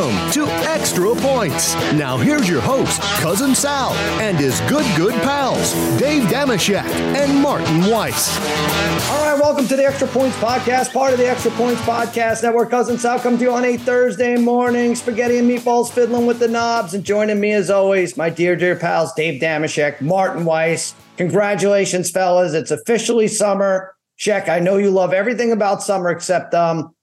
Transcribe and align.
Welcome 0.00 0.30
to 0.32 0.46
Extra 0.46 1.14
Points. 1.14 1.74
Now 1.92 2.16
here's 2.16 2.48
your 2.48 2.62
host, 2.62 3.02
Cousin 3.20 3.54
Sal, 3.54 3.92
and 4.18 4.38
his 4.38 4.58
good, 4.62 4.86
good 4.96 5.12
pals, 5.20 5.74
Dave 6.00 6.22
Dameshek 6.22 6.86
and 6.86 7.38
Martin 7.42 7.82
Weiss. 7.82 8.38
All 9.10 9.26
right, 9.26 9.38
welcome 9.38 9.68
to 9.68 9.76
the 9.76 9.84
Extra 9.84 10.08
Points 10.08 10.34
Podcast, 10.38 10.94
part 10.94 11.12
of 11.12 11.18
the 11.18 11.28
Extra 11.28 11.50
Points 11.50 11.82
Podcast 11.82 12.42
Network. 12.42 12.70
Cousin 12.70 12.96
Sal 12.96 13.20
come 13.20 13.36
to 13.36 13.44
you 13.44 13.52
on 13.52 13.62
a 13.66 13.76
Thursday 13.76 14.38
morning. 14.38 14.94
Spaghetti 14.94 15.36
and 15.36 15.50
meatballs 15.50 15.92
fiddling 15.92 16.24
with 16.24 16.38
the 16.38 16.48
knobs. 16.48 16.94
And 16.94 17.04
joining 17.04 17.38
me 17.38 17.52
as 17.52 17.68
always, 17.68 18.16
my 18.16 18.30
dear, 18.30 18.56
dear 18.56 18.76
pals, 18.76 19.12
Dave 19.12 19.38
Dameshek, 19.38 20.00
Martin 20.00 20.46
Weiss. 20.46 20.94
Congratulations, 21.18 22.10
fellas. 22.10 22.54
It's 22.54 22.70
officially 22.70 23.28
summer. 23.28 23.94
Check. 24.16 24.48
I 24.48 24.60
know 24.60 24.78
you 24.78 24.90
love 24.90 25.12
everything 25.12 25.52
about 25.52 25.82
summer 25.82 26.08
except 26.08 26.54
um 26.54 26.94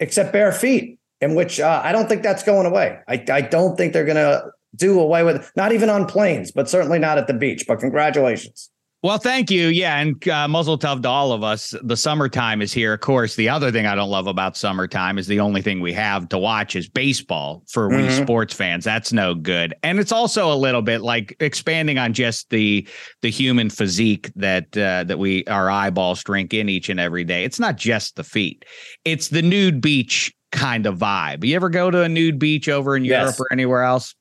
except 0.00 0.34
bare 0.34 0.52
feet 0.52 0.98
in 1.22 1.34
which 1.34 1.60
uh, 1.60 1.80
I 1.82 1.92
don't 1.92 2.08
think 2.08 2.22
that's 2.22 2.42
going 2.42 2.66
away. 2.66 2.98
I, 3.08 3.24
I 3.30 3.40
don't 3.40 3.76
think 3.76 3.92
they're 3.92 4.04
going 4.04 4.16
to 4.16 4.44
do 4.74 5.00
away 5.00 5.22
with 5.22 5.50
not 5.56 5.72
even 5.72 5.88
on 5.88 6.04
planes, 6.06 6.50
but 6.50 6.68
certainly 6.68 6.98
not 6.98 7.16
at 7.16 7.28
the 7.28 7.34
beach. 7.34 7.64
But 7.66 7.78
congratulations. 7.78 8.68
Well, 9.04 9.18
thank 9.18 9.50
you. 9.50 9.66
Yeah, 9.66 9.98
and 9.98 10.28
uh, 10.28 10.46
muzzle 10.46 10.78
tough 10.78 11.02
to 11.02 11.08
all 11.08 11.32
of 11.32 11.42
us. 11.42 11.74
The 11.82 11.96
summertime 11.96 12.62
is 12.62 12.72
here. 12.72 12.92
Of 12.92 13.00
course, 13.00 13.34
the 13.34 13.48
other 13.48 13.72
thing 13.72 13.84
I 13.84 13.96
don't 13.96 14.10
love 14.10 14.28
about 14.28 14.56
summertime 14.56 15.18
is 15.18 15.26
the 15.26 15.40
only 15.40 15.60
thing 15.60 15.80
we 15.80 15.92
have 15.92 16.28
to 16.28 16.38
watch 16.38 16.76
is 16.76 16.88
baseball 16.88 17.64
for 17.68 17.88
mm-hmm. 17.88 18.06
we 18.06 18.10
sports 18.10 18.54
fans. 18.54 18.84
That's 18.84 19.12
no 19.12 19.34
good, 19.34 19.74
and 19.82 19.98
it's 19.98 20.12
also 20.12 20.52
a 20.52 20.54
little 20.54 20.82
bit 20.82 21.02
like 21.02 21.36
expanding 21.40 21.98
on 21.98 22.12
just 22.12 22.50
the 22.50 22.86
the 23.22 23.30
human 23.30 23.70
physique 23.70 24.30
that 24.36 24.76
uh, 24.76 25.02
that 25.02 25.18
we 25.18 25.44
our 25.46 25.68
eyeballs 25.68 26.22
drink 26.22 26.54
in 26.54 26.68
each 26.68 26.88
and 26.88 27.00
every 27.00 27.24
day. 27.24 27.42
It's 27.42 27.58
not 27.58 27.76
just 27.76 28.14
the 28.14 28.24
feet; 28.24 28.64
it's 29.04 29.28
the 29.28 29.42
nude 29.42 29.80
beach 29.80 30.32
kind 30.52 30.86
of 30.86 30.98
vibe. 30.98 31.44
You 31.44 31.56
ever 31.56 31.68
go 31.68 31.90
to 31.90 32.02
a 32.02 32.08
nude 32.08 32.38
beach 32.38 32.68
over 32.68 32.96
in 32.96 33.04
Europe 33.04 33.26
yes. 33.26 33.40
or 33.40 33.46
anywhere 33.50 33.82
else? 33.82 34.14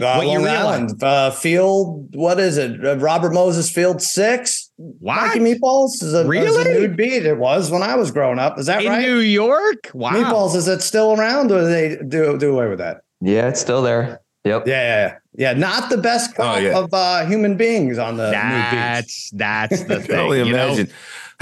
Uh, 0.00 0.24
Long 0.24 0.46
Island, 0.46 1.02
uh, 1.02 1.30
field. 1.30 2.14
What 2.14 2.40
is 2.40 2.56
it? 2.56 2.82
Uh, 2.84 2.96
Robert 2.96 3.32
Moses 3.32 3.70
Field 3.70 4.00
Six. 4.00 4.70
What? 4.76 5.16
Mikey 5.16 5.40
Meatballs 5.40 6.02
is 6.02 6.14
a, 6.14 6.26
really 6.26 6.46
is 6.46 6.56
a 6.56 6.64
nude 6.64 6.96
beat. 6.96 7.26
It 7.26 7.36
was 7.36 7.70
when 7.70 7.82
I 7.82 7.94
was 7.96 8.10
growing 8.10 8.38
up. 8.38 8.58
Is 8.58 8.66
that 8.66 8.82
in 8.82 8.88
right? 8.88 9.02
New 9.02 9.18
York? 9.18 9.90
Wow. 9.92 10.12
Meatballs 10.12 10.56
is 10.56 10.66
it 10.66 10.80
still 10.80 11.12
around, 11.12 11.50
or 11.52 11.60
do 11.60 11.66
they 11.66 11.96
do 12.08 12.38
do 12.38 12.54
away 12.54 12.68
with 12.68 12.78
that? 12.78 13.02
Yeah, 13.20 13.48
it's 13.48 13.60
still 13.60 13.82
there. 13.82 14.22
Yep. 14.44 14.66
Yeah, 14.66 14.72
yeah, 14.82 15.18
yeah. 15.34 15.52
Not 15.52 15.90
the 15.90 15.98
best 15.98 16.34
oh, 16.38 16.56
yeah. 16.56 16.78
of 16.78 16.92
uh, 16.92 17.26
human 17.26 17.56
beings 17.56 17.96
on 17.96 18.16
the 18.16 18.30
that's, 18.30 19.30
That's 19.30 19.84
the 19.84 20.00
thing. 20.00 20.18
only 20.18 20.40
imagine. 20.40 20.86
Know? 20.86 20.92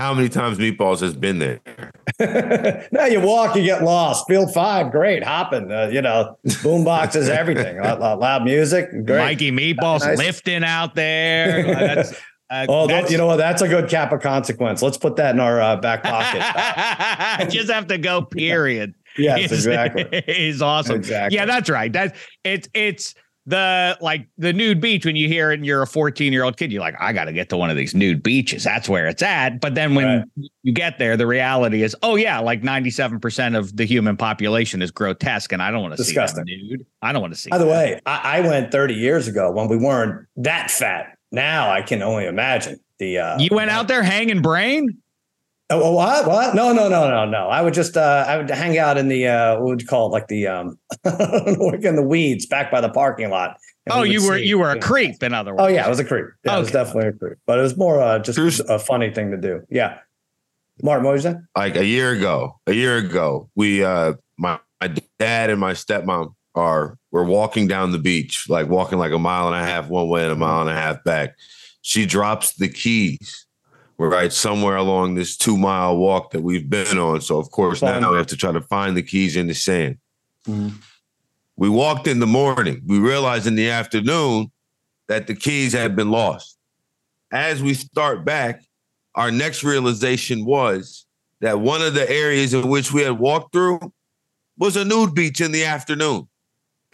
How 0.00 0.14
many 0.14 0.28
times 0.28 0.58
Meatballs 0.58 1.00
has 1.00 1.14
been 1.14 1.38
there. 1.38 1.60
now 2.92 3.06
you 3.06 3.20
walk, 3.20 3.54
you 3.56 3.62
get 3.62 3.82
lost. 3.82 4.26
Field 4.26 4.52
five, 4.52 4.90
great, 4.90 5.22
hopping. 5.22 5.70
Uh, 5.70 5.88
you 5.92 6.02
know, 6.02 6.38
boom 6.62 6.84
boxes, 6.84 7.28
everything, 7.28 7.80
loud, 7.80 8.18
loud, 8.18 8.44
music. 8.44 8.90
Great. 8.90 9.18
Mikey 9.18 9.52
Meatballs 9.52 10.00
nice. 10.00 10.18
lifting 10.18 10.64
out 10.64 10.94
there. 10.94 11.62
That's, 11.62 12.12
uh, 12.50 12.66
oh, 12.68 12.86
that's, 12.86 13.10
you 13.10 13.18
know 13.18 13.26
what? 13.26 13.36
That's 13.36 13.62
a 13.62 13.68
good 13.68 13.88
cap 13.88 14.12
of 14.12 14.20
consequence. 14.20 14.82
Let's 14.82 14.98
put 14.98 15.16
that 15.16 15.34
in 15.34 15.40
our 15.40 15.60
uh, 15.60 15.76
back 15.76 16.02
pocket. 16.02 17.50
Just 17.50 17.70
have 17.70 17.86
to 17.88 17.98
go. 17.98 18.22
Period. 18.22 18.94
yes, 19.18 19.52
exactly. 19.52 20.22
He's 20.26 20.62
awesome. 20.62 20.96
Exactly. 20.96 21.36
Yeah, 21.36 21.44
that's 21.44 21.68
right. 21.68 21.92
That 21.92 22.16
it's 22.44 22.68
it's 22.74 23.14
the 23.46 23.96
like 24.00 24.28
the 24.36 24.52
nude 24.52 24.80
beach 24.80 25.06
when 25.06 25.16
you 25.16 25.26
hear 25.26 25.50
it 25.50 25.54
and 25.54 25.66
you're 25.66 25.82
a 25.82 25.86
14 25.86 26.32
year 26.32 26.44
old 26.44 26.56
kid 26.56 26.70
you're 26.70 26.80
like 26.80 26.94
i 27.00 27.12
got 27.12 27.24
to 27.24 27.32
get 27.32 27.48
to 27.48 27.56
one 27.56 27.70
of 27.70 27.76
these 27.76 27.94
nude 27.94 28.22
beaches. 28.22 28.64
That's 28.64 28.88
where 28.88 29.06
it's 29.06 29.22
at. 29.22 29.60
But 29.60 29.74
then 29.74 29.94
when 29.94 30.06
right. 30.06 30.50
you 30.62 30.72
get 30.72 30.98
there 30.98 31.16
the 31.16 31.26
reality 31.26 31.82
is 31.82 31.96
oh 32.02 32.16
yeah 32.16 32.38
like 32.38 32.62
97% 32.62 33.56
of 33.56 33.76
the 33.76 33.84
human 33.84 34.16
population 34.16 34.82
is 34.82 34.90
grotesque 34.90 35.52
and 35.52 35.62
i 35.62 35.70
don't 35.70 35.82
want 35.82 35.96
to 35.96 36.04
see 36.04 36.14
that 36.14 36.44
nude. 36.44 36.86
I 37.02 37.12
don't 37.12 37.22
want 37.22 37.32
to 37.32 37.40
see 37.40 37.50
by 37.50 37.58
the 37.58 37.64
that. 37.64 37.70
way 37.70 38.00
I, 38.06 38.38
I, 38.38 38.40
went 38.40 38.70
30 38.70 38.94
years 38.94 39.26
ago 39.26 39.50
when 39.50 39.68
we 39.68 39.76
weren't 39.76 40.26
that 40.36 40.70
fat. 40.70 41.16
Now 41.32 41.70
i 41.70 41.82
can 41.82 42.02
only 42.02 42.26
imagine 42.26 42.78
the 42.98 43.18
uh 43.18 43.38
you 43.38 43.48
went 43.50 43.70
out 43.70 43.88
there 43.88 44.02
hanging 44.02 44.42
brain 44.42 44.98
Oh, 45.70 45.92
what? 45.92 46.26
What? 46.26 46.54
No, 46.56 46.72
no, 46.72 46.88
no, 46.88 47.08
no, 47.08 47.24
no. 47.24 47.48
I 47.48 47.62
would 47.62 47.74
just 47.74 47.96
uh 47.96 48.24
I 48.26 48.36
would 48.36 48.50
hang 48.50 48.76
out 48.76 48.98
in 48.98 49.08
the 49.08 49.28
uh 49.28 49.54
what 49.56 49.66
would 49.66 49.82
you 49.82 49.86
call 49.86 50.08
it? 50.08 50.10
Like 50.10 50.26
the 50.26 50.48
um 50.48 50.78
in 51.04 51.96
the 51.96 52.04
weeds 52.06 52.44
back 52.46 52.72
by 52.72 52.80
the 52.80 52.88
parking 52.88 53.30
lot. 53.30 53.56
Oh, 53.88 54.02
we 54.02 54.10
you 54.12 54.26
were 54.26 54.38
see, 54.38 54.44
you 54.46 54.58
were 54.58 54.70
a 54.70 54.80
creep, 54.80 55.22
in 55.22 55.32
other 55.32 55.52
words. 55.52 55.62
Oh 55.62 55.68
yeah, 55.68 55.86
it 55.86 55.88
was 55.88 56.00
a 56.00 56.04
creep. 56.04 56.26
Yeah, 56.44 56.52
okay. 56.52 56.58
it 56.58 56.60
was 56.60 56.70
definitely 56.72 57.08
a 57.10 57.12
creep. 57.12 57.38
But 57.46 57.60
it 57.60 57.62
was 57.62 57.76
more 57.76 58.00
uh 58.00 58.18
just 58.18 58.60
a 58.68 58.78
funny 58.80 59.10
thing 59.10 59.30
to 59.30 59.36
do. 59.36 59.62
Yeah. 59.70 59.98
Martin, 60.82 61.04
what 61.04 61.12
was 61.12 61.22
that? 61.22 61.36
Like 61.56 61.76
a 61.76 61.84
year 61.84 62.10
ago, 62.12 62.58
a 62.66 62.72
year 62.72 62.96
ago, 62.96 63.48
we 63.54 63.84
uh 63.84 64.14
my, 64.38 64.58
my 64.80 64.94
dad 65.20 65.50
and 65.50 65.60
my 65.60 65.72
stepmom 65.72 66.34
are 66.56 66.98
we're 67.12 67.24
walking 67.24 67.68
down 67.68 67.92
the 67.92 67.98
beach, 67.98 68.46
like 68.48 68.68
walking 68.68 68.98
like 68.98 69.12
a 69.12 69.18
mile 69.18 69.46
and 69.46 69.56
a 69.56 69.64
half 69.64 69.88
one 69.88 70.08
way 70.08 70.24
and 70.24 70.32
a 70.32 70.36
mile 70.36 70.62
and 70.62 70.70
a 70.70 70.74
half 70.74 71.04
back. 71.04 71.36
She 71.82 72.06
drops 72.06 72.54
the 72.54 72.68
keys 72.68 73.46
right 74.08 74.32
somewhere 74.32 74.76
along 74.76 75.14
this 75.14 75.36
two 75.36 75.56
mile 75.56 75.96
walk 75.96 76.30
that 76.30 76.42
we've 76.42 76.68
been 76.68 76.98
on. 76.98 77.20
So 77.20 77.38
of 77.38 77.50
course 77.50 77.82
now 77.82 78.10
we 78.10 78.16
have 78.16 78.26
to 78.28 78.36
try 78.36 78.52
to 78.52 78.60
find 78.62 78.96
the 78.96 79.02
keys 79.02 79.36
in 79.36 79.46
the 79.46 79.54
sand. 79.54 79.98
Mm-hmm. 80.46 80.76
We 81.56 81.68
walked 81.68 82.06
in 82.06 82.20
the 82.20 82.26
morning. 82.26 82.82
We 82.86 82.98
realized 82.98 83.46
in 83.46 83.54
the 83.54 83.68
afternoon 83.68 84.50
that 85.08 85.26
the 85.26 85.34
keys 85.34 85.72
had 85.72 85.94
been 85.94 86.10
lost. 86.10 86.56
As 87.32 87.62
we 87.62 87.74
start 87.74 88.24
back, 88.24 88.62
our 89.14 89.30
next 89.30 89.62
realization 89.62 90.44
was 90.44 91.04
that 91.40 91.60
one 91.60 91.82
of 91.82 91.94
the 91.94 92.08
areas 92.10 92.54
in 92.54 92.68
which 92.68 92.92
we 92.92 93.02
had 93.02 93.18
walked 93.18 93.52
through 93.52 93.80
was 94.58 94.76
a 94.76 94.84
nude 94.84 95.14
beach 95.14 95.40
in 95.40 95.52
the 95.52 95.64
afternoon. 95.64 96.28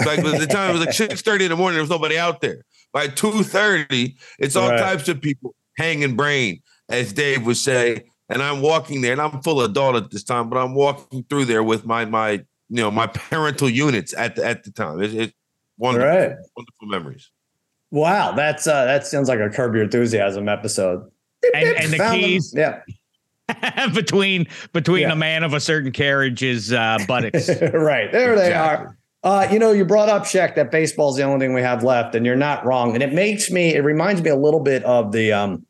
Like 0.04 0.22
by 0.22 0.38
the 0.38 0.46
time 0.46 0.70
it 0.70 0.78
was 0.78 0.86
like 0.86 0.94
six 1.10 1.22
thirty 1.22 1.44
in 1.44 1.50
the 1.50 1.56
morning, 1.56 1.74
there 1.74 1.82
was 1.82 1.90
nobody 1.90 2.18
out 2.18 2.40
there. 2.40 2.64
By 2.92 3.08
two 3.08 3.42
thirty, 3.42 4.16
it's 4.38 4.56
all 4.56 4.70
right. 4.70 4.78
types 4.78 5.08
of 5.08 5.20
people 5.20 5.54
hanging 5.76 6.16
brain, 6.16 6.62
as 6.88 7.12
Dave 7.12 7.46
would 7.46 7.56
say. 7.56 8.04
And 8.28 8.42
I'm 8.42 8.60
walking 8.60 9.02
there, 9.02 9.12
and 9.12 9.20
I'm 9.20 9.40
full 9.42 9.60
of 9.60 9.70
adult 9.70 9.96
at 9.96 10.10
this 10.10 10.24
time, 10.24 10.48
but 10.48 10.58
I'm 10.58 10.74
walking 10.74 11.24
through 11.30 11.44
there 11.44 11.62
with 11.62 11.86
my 11.86 12.04
my 12.04 12.30
you 12.30 12.82
know 12.82 12.90
my 12.90 13.06
parental 13.06 13.70
units 13.70 14.14
at 14.14 14.34
the 14.36 14.44
at 14.44 14.64
the 14.64 14.72
time. 14.72 15.00
It's, 15.00 15.14
it's 15.14 15.32
wonderful, 15.78 16.08
right. 16.08 16.36
wonderful 16.56 16.88
memories. 16.88 17.30
Wow, 17.92 18.32
that's 18.32 18.66
uh, 18.66 18.84
that 18.84 19.06
sounds 19.06 19.28
like 19.28 19.38
a 19.38 19.48
Curb 19.48 19.74
Your 19.74 19.84
Enthusiasm 19.84 20.48
episode. 20.48 21.08
And, 21.54 21.76
and 21.76 21.92
the 21.92 22.10
keys, 22.12 22.52
yeah. 22.56 22.80
between 23.94 24.46
between 24.72 25.02
yeah. 25.02 25.12
a 25.12 25.16
man 25.16 25.44
of 25.44 25.54
a 25.54 25.60
certain 25.60 25.92
carriage 25.92 26.42
is 26.42 26.72
uh, 26.72 26.98
buttocks. 27.06 27.48
right 27.72 28.10
there, 28.10 28.34
they 28.34 28.52
are. 28.52 28.98
Uh, 29.22 29.48
you 29.50 29.58
know, 29.58 29.72
you 29.72 29.84
brought 29.84 30.08
up 30.08 30.24
Shek 30.24 30.54
that 30.54 30.70
baseball's 30.70 31.16
the 31.16 31.22
only 31.22 31.44
thing 31.44 31.54
we 31.54 31.62
have 31.62 31.82
left, 31.82 32.14
and 32.14 32.24
you're 32.24 32.36
not 32.36 32.64
wrong. 32.64 32.94
And 32.94 33.02
it 33.02 33.12
makes 33.12 33.50
me, 33.50 33.74
it 33.74 33.80
reminds 33.80 34.22
me 34.22 34.30
a 34.30 34.36
little 34.36 34.60
bit 34.60 34.84
of 34.84 35.10
the 35.10 35.32
um, 35.32 35.66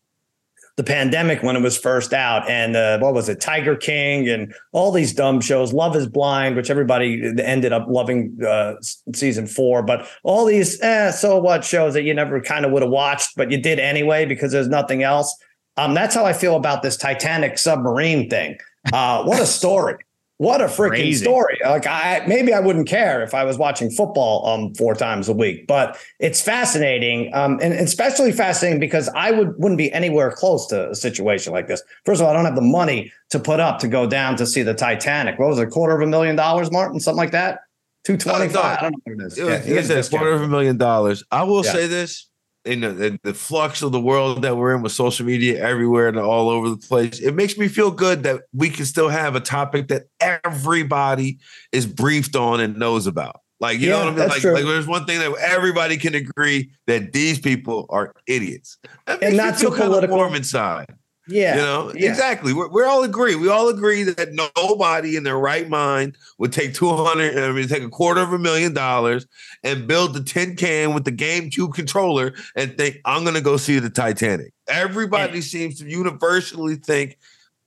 the 0.77 0.85
pandemic 0.85 1.43
when 1.43 1.57
it 1.57 1.63
was 1.63 1.77
first 1.77 2.13
out 2.13 2.49
and 2.49 2.77
uh, 2.77 2.99
what 2.99 3.15
was 3.15 3.29
it 3.29 3.41
tiger 3.41 3.75
king 3.75 4.29
and 4.29 4.55
all 4.73 4.93
these 4.93 5.13
dumb 5.13 5.41
shows 5.41 5.73
love 5.73 5.97
is 5.97 6.07
blind 6.07 6.55
which 6.55 6.71
everybody 6.71 7.33
ended 7.43 7.73
up 7.73 7.87
loving 7.89 8.39
uh, 8.47 8.75
season 9.15 9.47
four 9.47 9.83
but 9.83 10.07
all 10.23 10.45
these 10.45 10.81
eh, 10.83 11.11
so 11.11 11.39
what 11.39 11.65
shows 11.65 11.95
that 11.95 12.03
you 12.03 12.13
never 12.13 12.41
kind 12.41 12.65
of 12.65 12.73
would 12.73 12.83
have 12.83 12.91
watched 12.91 13.35
but 13.37 13.51
you 13.51 13.61
did 13.61 13.79
anyway 13.79 14.25
because 14.27 14.53
there's 14.53 14.69
nothing 14.69 15.03
else. 15.03 15.35
Um, 15.79 15.93
that's 15.93 16.15
how 16.15 16.25
i 16.25 16.33
feel 16.33 16.57
about 16.57 16.83
this 16.83 16.97
titanic 16.97 17.59
submarine 17.59 18.31
thing. 18.31 18.57
Uh, 18.93 19.25
what 19.25 19.41
a 19.41 19.47
story 19.47 19.97
what 20.39 20.61
a 20.61 20.65
freaking 20.67 20.89
Crazy. 20.91 21.25
story. 21.25 21.59
Like 21.65 21.87
I 21.87 22.23
maybe 22.27 22.53
I 22.53 22.61
wouldn't 22.61 22.87
care 22.87 23.23
if 23.23 23.35
I 23.35 23.45
was 23.45 23.57
watching 23.57 23.91
football 23.91 24.47
um 24.47 24.75
four 24.75 24.95
times 24.95 25.29
a 25.29 25.33
week, 25.33 25.67
but 25.67 25.99
it's 26.19 26.43
fascinating. 26.43 27.35
Um 27.35 27.59
and 27.63 27.73
especially 27.73 28.33
fascinating 28.33 28.79
because 28.79 29.09
I 29.15 29.31
would 29.31 29.55
wouldn't 29.57 29.79
be 29.79 29.91
anywhere 29.93 30.31
close 30.31 30.67
to 30.67 30.91
a 30.91 30.95
situation 30.95 31.53
like 31.53 31.69
this. 31.69 31.83
First 32.05 32.21
of 32.21 32.27
all, 32.27 32.33
I 32.33 32.35
don't 32.35 32.45
have 32.45 32.55
the 32.55 32.61
money 32.61 33.13
to 33.31 33.39
put 33.39 33.61
up 33.61 33.79
to 33.81 33.89
go 33.89 34.07
down 34.07 34.37
to 34.37 34.47
see 34.47 34.63
the 34.63 34.75
Titanic. 34.75 35.39
What 35.39 35.49
was 35.49 35.59
it, 35.59 35.69
a 35.69 35.71
quarter 35.71 35.95
of 35.95 36.03
a 36.03 36.07
million 36.07 36.37
dollars, 36.37 36.71
Martin? 36.71 37.01
Something 37.01 37.17
like 37.17 37.33
that? 37.33 37.61
225. 38.05 38.65
I 38.65 38.83
don't 38.83 38.93
know 38.93 38.99
what 39.05 39.13
it 39.21 39.27
is. 39.27 39.39
It 39.39 39.45
was, 39.45 39.91
yeah, 39.91 39.97
a 39.97 40.09
quarter 40.09 40.33
of 40.33 40.43
a 40.43 40.49
million 40.49 40.77
dollars. 40.77 41.25
I 41.33 41.43
will 41.43 41.65
yeah. 41.65 41.73
say 41.73 41.87
this 41.89 42.29
in 42.67 42.81
the, 42.81 43.07
in 43.07 43.21
the, 43.23 43.33
flux 43.33 43.83
of 43.83 43.93
the 43.93 44.01
world 44.01 44.43
that 44.43 44.57
we're 44.57 44.75
in 44.75 44.83
with 44.83 44.93
social 44.93 45.25
media 45.25 45.63
everywhere 45.63 46.09
and 46.09 46.19
all 46.19 46.51
over 46.51 46.69
the 46.69 46.77
place, 46.77 47.21
it 47.21 47.35
makes 47.35 47.57
me 47.57 47.69
feel 47.69 47.91
good 47.91 48.23
that 48.25 48.43
we 48.53 48.69
can 48.69 48.85
still 48.85 49.09
have 49.09 49.37
a 49.37 49.41
topic 49.41 49.89
that 49.89 50.05
everybody 50.21 51.39
is 51.73 51.87
briefed 51.87 52.37
on 52.37 52.61
and 52.61 52.77
knows 52.77 53.07
about. 53.07 53.41
Like, 53.59 53.81
you 53.81 53.89
yeah, 53.89 54.05
know 54.05 54.13
what 54.13 54.15
I 54.15 54.17
mean? 54.19 54.29
Like, 54.29 54.45
like, 54.45 54.65
there's 54.65 54.87
one 54.87 55.07
thing 55.07 55.19
that 55.19 55.35
everybody 55.41 55.97
can 55.97 56.15
agree 56.15 56.71
that 56.87 57.13
these 57.13 57.39
people 57.39 57.87
are 57.89 58.13
idiots. 58.27 58.77
and 59.07 59.37
not 59.37 59.59
too 59.59 59.71
political. 59.71 60.17
Warm 60.17 60.35
inside. 60.35 60.95
Yeah. 61.29 61.57
You 61.57 61.61
know, 61.61 61.93
yeah. 61.95 62.11
exactly. 62.11 62.53
We're, 62.53 62.69
we 62.69 62.85
all 62.85 63.03
agree. 63.03 63.35
We 63.35 63.49
all 63.49 63.69
agree 63.69 64.05
that 64.05 64.33
nobody 64.57 65.17
in 65.17 65.25
their 65.25 65.39
right 65.39 65.69
mind 65.69 66.17
would 66.39 66.53
take 66.53 66.75
200, 66.75 67.39
I 67.39 67.53
mean, 67.53 67.69
take 67.69 67.83
a 67.83 67.89
quarter 67.89 68.21
of 68.21 68.33
a 68.33 68.39
million 68.39 68.73
dollars 68.73 69.27
and 69.63 69.87
build 69.87 70.15
the 70.15 70.23
tin 70.23 70.57
can 70.57 70.95
with 70.95 71.05
the 71.05 71.13
GameCube 71.13 71.75
controller 71.75 72.35
and 72.55 72.77
think, 72.77 73.01
I'm 73.05 73.23
going 73.23 73.35
to 73.35 73.41
go 73.41 73.57
see 73.57 73.79
the 73.79 73.91
Titanic. 73.91 74.53
Everybody 74.69 75.41
seems 75.41 75.81
to 75.81 75.89
universally 75.89 76.77
think, 76.77 77.19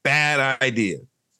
bad 0.03 0.61
idea. 0.61 0.97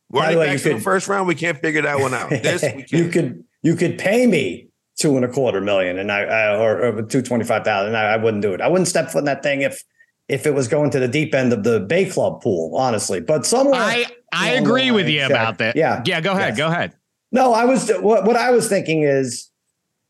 We're 0.10 0.22
way, 0.22 0.36
back 0.48 0.62
to 0.62 0.74
the 0.74 0.80
first 0.80 1.08
round. 1.08 1.28
We 1.28 1.36
can't 1.36 1.60
figure 1.60 1.84
that 1.84 2.00
one 2.00 2.14
out. 2.14 2.30
This, 2.30 2.64
you 2.92 3.10
could 3.10 3.44
you 3.62 3.76
could 3.76 3.98
pay 3.98 4.26
me 4.26 4.68
two 4.98 5.16
and 5.16 5.24
a 5.24 5.28
quarter 5.28 5.62
million 5.62 5.98
and 5.98 6.12
I, 6.12 6.22
I 6.22 6.58
or, 6.58 6.98
or 6.98 7.02
two 7.04 7.22
twenty 7.22 7.46
five 7.46 7.64
thousand. 7.64 7.96
I, 7.96 8.14
I 8.14 8.18
wouldn't 8.18 8.42
do 8.42 8.54
it. 8.54 8.62
I 8.62 8.68
wouldn't 8.68 8.88
step 8.88 9.12
foot 9.12 9.20
in 9.20 9.26
that 9.26 9.44
thing 9.44 9.62
if 9.62 9.84
if 10.30 10.46
it 10.46 10.54
was 10.54 10.68
going 10.68 10.92
to 10.92 11.00
the 11.00 11.08
deep 11.08 11.34
end 11.34 11.52
of 11.52 11.64
the 11.64 11.80
Bay 11.80 12.06
Club 12.06 12.42
pool, 12.42 12.76
honestly. 12.76 13.20
But 13.20 13.46
somewhere 13.46 13.82
I 13.82 14.06
I 14.32 14.52
agree 14.52 14.92
with 14.92 15.10
you 15.10 15.20
Jack. 15.22 15.32
about 15.32 15.58
that. 15.58 15.76
Yeah. 15.76 16.02
Yeah. 16.06 16.22
Go 16.22 16.32
ahead. 16.32 16.50
Yes. 16.50 16.58
Go 16.58 16.68
ahead. 16.68 16.94
No, 17.32 17.54
I 17.54 17.66
was 17.66 17.90
what 18.00 18.26
what 18.26 18.38
I 18.38 18.52
was 18.52 18.70
thinking 18.70 19.04
is 19.04 19.50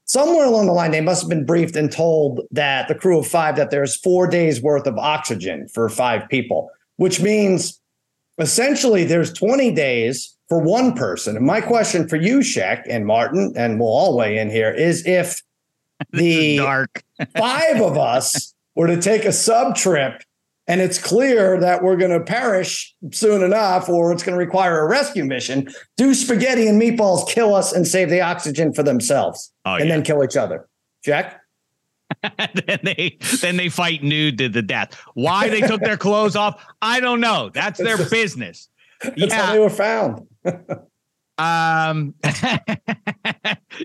somewhere 0.05 0.45
along 0.45 0.65
the 0.65 0.73
line 0.73 0.91
they 0.91 1.01
must 1.01 1.21
have 1.21 1.29
been 1.29 1.45
briefed 1.45 1.75
and 1.75 1.91
told 1.91 2.41
that 2.51 2.87
the 2.87 2.95
crew 2.95 3.19
of 3.19 3.27
five 3.27 3.55
that 3.55 3.71
there's 3.71 3.95
four 3.95 4.27
days 4.27 4.61
worth 4.61 4.85
of 4.85 4.97
oxygen 4.97 5.67
for 5.69 5.87
five 5.87 6.27
people, 6.29 6.69
which 6.97 7.21
means 7.21 7.79
essentially 8.39 9.03
there's 9.03 9.31
20 9.33 9.71
days 9.71 10.35
for 10.47 10.59
one 10.59 10.93
person. 10.93 11.37
And 11.37 11.45
my 11.45 11.61
question 11.61 12.07
for 12.07 12.15
you, 12.15 12.41
Shek 12.41 12.85
and 12.89 13.05
Martin, 13.05 13.53
and 13.55 13.79
we'll 13.79 13.89
all 13.89 14.17
weigh 14.17 14.37
in 14.37 14.49
here, 14.49 14.71
is 14.71 15.05
if 15.05 15.41
the 16.11 16.57
Dark. 16.57 17.03
five 17.37 17.81
of 17.81 17.97
us 17.97 18.53
were 18.75 18.87
to 18.87 19.01
take 19.01 19.25
a 19.25 19.31
sub 19.31 19.75
trip 19.75 20.21
and 20.67 20.81
it's 20.81 21.01
clear 21.01 21.59
that 21.59 21.81
we're 21.81 21.97
going 21.97 22.11
to 22.11 22.19
perish 22.19 22.93
soon 23.11 23.41
enough 23.43 23.89
or 23.89 24.11
it's 24.11 24.21
going 24.21 24.33
to 24.37 24.45
require 24.45 24.79
a 24.81 24.87
rescue 24.87 25.25
mission, 25.25 25.67
do 25.97 26.13
spaghetti 26.13 26.67
and 26.67 26.79
meatballs 26.79 27.27
kill 27.27 27.55
us 27.55 27.73
and 27.73 27.87
save 27.87 28.09
the 28.09 28.21
oxygen 28.21 28.71
for 28.73 28.83
themselves 28.83 29.51
Oh, 29.65 29.75
and 29.75 29.85
yeah. 29.89 29.95
then 29.95 30.03
kill 30.03 30.23
each 30.23 30.37
other? 30.37 30.67
Jack? 31.03 31.41
then 32.65 32.79
they 32.83 33.17
then 33.41 33.55
they 33.57 33.69
fight 33.69 34.03
nude 34.03 34.37
to 34.39 34.49
the 34.49 34.61
death. 34.63 34.93
Why 35.13 35.47
they 35.47 35.61
took 35.61 35.79
their 35.81 35.97
clothes 35.97 36.35
off, 36.35 36.63
I 36.81 36.99
don't 36.99 37.19
know. 37.19 37.49
That's 37.53 37.77
their 37.79 37.97
business. 38.09 38.67
That's 39.15 39.33
how 39.33 39.53
they 39.53 39.59
were 39.59 39.69
found. 39.69 40.27
Um, 41.39 42.13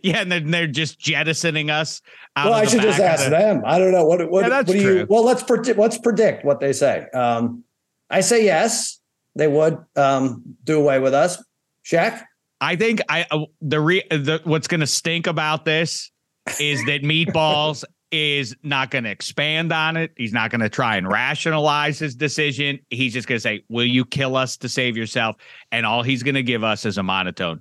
yeah, 0.03 0.21
and 0.21 0.31
then 0.33 0.51
they're 0.51 0.67
just 0.67 0.99
jettisoning 0.99 1.71
us. 1.71 2.03
Out 2.37 2.47
Well, 2.47 2.55
of 2.55 2.61
I 2.63 2.65
should 2.71 2.83
just 2.83 3.01
ask 3.01 3.25
the- 3.25 3.31
them. 3.31 3.63
I 3.65 3.79
don't 3.79 3.93
know. 3.93 4.05
What, 4.05 4.29
what, 4.31 4.43
Yeah, 4.43 4.49
that's 4.49 4.69
what 4.69 4.75
do 4.75 4.81
you, 4.81 4.95
true. 4.95 5.07
well, 5.09 5.25
let's 5.25 5.43
predict, 5.43 5.79
let's 5.79 5.99
predict 5.99 6.45
what 6.45 6.61
they 6.61 6.73
say. 6.73 7.07
Um, 7.15 7.65
I 8.11 8.21
say 8.21 8.45
yes, 8.45 9.01
they 9.37 9.47
would 9.49 9.79
um, 9.97 10.43
do 10.65 10.79
away 10.81 10.99
with 10.99 11.15
us. 11.15 11.43
Shek? 11.83 12.27
I 12.61 12.77
think 12.77 13.01
I 13.09 13.27
uh, 13.31 13.41
the 13.61 13.79
re 13.81 14.03
the 14.11 14.41
what's 14.45 14.69
going 14.69 14.81
to 14.81 14.87
stink 14.87 15.27
about 15.27 15.65
this 15.65 16.11
is 16.59 16.85
that 16.87 17.03
meatballs 17.05 17.85
is 18.15 18.55
not 18.63 18.91
going 18.91 19.05
to 19.05 19.11
expand 19.11 19.73
on 19.73 19.97
it. 19.97 20.13
He's 20.17 20.33
not 20.33 20.51
going 20.51 20.61
to 20.61 20.69
try 20.69 20.97
and 20.97 21.09
rationalize 21.09 21.99
his 21.99 22.15
decision. 22.15 22.79
He's 22.91 23.13
just 23.13 23.27
going 23.29 23.37
to 23.37 23.41
say, 23.41 23.65
"Will 23.69 23.85
you 23.87 24.05
kill 24.05 24.37
us 24.37 24.57
to 24.59 24.69
save 24.69 24.97
yourself?" 24.97 25.37
And 25.73 25.85
all 25.85 26.03
he's 26.03 26.23
going 26.23 26.37
to 26.37 26.43
give 26.43 26.63
us 26.65 26.85
is 26.87 26.97
a 26.99 27.03
monotone. 27.03 27.61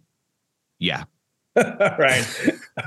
Yeah. 0.79 1.03
All 1.55 1.63
right. 2.00 2.25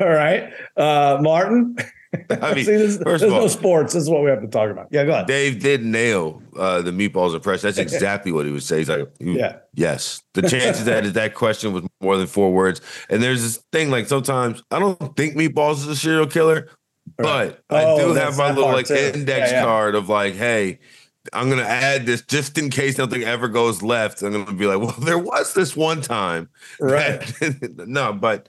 All 0.01 0.09
right. 0.09 0.53
Uh, 0.77 1.19
Martin? 1.21 1.77
I 2.31 2.55
mean, 2.55 2.65
See, 2.65 2.77
this, 2.77 2.97
first 2.97 3.05
there's 3.05 3.23
of 3.23 3.33
all- 3.33 3.41
no 3.43 3.49
sports. 3.49 3.93
This 3.93 4.05
is 4.05 4.11
what 4.11 4.23
we 4.23 4.31
have 4.31 4.41
to 4.41 4.49
talk 4.49 4.71
about. 4.71 4.89
Yeah, 4.91 5.05
go 5.05 5.13
ahead. 5.13 5.27
Dave 5.27 5.61
did 5.61 5.85
nail 5.85 6.43
uh, 6.57 6.81
the 6.81 6.91
meatballs 6.91 7.35
impression. 7.35 7.67
That's 7.69 7.79
exactly 7.95 8.33
what 8.33 8.47
he 8.47 8.53
would 8.53 8.63
say. 8.63 8.79
He's 8.79 8.89
like, 8.89 9.07
"You- 9.21 9.35
Yeah. 9.37 9.57
yes. 9.75 10.23
The 10.35 10.43
chances 10.43 10.85
that 10.87 11.13
that 11.15 11.35
question 11.35 11.73
was 11.73 11.85
more 12.01 12.17
than 12.17 12.27
four 12.27 12.53
words. 12.53 12.81
And 13.11 13.23
there's 13.23 13.43
this 13.43 13.63
thing 13.73 13.91
like 13.91 14.07
sometimes 14.09 14.63
I 14.71 14.79
don't 14.79 15.17
think 15.17 15.37
meatballs 15.37 15.75
is 15.77 15.89
a 15.89 15.97
serial 15.97 16.27
killer, 16.27 16.69
but 17.19 17.63
I 17.71 17.85
Oh, 17.85 17.99
do 18.09 18.15
have 18.15 18.37
my 18.37 18.51
little 18.53 18.73
like 18.73 18.87
too. 18.87 18.95
index 18.95 19.51
Yeah, 19.51 19.59
yeah. 19.59 19.65
card 19.65 19.95
of 19.95 20.09
like, 20.09 20.35
hey, 20.35 20.79
I'm 21.33 21.49
gonna 21.51 21.63
add 21.63 22.07
this 22.07 22.23
just 22.23 22.57
in 22.59 22.71
case 22.71 22.99
nothing 22.99 23.23
ever 23.25 23.49
goes 23.49 23.83
left. 23.83 24.23
I'm 24.23 24.33
gonna 24.33 24.53
be 24.53 24.67
like, 24.67 24.79
well, 24.81 24.93
there 25.01 25.19
was 25.19 25.55
this 25.55 25.77
one 25.77 26.01
time, 26.03 26.49
Right. 26.81 27.21
no, 27.79 28.13
but 28.13 28.49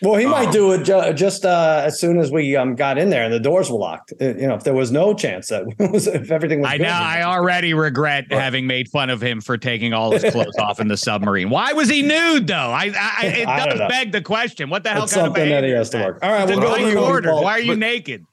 Well, 0.00 0.14
he 0.14 0.26
might 0.26 0.46
Um, 0.46 0.52
do 0.52 0.72
it 0.72 0.84
ju- 0.84 1.12
just 1.12 1.44
uh, 1.44 1.82
as 1.84 1.98
soon 1.98 2.20
as 2.20 2.30
we 2.30 2.54
um, 2.56 2.74
got 2.76 2.98
in 2.98 3.10
there 3.10 3.24
and 3.24 3.32
the 3.32 3.40
doors 3.40 3.70
were 3.70 3.78
locked. 3.78 4.12
Uh, 4.20 4.26
You 4.26 4.46
know, 4.46 4.54
if 4.54 4.62
there 4.64 4.74
was 4.74 4.92
no 4.92 5.12
chance 5.14 5.48
that 5.48 5.64
if 5.78 6.30
everything 6.30 6.60
was 6.60 6.70
I 6.70 6.76
good, 6.78 6.84
know. 6.84 6.90
I 6.90 7.16
might 7.16 7.22
already 7.24 7.74
regret 7.74 8.26
Right. 8.30 8.40
having 8.40 8.66
made 8.66 8.88
fun 8.88 9.10
of 9.10 9.20
him 9.20 9.40
for 9.40 9.58
taking 9.58 9.92
all 9.92 10.12
his 10.12 10.22
clothes 10.32 10.56
off 10.58 10.78
in 10.80 10.88
the 10.88 10.96
submarine. 10.96 11.50
Why 11.50 11.72
was 11.72 11.88
he 11.88 12.02
nude 12.12 12.46
though? 12.46 12.54
I, 12.54 12.92
I 12.96 13.26
it 13.26 13.48
I 13.48 13.66
does 13.66 13.80
beg 13.88 14.12
the 14.12 14.22
question. 14.22 14.70
What 14.70 14.84
the 14.84 14.90
hell 14.90 15.04
It's 15.04 15.12
kind 15.14 15.26
of 15.26 15.34
something 15.34 15.48
that 15.50 15.64
he 15.64 15.70
has 15.70 15.90
to 15.90 15.98
work. 15.98 16.18
All 16.22 16.30
right, 16.30 16.42
It's 16.48 16.52
we'll 16.52 16.60
go 16.68 16.76
to 16.76 16.82
night 16.82 16.92
you, 16.92 16.98
order. 17.00 17.32
Why 17.34 17.52
are 17.52 17.60
you 17.60 17.72
But- 17.72 17.78
naked? 17.78 18.24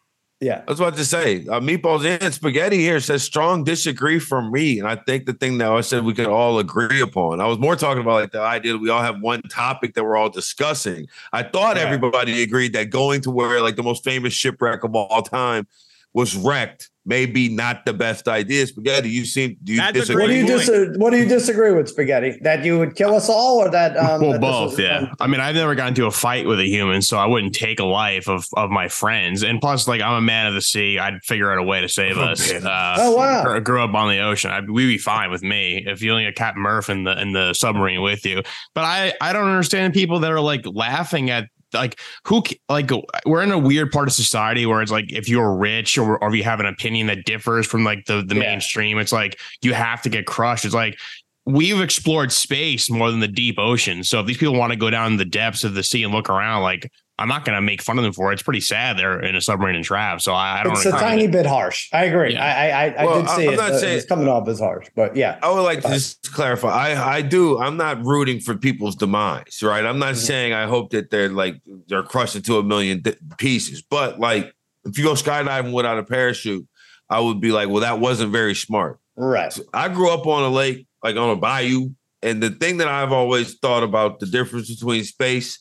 Yeah. 0.42 0.64
I 0.68 0.72
was 0.72 0.80
about 0.82 0.98
to 0.98 1.06
say. 1.06 1.48
Uh, 1.48 1.60
meatballs 1.62 2.06
and 2.22 2.34
spaghetti 2.34 2.78
here 2.80 3.00
says 3.00 3.24
strong 3.24 3.64
disagree 3.64 4.20
from 4.20 4.52
me, 4.52 4.80
and 4.80 4.88
I 4.88 4.96
think 4.98 5.26
the 5.26 5.34
thing 5.34 5.58
that 5.60 5.72
I 5.72 5.82
said 5.82 6.04
we 6.04 6.14
could 6.14 6.28
all 6.28 6.60
agree 6.60 7.00
upon. 7.02 7.40
I 7.40 7.48
was 7.48 7.58
more 7.58 7.76
talking 7.78 8.02
about 8.02 8.16
like 8.22 8.32
the 8.32 8.42
idea 8.42 8.74
that 8.74 8.80
we 8.80 8.90
all 8.90 9.02
have 9.02 9.22
one 9.22 9.42
topic 9.44 9.94
that 9.96 10.04
we're 10.04 10.18
all 10.18 10.30
discussing. 10.30 11.08
I 11.32 11.44
thought 11.44 11.78
Right. 11.78 11.86
everybody 11.86 12.44
agreed 12.44 12.74
that 12.74 12.90
going 12.90 13.22
to 13.22 13.32
where 13.32 13.62
like 13.62 13.78
the 13.78 13.84
most 13.84 14.04
famous 14.04 14.34
shipwreck 14.34 14.84
of 14.84 14.94
all 14.94 15.22
time 15.22 15.68
was 16.16 16.34
wrecked, 16.38 16.90
maybe 17.06 17.50
not 17.50 17.86
the 17.86 17.92
best 17.94 18.30
idea. 18.30 18.66
Spaghetti, 18.66 19.10
you 19.10 19.26
seem 19.26 19.58
do 19.66 19.74
you 19.74 19.80
That's 19.80 19.90
a 19.98 20.00
disagree? 20.00 20.24
What 20.24 20.28
do 20.30 20.34
you 20.36 20.48
dis- 20.48 20.98
What 20.98 21.10
do 21.12 21.18
you 21.18 21.26
disagree 21.28 21.72
with, 21.74 21.90
Spaghetti? 21.90 22.40
That 22.42 22.64
you 22.64 22.80
would 22.80 22.96
kill 22.96 23.14
us 23.14 23.28
all, 23.28 23.58
or 23.58 23.70
that? 23.70 23.98
Um, 23.98 24.22
well, 24.22 24.32
that 24.32 24.40
both, 24.42 24.80
yeah. 24.80 25.00
um, 25.00 25.10
I 25.20 25.28
mean, 25.28 25.42
I've 25.42 25.56
never 25.56 25.76
gotten 25.76 25.90
into 25.90 26.06
a 26.06 26.12
fight 26.12 26.48
with 26.48 26.60
a 26.62 26.66
human, 26.66 27.02
so 27.02 27.18
I 27.18 27.26
wouldn't 27.26 27.54
take 27.54 27.82
a 27.82 27.86
life 27.86 28.30
of 28.30 28.46
of 28.56 28.70
my 28.70 28.88
friends. 28.88 29.44
And 29.44 29.60
plus, 29.60 29.90
like, 29.90 30.00
I'm 30.02 30.14
a 30.14 30.22
man 30.22 30.48
of 30.48 30.54
the 30.54 30.62
sea. 30.62 30.98
I'd 30.98 31.22
figure 31.24 31.52
out 31.52 31.58
a 31.58 31.64
way 31.64 31.82
to 31.82 31.90
save 31.90 32.18
Oh, 32.18 32.22
us. 32.22 32.50
man. 32.50 32.66
Uh, 32.66 32.96
Oh, 33.00 33.16
wow. 33.18 33.44
gr- 33.44 33.60
Grew 33.60 33.84
up 33.84 33.94
on 33.94 34.10
the 34.10 34.20
ocean. 34.22 34.52
I'd, 34.52 34.70
we'd 34.70 34.88
be 34.88 34.98
fine 34.98 35.30
with 35.32 35.44
me 35.44 35.84
if 35.86 36.02
you 36.02 36.12
only 36.12 36.24
got 36.24 36.36
Captain 36.36 36.64
Murph 36.64 36.90
in 36.90 37.04
the 37.04 37.22
in 37.22 37.34
the 37.34 37.52
submarine 37.54 38.02
with 38.02 38.26
you. 38.26 38.42
But 38.74 38.86
I 38.86 39.14
I 39.20 39.34
don't 39.34 39.50
understand 39.50 39.94
people 39.94 40.20
that 40.22 40.32
are 40.32 40.40
like 40.42 40.66
laughing 40.66 41.30
at. 41.30 41.50
Like 41.76 42.00
who 42.26 42.44
like 42.70 42.90
we're 43.26 43.44
in 43.44 43.52
a 43.52 43.58
weird 43.60 43.92
part 43.92 44.08
of 44.08 44.14
society 44.14 44.66
where 44.66 44.82
it's 44.82 44.92
like 44.92 45.12
if 45.12 45.30
you're 45.30 45.56
rich 45.56 45.98
or, 45.98 46.18
or 46.24 46.30
if 46.30 46.36
you 46.36 46.44
have 46.44 46.60
an 46.60 46.66
opinion 46.66 47.08
that 47.08 47.26
differs 47.26 47.68
from 47.68 47.84
like 47.84 48.06
the 48.06 48.24
the 48.26 48.36
Yeah. 48.36 48.42
mainstream, 48.42 48.98
it's 48.98 49.12
like 49.12 49.40
you 49.62 49.74
have 49.74 50.02
to 50.04 50.10
get 50.10 50.26
crushed. 50.26 50.66
It's 50.66 50.74
like 50.74 50.98
we've 51.46 51.80
explored 51.80 52.32
space 52.32 52.90
more 52.90 53.12
than 53.12 53.20
the 53.20 53.28
deep 53.28 53.60
ocean. 53.60 54.04
So 54.04 54.20
if 54.20 54.26
these 54.26 54.38
people 54.38 54.56
want 54.56 54.72
to 54.74 54.78
go 54.78 54.90
down 54.90 55.18
the 55.18 55.26
depths 55.26 55.64
of 55.64 55.76
the 55.76 55.84
sea 55.84 56.04
and 56.04 56.12
look 56.12 56.30
around, 56.30 56.64
like 56.64 56.92
I'm 57.18 57.30
not 57.30 57.46
going 57.46 57.56
to 57.56 57.62
make 57.62 57.82
fun 57.82 57.98
of 57.98 58.04
them 58.04 58.12
for 58.12 58.30
it. 58.32 58.34
It's 58.34 58.44
pretty 58.44 58.60
sad 58.60 58.98
they're 58.98 59.22
in 59.22 59.38
a 59.38 59.42
submarine 59.42 59.76
and 59.78 59.86
trapped. 59.86 60.22
So 60.22 60.34
I, 60.34 60.60
I 60.60 60.64
don't. 60.64 60.74
It's 60.74 60.86
a 60.86 60.90
agree 60.90 61.00
tiny 61.00 61.24
it. 61.24 61.32
bit 61.32 61.46
harsh. 61.46 61.88
I 61.94 62.04
agree. 62.06 62.34
Yeah. 62.34 62.44
I 62.44 62.68
I, 62.70 62.86
I, 63.02 63.06
Well, 63.06 63.18
I 63.18 63.22
did 63.22 63.30
see 63.30 63.48
I'm 63.48 63.54
it. 63.54 63.58
not 63.58 63.72
Uh, 63.72 63.80
saying- 63.80 63.98
it's 63.98 64.06
coming 64.06 64.28
off 64.28 64.48
as 64.50 64.60
harsh, 64.60 64.88
but 64.96 65.16
yeah. 65.16 65.40
I 65.42 65.50
would 65.50 65.62
like 65.62 65.82
to 65.84 65.88
just 65.90 66.34
clarify. 66.34 66.70
I 66.70 67.16
I 67.18 67.22
do. 67.22 67.58
I'm 67.60 67.78
not 67.78 68.04
rooting 68.06 68.42
for 68.42 68.56
people's 68.58 68.96
demise, 68.98 69.64
right? 69.64 69.86
I'm 69.86 69.98
not 70.00 70.16
Mhm. 70.16 70.26
saying 70.26 70.54
I 70.54 70.66
hope 70.68 70.90
that 70.92 71.10
they're 71.10 71.30
like 71.30 71.56
they're 71.88 72.04
crushed 72.04 72.36
into 72.36 72.58
a 72.58 72.64
million 72.64 73.02
di- 73.02 73.16
pieces. 73.38 73.82
But 73.82 74.20
like, 74.20 74.54
if 74.84 74.98
you 74.98 75.06
go 75.06 75.14
skydiving 75.14 75.72
without 75.72 75.98
a 75.98 76.04
parachute, 76.04 76.68
I 77.10 77.22
would 77.22 77.40
be 77.40 77.52
like, 77.54 77.70
well, 77.70 77.82
that 77.82 78.00
wasn't 78.02 78.34
very 78.34 78.56
smart. 78.56 79.00
Right. 79.16 79.54
So 79.54 79.64
I 79.74 79.88
grew 79.88 80.10
up 80.12 80.28
on 80.28 80.44
a 80.44 80.50
lake, 80.50 80.86
like 81.02 81.16
on 81.16 81.30
a 81.30 81.38
bayou, 81.38 81.92
and 82.22 82.44
the 82.44 82.50
thing 82.50 82.78
that 82.80 82.90
I've 82.90 83.14
always 83.14 83.54
thought 83.60 83.84
about 83.84 84.20
the 84.20 84.26
difference 84.26 84.70
between 84.74 85.06
space 85.06 85.60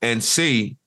and 0.00 0.24
sea 0.24 0.78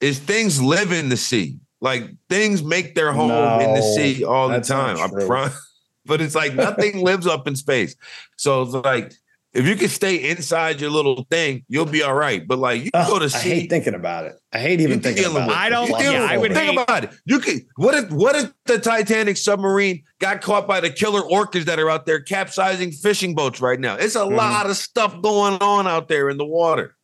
is 0.00 0.18
things 0.18 0.60
live 0.62 0.92
in 0.92 1.08
the 1.08 1.16
sea. 1.16 1.58
Like 1.80 2.04
things 2.30 2.62
make 2.62 2.94
their 2.94 3.12
home 3.12 3.30
in 3.60 3.74
the 3.74 3.82
sea 3.82 4.24
all 4.24 4.48
the 4.48 4.60
time. 4.60 4.98
I 4.98 5.08
true. 5.08 5.26
promise. 5.26 5.62
But 6.08 6.20
it's 6.20 6.36
like 6.36 6.54
nothing 6.54 7.02
lives 7.02 7.26
up 7.26 7.48
in 7.48 7.56
space. 7.56 7.96
So 8.36 8.62
it's 8.62 8.72
like 8.74 9.12
if 9.52 9.66
you 9.66 9.74
can 9.74 9.88
stay 9.88 10.30
inside 10.30 10.80
your 10.80 10.90
little 10.90 11.26
thing, 11.30 11.64
you'll 11.68 11.84
be 11.84 12.02
all 12.02 12.14
right. 12.14 12.46
But 12.46 12.58
like 12.60 12.84
you 12.84 12.90
Ugh, 12.94 13.08
go 13.08 13.18
to 13.18 13.24
I 13.24 13.28
sea, 13.28 13.48
hate 13.50 13.70
thinking 13.70 13.94
about 13.94 14.24
it. 14.24 14.34
I 14.52 14.58
hate 14.60 14.80
even 14.80 15.00
thinking 15.00 15.24
about 15.24 15.48
it. 15.50 15.56
I 15.56 15.68
don't- 15.68 15.88
You're 15.88 15.98
yeah, 15.98 16.10
dealing 16.12 16.28
I 16.28 16.36
with 16.36 16.40
would 16.42 16.50
it. 16.52 16.54
think 16.54 16.70
hate- 16.78 16.80
about 16.80 17.04
it. 17.04 17.10
You 17.24 17.40
could 17.40 17.66
what 17.74 17.94
if 17.96 18.10
what 18.12 18.36
if 18.36 18.52
the 18.66 18.78
Titanic 18.78 19.36
submarine 19.36 20.04
got 20.20 20.42
caught 20.42 20.68
by 20.68 20.78
the 20.80 20.90
killer 20.90 21.22
orcas 21.22 21.64
that 21.64 21.80
are 21.80 21.90
out 21.90 22.06
there 22.06 22.20
capsizing 22.20 22.92
fishing 22.92 23.34
boats 23.34 23.60
right 23.60 23.80
now? 23.80 23.96
It's 23.96 24.14
a 24.14 24.20
Mhm. 24.20 24.36
lot 24.36 24.70
of 24.70 24.76
stuff 24.76 25.20
going 25.22 25.54
on 25.60 25.88
out 25.88 26.06
there 26.06 26.30
in 26.30 26.36
the 26.38 26.46
water. 26.46 26.95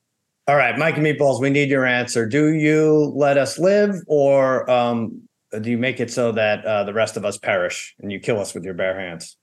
All 0.48 0.56
right, 0.56 0.76
Mike 0.76 0.96
and 0.96 1.06
Meatballs, 1.06 1.40
we 1.40 1.50
need 1.50 1.70
your 1.70 1.86
answer. 1.86 2.26
Do 2.26 2.52
you 2.52 3.12
let 3.14 3.38
us 3.38 3.58
live, 3.60 3.94
or 4.08 4.68
um, 4.68 5.22
do 5.60 5.70
you 5.70 5.78
make 5.78 6.00
it 6.00 6.10
so 6.10 6.32
that 6.32 6.64
uh, 6.64 6.82
the 6.82 6.92
rest 6.92 7.16
of 7.16 7.24
us 7.24 7.38
perish 7.38 7.94
and 8.00 8.10
you 8.10 8.18
kill 8.18 8.40
us 8.40 8.52
with 8.52 8.64
your 8.64 8.74
bare 8.74 8.98
hands? 8.98 9.36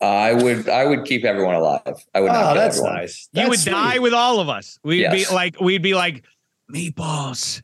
I 0.00 0.32
would 0.32 0.68
I 0.68 0.86
would 0.86 1.04
keep 1.04 1.24
everyone 1.24 1.56
alive. 1.56 1.82
I 2.14 2.20
would 2.20 2.28
not 2.28 2.42
Oh, 2.44 2.46
kill 2.46 2.54
that's 2.54 2.76
everyone. 2.78 2.96
nice. 2.98 3.28
You 3.32 3.48
would 3.48 3.58
sweet. 3.58 3.72
die 3.72 3.98
with 3.98 4.14
all 4.14 4.38
of 4.40 4.48
us. 4.48 4.78
We'd 4.84 5.00
Yes. 5.00 5.28
be 5.28 5.34
like, 5.34 5.60
we'd 5.60 5.82
be 5.82 5.92
like, 5.94 6.24
meatballs. 6.72 7.60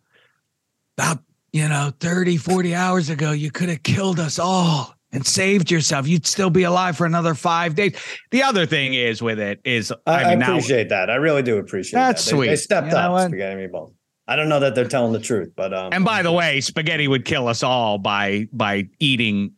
About, 0.99 1.21
you 1.53 1.69
know, 1.69 1.93
30, 2.01 2.37
40 2.39 2.75
hours 2.75 3.09
ago, 3.09 3.31
you 3.33 3.51
could 3.53 3.69
have 3.69 3.83
killed 3.85 4.19
us 4.19 4.39
all. 4.39 4.96
And 5.13 5.25
saved 5.27 5.71
yourself, 5.71 6.07
you'd 6.09 6.27
still 6.27 6.51
be 6.51 6.65
alive 6.65 6.97
for 6.97 7.07
another 7.07 7.35
five 7.35 7.75
days. 7.75 7.97
The 8.31 8.43
other 8.43 8.67
thing 8.67 8.95
is 8.95 9.23
with 9.23 9.39
it 9.39 9.61
is, 9.65 9.93
I, 10.07 10.11
I, 10.13 10.23
I 10.25 10.29
mean, 10.31 10.39
now, 10.41 10.53
appreciate 10.53 10.89
that. 10.91 11.11
I 11.11 11.15
really 11.15 11.43
do 11.43 11.59
appreciate 11.59 11.99
That's 11.99 12.25
that. 12.25 12.31
They- 12.37 12.41
They, 12.41 12.47
sweet. 12.49 12.57
stepped 12.57 12.91
You 12.91 12.97
up, 12.97 13.29
spaghetti 13.29 13.67
meatballs. 13.67 13.93
I 14.29 14.35
don't 14.35 14.49
know 14.49 14.59
that 14.59 14.75
they're 14.75 14.89
telling 14.89 15.13
the 15.13 15.21
truth, 15.21 15.53
but 15.55 15.73
um, 15.73 15.93
and 15.93 16.05
by 16.05 16.23
the 16.23 16.33
way, 16.33 16.61
spaghetti 16.61 17.07
would 17.07 17.25
kill 17.25 17.47
us 17.47 17.63
all 17.63 17.97
by 17.97 18.49
by 18.53 18.89
eating 18.99 19.53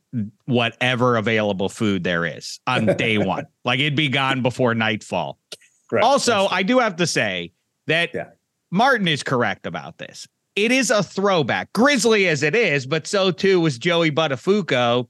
whatever 0.45 1.17
available 1.17 1.69
food 1.71 2.05
there 2.05 2.27
is 2.27 2.61
on 2.67 2.85
day 2.99 3.17
one. 3.19 3.47
Like 3.65 3.81
it'd 3.81 3.97
be 3.97 4.09
gone 4.09 4.43
before 4.43 4.75
nightfall. 4.75 5.39
correct. 5.89 6.05
Also, 6.05 6.49
I 6.51 6.63
do 6.63 6.79
have 6.81 6.97
to 6.97 7.07
say 7.07 7.53
that 7.87 8.11
Yeah. 8.15 8.27
Martin 8.71 9.09
is 9.09 9.23
correct 9.23 9.65
about 9.67 9.97
this. 9.97 10.29
It 10.55 10.71
is 10.73 10.91
a 10.91 11.03
throwback, 11.03 11.73
grisly 11.73 12.29
as 12.29 12.43
it 12.43 12.55
is, 12.55 12.85
but 12.87 13.07
so 13.07 13.31
too 13.31 13.61
was 13.61 13.79
Joey 13.79 14.11
Buttafuoco 14.11 15.09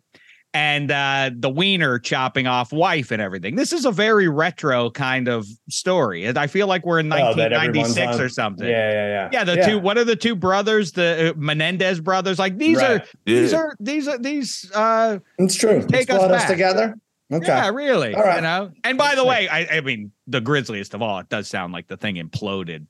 and 0.59 0.91
uh, 0.91 1.31
the 1.33 1.49
wiener 1.49 2.01
chopping 2.01 2.49
off 2.49 2.73
wife 2.73 3.13
and 3.13 3.23
everything. 3.23 3.55
This 3.55 3.73
is 3.73 3.85
a 3.85 3.93
very 3.93 4.27
retro 4.29 4.91
kind 4.91 5.29
of 5.29 5.47
story. 5.71 6.29
I 6.29 6.49
feel 6.49 6.67
like 6.67 6.85
we're 6.85 6.99
in 6.99 7.13
Oh, 7.13 7.17
1996 7.17 8.17
on- 8.17 8.21
or 8.21 8.29
something. 8.29 8.67
yeah, 8.67 8.91
yeah, 8.93 9.07
yeah. 9.07 9.29
Yeah, 9.33 9.45
the 9.45 9.63
two. 9.65 9.79
What 9.79 9.97
are 9.99 10.05
the 10.05 10.17
two 10.17 10.35
brothers? 10.35 10.91
The 10.93 11.31
uh, 11.31 11.39
Menendez 11.39 12.01
brothers. 12.01 12.41
Like 12.41 12.59
these 12.59 12.79
Right. 12.79 13.01
are 13.03 13.05
these 13.25 13.53
Yeah. 13.53 13.59
are 13.59 13.77
these 13.79 14.09
are 14.09 14.19
these. 14.19 14.71
uh 14.75 15.19
It's 15.39 15.55
true. 15.55 15.85
Take 15.89 16.11
us 16.11 16.21
us 16.21 16.45
together. 16.51 16.97
Okay. 17.33 17.47
Yeah, 17.47 17.69
really. 17.69 18.15
All 18.15 18.23
right. 18.25 18.37
You 18.37 18.41
know. 18.43 18.71
And 18.85 18.99
by 18.99 19.15
the 19.15 19.25
way, 19.25 19.49
I, 19.49 19.77
I 19.77 19.81
mean 19.83 20.11
the 20.27 20.41
grisliest 20.41 20.93
of 20.95 21.03
all. 21.03 21.19
It 21.21 21.29
does 21.29 21.47
sound 21.47 21.73
like 21.73 21.87
the 21.87 21.97
thing 21.97 22.17
imploded 22.17 22.87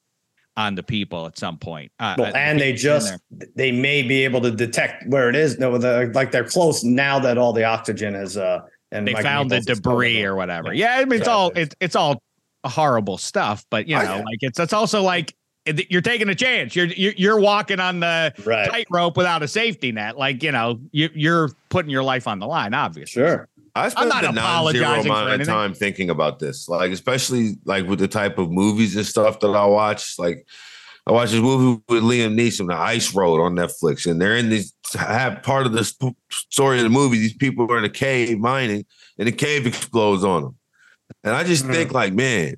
on 0.59 0.75
the 0.75 0.83
people 0.83 1.25
at 1.25 1.39
some 1.39 1.57
point. 1.57 1.93
Uh, 2.01 2.17
Well, 2.19 2.35
uh, 2.35 2.37
and 2.37 2.61
they 2.61 2.73
just 2.73 3.17
they 3.55 3.71
may 3.71 4.03
be 4.03 4.25
able 4.25 4.41
to 4.41 4.51
detect 4.51 5.07
where 5.07 5.31
it 5.31 5.37
is. 5.37 5.59
No, 5.59 5.79
the, 5.79 6.11
like 6.13 6.33
they're 6.33 6.49
close 6.49 6.83
now 6.83 7.21
that 7.21 7.39
all 7.39 7.53
the 7.53 7.65
oxygen 7.65 8.15
is 8.15 8.37
uh 8.37 8.61
and 8.91 9.07
they 9.07 9.15
found 9.15 9.51
the 9.51 9.61
debris 9.61 10.25
or 10.25 10.35
whatever. 10.35 10.75
Yeah. 10.75 10.97
Yeah, 10.97 11.03
I 11.03 11.05
mean 11.05 11.21
it's 11.21 11.29
all 11.29 11.53
it's 11.55 11.75
it's 11.81 11.95
all 11.95 12.21
horrible 12.65 13.19
stuff. 13.19 13.65
But 13.71 13.87
you 13.87 13.97
know, 13.97 14.23
like 14.27 14.39
it's 14.41 14.59
it's 14.59 14.73
also 14.73 15.03
like 15.03 15.35
you're 15.65 16.03
taking 16.03 16.29
a 16.29 16.35
chance. 16.35 16.75
You're 16.75 16.87
you're, 16.87 17.39
walking 17.39 17.79
on 17.79 18.01
the 18.01 18.33
right. 18.45 18.69
tightrope 18.69 19.17
without 19.17 19.43
a 19.43 19.49
safety 19.49 19.93
net. 19.93 20.17
Like 20.19 20.43
you 20.43 20.51
know, 20.51 20.81
you, 20.91 21.09
you're 21.15 21.51
putting 21.69 21.91
your 21.91 22.03
life 22.03 22.27
on 22.27 22.41
the 22.41 22.47
line. 22.47 22.75
Obviously. 22.75 23.23
Sure. 23.23 23.49
I 23.79 23.89
spent 23.89 24.09
not 24.09 24.23
the 24.23 24.33
non-zero 24.33 24.85
apologizing 24.85 25.11
amount 25.11 25.41
of 25.43 25.47
time 25.47 25.75
thinking 25.75 26.11
about 26.11 26.39
this, 26.39 26.69
like 26.69 26.91
especially 26.91 27.57
like 27.65 27.87
with 27.87 27.99
the 27.99 28.09
type 28.09 28.39
of 28.39 28.51
movies 28.51 28.97
and 28.97 29.07
stuff 29.07 29.41
that 29.41 29.49
I 29.49 29.65
watch. 29.67 30.19
Like 30.19 30.47
I 31.07 31.13
watched 31.13 31.33
this 31.33 31.41
movie 31.41 31.81
with 31.89 32.03
Liam 32.03 32.35
Neeson, 32.39 32.69
The 32.69 32.77
Ice 32.77 33.15
Road, 33.15 33.41
on 33.41 33.55
Netflix, 33.55 34.11
and 34.11 34.21
they're 34.21 34.37
in 34.37 34.51
this 34.51 34.73
have 34.95 35.43
part 35.43 35.67
of 35.67 35.73
the 35.73 35.85
story 36.31 36.79
of 36.79 36.85
the 36.85 36.91
movie. 36.91 37.19
These 37.19 37.35
people 37.35 37.71
are 37.73 37.79
in 37.79 37.85
a 37.85 37.89
cave 37.91 38.39
mining, 38.39 38.85
and 39.19 39.29
the 39.29 39.33
cave 39.33 39.67
explodes 39.67 40.25
on 40.25 40.43
them. 40.43 40.57
And 41.25 41.35
I 41.35 41.45
just 41.45 41.65
Mhm. 41.65 41.73
think, 41.73 41.93
like, 41.93 42.13
man, 42.13 42.55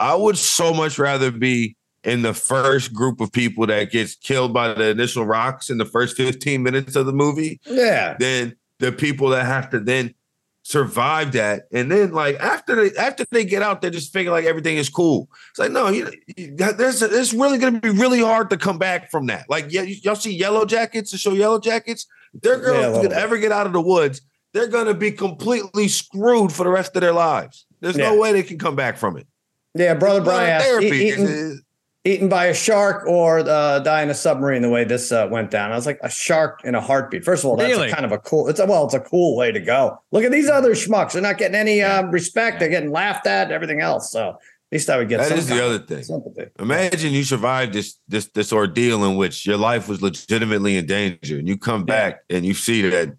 I 0.00 0.14
would 0.14 0.36
so 0.38 0.72
much 0.74 0.98
rather 0.98 1.30
be 1.30 1.76
in 2.04 2.22
the 2.22 2.34
first 2.34 2.92
group 2.92 3.20
of 3.20 3.30
people 3.32 3.66
that 3.68 3.92
gets 3.92 4.16
killed 4.16 4.52
by 4.52 4.74
the 4.74 4.88
initial 4.88 5.24
rocks 5.24 5.70
in 5.70 5.78
the 5.78 5.84
first 5.84 6.16
15 6.16 6.62
minutes 6.62 6.96
of 6.96 7.06
the 7.06 7.12
movie 7.12 7.60
Yeah. 7.64 8.16
than 8.18 8.56
the 8.80 8.90
people 8.90 9.28
that 9.28 9.46
have 9.46 9.70
to 9.70 9.78
then 9.78 10.12
survive 10.62 11.32
that. 11.32 11.64
And 11.72 11.90
then 11.90 12.12
like 12.12 12.36
after 12.36 12.74
they 12.74 12.96
after 12.96 13.24
they 13.30 13.44
get 13.44 13.62
out, 13.62 13.82
they 13.82 13.90
just 13.90 14.12
figure 14.12 14.30
like 14.30 14.44
everything 14.44 14.76
is 14.76 14.88
cool. 14.88 15.28
It's 15.50 15.58
like 15.58 15.72
no, 15.72 15.88
you, 15.88 16.10
you 16.36 16.54
there's 16.56 17.02
it's 17.02 17.32
really 17.32 17.58
gonna 17.58 17.80
be 17.80 17.90
really 17.90 18.20
hard 18.20 18.50
to 18.50 18.56
come 18.56 18.78
back 18.78 19.10
from 19.10 19.26
that. 19.26 19.46
Like 19.48 19.66
yeah, 19.70 19.82
y'all 19.82 20.14
see 20.14 20.38
Yellowjackets 20.38 21.10
to 21.10 21.18
show 21.18 21.32
Yellowjackets. 21.32 22.06
Their 22.34 22.58
Yeah, 22.58 22.64
girls 22.64 22.86
little 22.96 23.02
could 23.02 23.12
ever 23.12 23.38
get 23.38 23.52
out 23.52 23.66
of 23.66 23.72
the 23.72 23.80
woods, 23.80 24.22
they're 24.52 24.68
gonna 24.68 24.94
be 24.94 25.10
completely 25.12 25.88
screwed 25.88 26.52
for 26.52 26.64
the 26.64 26.70
rest 26.70 26.94
of 26.96 27.02
their 27.02 27.12
lives. 27.12 27.66
There's 27.80 27.96
Yeah. 27.96 28.10
no 28.10 28.18
way 28.18 28.32
they 28.32 28.42
can 28.42 28.58
come 28.58 28.76
back 28.76 28.96
from 28.96 29.16
it. 29.16 29.26
Yeah, 29.74 29.94
brother 29.94 30.20
Brian 30.22 30.60
therapy. 30.60 30.86
"E- 31.08 31.56
eaten, 32.04 32.28
by 32.28 32.46
a 32.46 32.54
shark 32.54 33.06
or 33.06 33.40
uh, 33.40 33.78
die 33.80 34.02
in 34.02 34.10
a 34.10 34.14
submarine 34.14 34.62
the 34.62 34.68
way 34.70 34.84
this 34.84 35.12
uh, 35.12 35.28
went 35.30 35.50
down. 35.50 35.72
I 35.72 35.76
was 35.76 35.86
like, 35.86 36.00
a 36.02 36.10
shark 36.10 36.60
in 36.64 36.74
a 36.74 36.80
heartbeat. 36.80 37.24
First 37.24 37.44
of 37.44 37.50
all, 37.50 37.56
that's 37.56 37.72
a 37.72 37.76
Really? 37.76 37.90
kind 37.92 38.04
of 38.04 38.12
a 38.12 38.18
cool, 38.18 38.48
it's 38.48 38.60
a, 38.60 38.66
well, 38.66 38.84
it's 38.84 38.94
a 38.94 39.00
cool 39.00 39.36
way 39.36 39.52
to 39.52 39.60
go. 39.60 39.98
Look 40.10 40.24
at 40.24 40.32
these 40.32 40.48
other 40.48 40.72
schmucks. 40.72 41.12
They're 41.12 41.22
not 41.22 41.38
getting 41.38 41.54
any 41.56 41.82
um, 41.82 42.10
respect. 42.10 42.60
They're 42.60 42.68
getting 42.68 42.90
laughed 42.90 43.26
at 43.26 43.44
and 43.44 43.52
everything 43.52 43.80
else. 43.80 44.10
So 44.10 44.30
at 44.30 44.36
least 44.72 44.90
I 44.90 44.96
would 44.96 45.08
get 45.08 45.18
That 45.18 45.28
some 45.28 45.38
is 45.38 45.48
the 45.48 45.64
other 45.64 45.78
thing. 45.78 46.02
sympathy. 46.02 46.46
Imagine 46.58 47.12
you 47.12 47.24
survived 47.24 47.74
this 47.74 47.98
this 48.08 48.26
this 48.28 48.52
ordeal 48.52 49.04
in 49.04 49.16
which 49.16 49.46
your 49.46 49.58
life 49.58 49.86
was 49.88 50.00
legitimately 50.02 50.76
in 50.78 50.86
danger, 50.86 51.38
and 51.38 51.46
you 51.46 51.56
come 51.58 51.80
Yeah. 51.80 51.84
back 52.10 52.20
and 52.30 52.44
you 52.46 52.54
see 52.54 52.82
that 52.88 53.14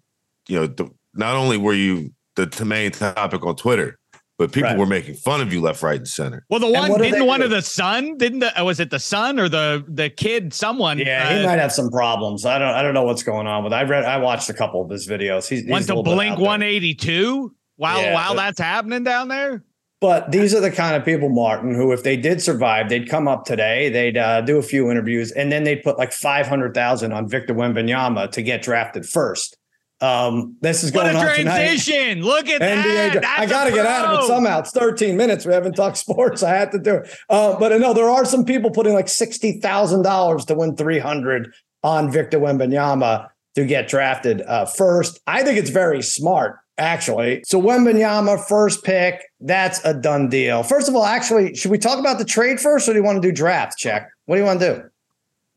you 0.48 0.58
know 0.60 0.66
the, 0.66 0.90
not 1.14 1.36
only 1.36 1.56
were 1.56 1.72
you 1.74 2.12
the, 2.34 2.46
t- 2.46 2.64
main 2.64 2.90
topic 2.90 3.46
on 3.46 3.54
Twitter, 3.54 3.98
but 4.38 4.52
people 4.52 4.70
Right. 4.70 4.78
were 4.78 4.86
making 4.86 5.14
fun 5.14 5.40
of 5.40 5.52
you 5.52 5.60
left, 5.60 5.82
right, 5.82 5.96
and 5.98 6.08
center. 6.08 6.44
Well, 6.50 6.60
the 6.60 6.66
one 6.70 6.90
did 6.90 6.98
didn't 6.98 7.12
they 7.20 7.20
one 7.26 7.40
do? 7.40 7.44
of 7.46 7.50
the 7.50 7.62
son 7.62 8.16
didn't 8.18 8.40
the 8.40 8.60
uh, 8.60 8.64
was 8.64 8.80
it 8.80 8.90
the 8.90 8.98
son 8.98 9.38
or 9.38 9.48
the 9.48 9.84
the 9.88 10.10
kid? 10.10 10.52
Someone 10.52 10.98
Yeah, 10.98 11.28
uh, 11.28 11.38
he 11.38 11.46
might 11.46 11.58
have 11.58 11.72
some 11.72 11.90
problems. 11.90 12.44
I 12.44 12.58
don't. 12.58 12.68
I 12.74 12.82
don't 12.82 12.94
know 12.94 13.04
what's 13.04 13.22
going 13.22 13.46
on 13.46 13.62
with. 13.64 13.72
I 13.72 13.82
read. 13.84 14.04
I 14.04 14.16
watched 14.18 14.50
a 14.50 14.54
couple 14.54 14.82
of 14.82 14.90
his 14.90 15.06
videos. 15.08 15.48
He's, 15.48 15.60
he's 15.62 15.70
went 15.70 15.84
a 15.84 15.94
to 15.94 16.02
Blink 16.02 16.38
182 16.38 17.54
while 17.76 18.00
Yeah, 18.00 18.14
while 18.14 18.30
but- 18.34 18.42
that's 18.42 18.58
happening 18.60 19.04
down 19.04 19.28
there. 19.28 19.62
But 20.00 20.32
these 20.32 20.54
are 20.54 20.60
the 20.60 20.70
kind 20.70 20.96
of 20.96 21.04
people, 21.04 21.30
Martin, 21.30 21.72
who 21.74 21.90
if 21.92 22.02
they 22.02 22.16
did 22.18 22.42
survive, 22.42 22.90
they'd 22.90 23.08
come 23.08 23.26
up 23.26 23.46
today, 23.46 23.88
they'd 23.88 24.18
uh, 24.18 24.42
do 24.42 24.58
a 24.58 24.62
few 24.62 24.90
interviews, 24.90 25.30
and 25.32 25.50
then 25.50 25.64
they'd 25.64 25.82
put 25.82 25.96
like 25.96 26.12
five 26.12 26.46
hundred 26.46 26.74
thousand 26.74 27.12
on 27.12 27.26
Victor 27.26 27.54
Wembanyama 27.54 28.30
to 28.32 28.42
get 28.42 28.60
drafted 28.60 29.06
first. 29.06 29.56
Um, 30.04 30.56
this 30.60 30.84
is 30.84 30.92
What 30.92 31.04
going 31.04 31.16
a 31.16 31.18
on 31.18 31.36
tonight. 31.36 31.56
transition! 31.56 32.22
Look 32.22 32.48
at 32.48 32.60
NBA. 32.60 33.14
that. 33.14 33.22
That's 33.22 33.50
got 33.50 33.64
to 33.64 33.70
get 33.72 33.86
out 33.86 34.12
of 34.14 34.20
it 34.20 34.26
somehow. 34.26 34.60
It's 34.60 34.70
13 34.72 35.16
minutes. 35.16 35.46
We 35.46 35.54
haven't 35.54 35.74
talked 35.74 35.96
sports. 36.06 36.42
I 36.42 36.50
had 36.50 36.72
to 36.72 36.78
do 36.78 36.96
it. 36.96 37.10
Uh, 37.30 37.58
but 37.58 37.78
no, 37.80 37.94
there 37.94 38.10
are 38.10 38.24
some 38.24 38.44
people 38.44 38.70
putting 38.70 38.92
like 38.92 39.06
$60,000 39.06 40.46
to 40.46 40.54
win 40.54 40.76
300 40.76 41.52
on 41.82 42.10
Victor 42.10 42.38
Wembanyama 42.38 43.28
to 43.54 43.64
get 43.64 43.88
drafted 43.88 44.42
uh, 44.42 44.66
first. 44.66 45.20
I 45.26 45.42
think 45.42 45.58
it's 45.58 45.70
very 45.70 46.02
smart, 46.02 46.58
actually. 46.76 47.42
So 47.46 47.60
Wembanyama, 47.60 48.46
first 48.46 48.84
pick, 48.84 49.22
that's 49.40 49.82
a 49.84 49.94
done 49.94 50.28
deal. 50.28 50.62
First 50.62 50.88
of 50.88 50.94
all, 50.94 51.04
actually, 51.04 51.54
should 51.54 51.70
we 51.70 51.78
talk 51.78 51.98
about 51.98 52.18
the 52.18 52.24
trade 52.24 52.60
first 52.60 52.88
or 52.88 52.92
do 52.92 52.98
you 52.98 53.04
want 53.04 53.22
to 53.22 53.26
do 53.28 53.32
draft 53.32 53.78
check? 53.78 54.10
What 54.26 54.36
do 54.36 54.42
you 54.42 54.46
want 54.46 54.60
to 54.60 54.74
do? 54.74 54.82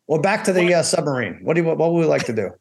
Well, 0.08 0.22
back 0.22 0.46
to 0.46 0.54
the 0.54 0.74
uh, 0.74 0.84
submarine. 0.84 1.40
What 1.44 1.56
do 1.56 1.62
you, 1.62 1.68
what 1.68 1.78
would 1.92 2.00
we 2.00 2.06
like 2.06 2.26
to 2.28 2.34
do? 2.34 2.52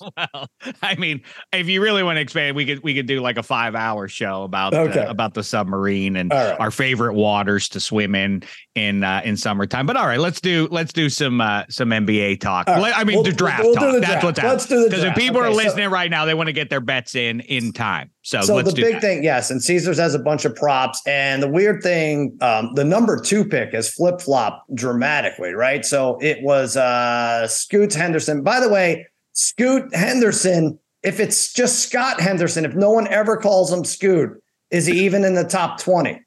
well, 0.16 0.48
I 0.82 0.94
mean, 0.96 1.22
if 1.52 1.68
you 1.68 1.82
really 1.82 2.02
want 2.02 2.16
to 2.16 2.20
expand, 2.20 2.56
we 2.56 2.64
could 2.66 2.82
we 2.82 2.94
could 2.94 3.06
do 3.06 3.20
like 3.20 3.36
a 3.38 3.42
five 3.42 3.74
hour 3.74 4.08
show 4.08 4.42
about 4.44 4.74
Okay. 4.74 5.00
uh, 5.00 5.10
about 5.10 5.34
the 5.34 5.42
submarine 5.42 6.16
and 6.16 6.30
right. 6.30 6.58
our 6.60 6.70
favorite 6.70 7.14
waters 7.14 7.68
to 7.70 7.80
swim 7.80 8.14
in 8.14 8.42
in 8.74 9.04
uh, 9.04 9.20
in 9.24 9.36
summertime. 9.36 9.86
But 9.86 9.96
all 9.96 10.06
right, 10.06 10.18
let's 10.20 10.40
do 10.40 10.68
let's 10.70 10.92
do 10.92 11.08
some 11.08 11.40
uh, 11.40 11.64
some 11.68 11.90
NBA 11.90 12.40
talk. 12.40 12.66
Right. 12.66 12.92
I 12.96 13.04
mean, 13.04 13.16
We'll- 13.16 13.24
the 13.24 13.32
draft 13.32 13.62
we'll 13.64 13.74
talk. 13.74 13.92
the 13.94 14.00
That's 14.00 14.22
draft. 14.22 14.24
what's 14.24 14.42
Let's 14.42 14.66
do 14.66 14.82
the 14.84 14.88
Because 14.90 15.04
if 15.04 15.14
people 15.14 15.38
are 15.40 15.46
Okay, 15.46 15.56
so- 15.58 15.64
listening 15.64 15.90
right 15.90 16.10
now, 16.10 16.24
they 16.24 16.34
want 16.34 16.46
to 16.48 16.52
get 16.52 16.70
their 16.70 16.80
bets 16.80 17.14
in 17.14 17.40
in 17.40 17.72
time. 17.72 18.10
So, 18.22 18.42
So 18.42 18.60
the 18.60 18.72
big 18.74 18.94
that. 18.94 19.00
thing, 19.00 19.24
yes, 19.24 19.50
and 19.50 19.62
Caesars 19.62 19.98
has 19.98 20.14
a 20.14 20.18
bunch 20.18 20.44
of 20.44 20.54
props, 20.54 21.00
and 21.06 21.42
the 21.42 21.48
weird 21.48 21.82
thing, 21.82 22.36
um, 22.42 22.72
the 22.74 22.84
number 22.84 23.18
two 23.18 23.42
pick 23.44 23.72
has 23.72 23.88
flip 23.90 24.20
flop 24.20 24.64
dramatically, 24.74 25.52
right? 25.54 25.82
So 25.84 26.18
it 26.20 26.42
was 26.42 26.76
uh, 26.76 27.46
Scoot 27.48 27.94
Henderson. 27.94 28.42
By 28.42 28.60
the 28.60 28.68
way, 28.68 29.06
Scoot 29.38 29.94
Henderson. 29.94 30.78
If 31.04 31.20
it's 31.20 31.52
just 31.52 31.78
Scott 31.88 32.20
Henderson, 32.20 32.64
if 32.64 32.74
no 32.74 32.90
one 32.90 33.06
ever 33.06 33.36
calls 33.36 33.72
him 33.72 33.84
Scoot, 33.84 34.30
is 34.72 34.84
he 34.86 35.04
even 35.04 35.24
in 35.24 35.34
the 35.34 35.44
top 35.44 35.80
twenty? 35.80 36.20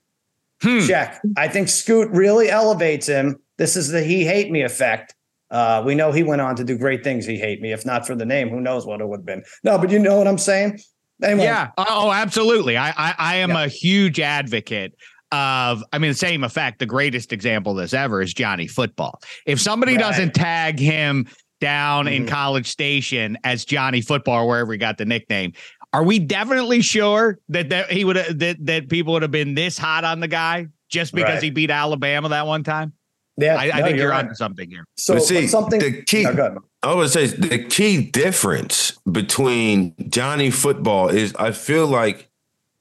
Hmm. 0.63 0.79
Check. 0.87 1.19
I 1.35 1.49
think 1.49 1.67
Scoot 1.67 2.09
really 2.11 2.49
elevates 2.49 3.07
him. 3.07 3.37
This 3.57 3.75
is 3.75 3.89
the 3.89 4.01
he 4.01 4.23
hate 4.23 4.49
me 4.49 4.61
effect. 4.61 5.13
Uh, 5.49 5.83
we 5.85 5.93
know 5.93 6.13
he 6.13 6.23
went 6.23 6.39
on 6.39 6.55
to 6.55 6.63
do 6.63 6.77
great 6.77 7.03
things. 7.03 7.25
He 7.25 7.37
hate 7.37 7.59
me. 7.59 7.73
If 7.73 7.85
not 7.85 8.07
for 8.07 8.15
the 8.15 8.25
name, 8.25 8.47
who 8.47 8.61
knows 8.61 8.85
what 8.85 9.01
it 9.01 9.07
would 9.09 9.19
have 9.19 9.25
been? 9.25 9.43
No, 9.65 9.77
but 9.77 9.89
you 9.89 9.99
know 9.99 10.17
what 10.17 10.27
I'm 10.27 10.37
saying. 10.37 10.79
Anyway, 11.21 11.43
Yeah. 11.43 11.71
Oh, 11.77 12.11
absolutely. 12.13 12.77
I 12.77 12.91
I, 12.91 13.13
I 13.17 13.35
am 13.37 13.49
Yeah. 13.49 13.65
a 13.65 13.67
huge 13.67 14.21
advocate 14.21 14.93
of. 15.33 15.83
I 15.91 15.97
mean, 15.97 16.11
the 16.11 16.15
same 16.17 16.45
effect. 16.45 16.79
The 16.79 16.85
greatest 16.85 17.33
example 17.33 17.73
of 17.73 17.77
this 17.79 17.93
ever 17.93 18.21
is 18.21 18.33
Johnny 18.33 18.67
Football. 18.67 19.19
If 19.45 19.59
somebody 19.59 19.93
Right. 19.95 20.01
doesn't 20.01 20.33
tag 20.33 20.79
him 20.79 21.27
down 21.65 22.07
in 22.09 22.25
Mhm. 22.25 22.29
College 22.29 22.67
Station 22.67 23.37
as 23.45 23.63
Johnny 23.63 24.01
Football, 24.01 24.43
or 24.43 24.47
wherever 24.47 24.71
he 24.73 24.77
got 24.77 24.97
the 24.97 25.05
nickname. 25.05 25.53
Are 25.93 26.03
we 26.03 26.19
definitely 26.19 26.81
sure 26.81 27.39
that, 27.49 27.69
that 27.69 27.91
he 27.91 28.03
would 28.03 28.17
that 28.17 28.57
that 28.65 28.89
people 28.89 29.13
would 29.13 29.21
have 29.21 29.31
been 29.31 29.53
this 29.55 29.77
hot 29.77 30.03
on 30.03 30.19
the 30.19 30.27
guy 30.27 30.67
just 30.89 31.13
because 31.13 31.35
Right. 31.35 31.43
he 31.43 31.49
beat 31.51 31.71
Alabama 31.71 32.29
that 32.29 32.47
one 32.47 32.63
time? 32.63 32.91
Yeah, 33.37 33.55
I, 33.55 33.71
I 33.79 33.81
think 33.83 33.97
you're, 33.97 34.09
right. 34.09 34.25
onto 34.25 34.35
something 34.35 34.69
here. 34.69 34.83
So 34.97 35.13
But 35.15 35.23
see, 35.23 35.47
something. 35.47 35.79
the 35.79 36.01
key- 36.03 36.23
No. 36.23 36.57
I 36.83 36.93
would 36.93 37.09
say 37.09 37.27
the 37.27 37.59
key 37.65 38.01
difference 38.03 38.93
between 39.09 39.93
Johnny 40.09 40.49
football 40.51 41.09
is 41.09 41.33
I 41.39 41.51
feel 41.51 41.87
like 41.87 42.29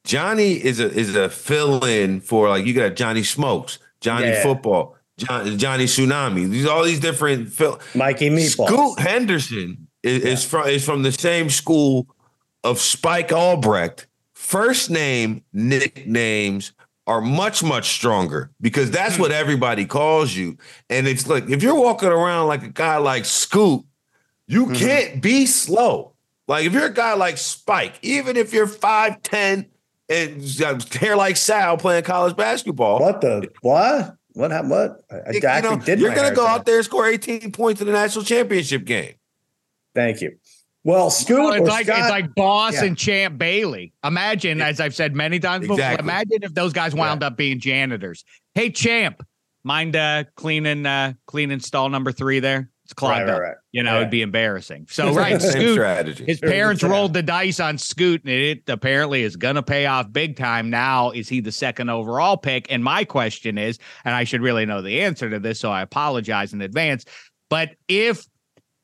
Johnny 0.05 0.53
is 0.55 0.81
a 0.81 0.91
is 0.91 1.15
a 1.15 1.29
fill 1.29 1.85
in 1.85 2.21
for 2.21 2.49
like 2.49 2.65
you 2.67 2.73
got 2.75 2.97
Johnny 2.97 3.23
Smokes, 3.23 3.79
Johnny 4.01 4.29
Yeah. 4.29 4.43
Football, 4.43 4.97
John, 5.21 5.59
Johnny 5.59 5.85
Tsunami. 5.85 6.51
These 6.51 6.67
all 6.67 6.85
these 6.85 7.01
different 7.01 7.49
fill. 7.51 7.81
Mikey 7.95 8.31
Meatball. 8.31 8.67
Scoot 8.67 8.99
Henderson 8.99 9.87
is, 10.03 10.23
is 10.25 10.45
from 10.45 10.67
is 10.69 10.85
from 10.85 11.03
the 11.03 11.13
same 11.13 11.51
school 11.51 12.07
of 12.65 12.79
Spike 12.79 13.33
Albrecht, 13.33 14.07
first 14.35 14.91
name 14.91 15.43
nicknames 15.53 16.73
are 17.07 17.21
much 17.21 17.63
much 17.63 17.89
stronger 17.91 18.51
because 18.61 18.91
that's 18.91 19.19
what 19.19 19.33
everybody 19.33 19.85
calls 19.85 20.35
you. 20.35 20.57
And 20.89 21.09
it's 21.09 21.27
like 21.27 21.49
if 21.49 21.63
you're 21.63 21.75
walking 21.75 22.09
around 22.09 22.47
like 22.49 22.63
a 22.63 22.69
guy 22.69 22.99
like 22.99 23.25
Scoot, 23.25 23.85
you 24.47 24.67
Mhm. 24.67 24.77
can't 24.77 25.23
be 25.23 25.47
slow. 25.47 26.13
Like 26.47 26.67
if 26.67 26.73
you're 26.73 26.87
a 26.87 26.93
guy 26.93 27.15
like 27.15 27.39
Spike, 27.39 27.95
even 28.03 28.37
if 28.37 28.53
you're 28.53 28.67
5'10 28.67 29.67
and 30.09 30.43
you 30.43 30.61
got 30.61 30.93
hair 30.95 31.17
like 31.17 31.37
Sal 31.37 31.77
playing 31.77 32.03
college 32.05 32.37
basketball, 32.37 33.01
What 33.01 33.21
the 33.21 33.49
what? 33.63 34.17
What 34.35 34.51
happened? 34.51 34.71
What? 34.71 35.05
I, 35.11 35.15
I 35.17 35.31
you 35.33 35.41
actually 35.47 35.77
know, 35.77 35.83
did. 35.83 36.01
you're 36.01 36.15
gonna 36.15 36.35
go 36.35 36.47
out 36.47 36.65
there 36.67 36.77
and 36.77 36.85
score 36.85 37.07
18 37.07 37.53
points 37.53 37.81
in 37.81 37.87
the 37.87 37.93
national 37.93 38.25
championship 38.25 38.85
game. 38.85 39.15
Thank 39.95 40.21
you. 40.21 40.37
Well, 40.83 41.11
Scoot 41.11 41.39
Well, 41.39 41.53
it's 41.53 41.61
or 41.63 41.67
like 41.67 41.87
Scott, 41.87 41.99
it's 41.99 42.09
like 42.09 42.35
Boss 42.35 42.75
Yeah. 42.75 42.85
and 42.85 42.97
Champ 42.97 43.37
Bailey. 43.39 43.93
Imagine, 44.03 44.63
as 44.63 44.81
I've 44.81 44.95
said 44.95 45.15
many 45.15 45.39
times 45.39 45.67
before, 45.69 45.81
imagine 45.99 46.43
if 46.43 46.55
those 46.55 46.73
guys 46.73 46.95
wound 46.95 47.23
up 47.23 47.37
being 47.37 47.61
janitors. 47.61 48.25
Hey, 48.55 48.71
Champ, 48.71 49.23
mind 49.63 49.95
uh, 49.95 50.25
cleaning 50.37 50.87
uh, 50.87 51.13
cleaning 51.27 51.61
stall 51.61 51.91
number 51.91 52.13
three 52.13 52.41
there? 52.41 52.71
It's 52.91 53.03
right, 53.03 53.09
clogged 53.17 53.29
right, 53.29 53.35
up. 53.35 53.41
right. 53.41 53.57
You 53.73 53.83
know, 53.83 53.93
Yeah. 53.95 53.99
it'd 53.99 54.11
be 54.11 54.23
embarrassing. 54.23 54.87
So 54.91 55.13
right, 55.15 55.41
Scoot. 55.41 55.73
strategy. 55.75 56.25
His 56.27 56.41
parents 56.41 56.81
plan. 56.81 56.93
rolled 56.93 57.15
the 57.15 57.23
dice 57.23 57.61
on 57.61 57.79
Scoot, 57.79 58.23
and 58.25 58.33
it 58.33 58.63
apparently 58.69 59.23
is 59.23 59.37
going 59.37 59.55
to 59.55 59.63
pay 59.63 59.87
off 59.87 60.13
big 60.13 60.37
time. 60.37 60.71
Now, 60.71 61.11
is 61.11 61.29
he 61.29 61.41
the 61.41 61.53
second 61.53 61.89
overall 61.91 62.37
pick? 62.37 62.67
And 62.71 62.83
my 62.83 63.05
question 63.05 63.59
is, 63.59 63.79
and 64.05 64.15
I 64.15 64.25
should 64.25 64.43
really 64.43 64.67
know 64.67 64.83
the 64.83 65.03
answer 65.03 65.31
to 65.31 65.39
this, 65.39 65.61
so 65.61 65.71
I 65.71 65.83
apologize 65.83 66.53
in 66.53 66.61
advance. 66.63 67.05
But 67.49 67.71
if 67.89 68.27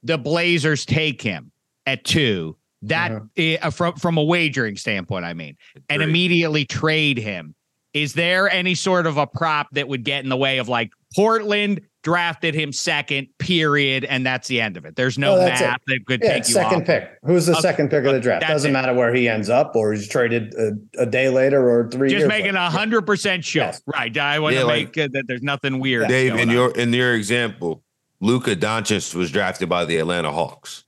the 0.03 0.19
Blazers 0.19 0.85
take 0.87 1.21
him 1.21 1.51
at 1.85 2.05
two, 2.05 2.57
that 2.83 3.11
Uh-huh. 3.11 3.57
uh, 3.63 3.71
from 3.71 3.95
from 3.97 4.19
a 4.19 4.23
wagering 4.23 4.77
standpoint, 4.77 5.25
I 5.25 5.35
mean, 5.35 5.57
and 5.89 6.01
immediately 6.03 6.65
trade 6.65 7.19
him, 7.19 7.55
is 7.93 8.13
there 8.13 8.49
any 8.51 8.75
sort 8.77 9.07
of 9.07 9.17
a 9.17 9.27
prop 9.27 9.69
that 9.73 9.89
would 9.89 10.05
get 10.05 10.23
in 10.23 10.29
the 10.31 10.37
way 10.37 10.59
of 10.59 10.69
like 10.69 10.91
Portland? 11.15 11.81
Drafted 12.07 12.55
him 12.55 12.73
second, 12.73 13.27
period, 13.39 14.05
and 14.05 14.25
that's 14.25 14.47
the 14.47 14.61
end 14.61 14.77
of 14.77 14.85
it. 14.85 14.95
There's 14.95 15.19
no 15.19 15.35
Oh, 15.35 15.39
that's 15.41 15.61
it. 15.61 15.65
math 15.65 15.81
that 15.89 16.07
could 16.07 16.21
Yeah, 16.23 16.35
take 16.35 16.47
you 16.47 16.55
second 16.55 16.83
off. 16.83 16.87
pick. 16.87 17.11
Who's 17.25 17.47
the 17.47 17.53
Okay, 17.55 17.63
second 17.63 17.91
pick 17.91 18.05
of 18.05 18.13
the 18.13 18.21
draft? 18.21 18.47
Doesn't 18.47 18.71
it. 18.71 18.73
matter 18.73 18.95
where 18.95 19.13
he 19.13 19.29
ends 19.29 19.51
up, 19.51 19.75
or 19.75 19.93
he's 19.93 20.07
traded 20.07 20.55
a, 20.55 21.03
a 21.03 21.07
day 21.07 21.31
later 21.31 21.69
or 21.69 21.91
three 21.91 22.09
just 22.09 22.21
years. 22.21 22.29
making 22.29 22.55
a 22.55 22.71
hundred 22.71 23.03
percent 23.07 23.45
sure. 23.45 23.65
Yes. 23.65 23.83
Right. 23.87 24.17
I 24.17 24.39
want 24.39 24.55
to 24.55 24.61
Yeah, 24.61 24.67
make 24.69 24.97
like- 24.97 25.07
uh, 25.07 25.09
that 25.15 25.25
there's 25.27 25.43
nothing 25.43 25.81
weird. 25.81 26.07
Dave, 26.07 26.35
in 26.35 26.49
on. 26.49 26.51
your 26.51 26.71
in 26.77 26.93
your 26.93 27.13
example, 27.15 27.83
Luka 28.21 28.55
Doncic 28.55 29.13
was 29.13 29.33
drafted 29.33 29.69
by 29.69 29.85
the 29.85 29.97
Atlanta 29.99 30.31
Hawks. 30.31 30.85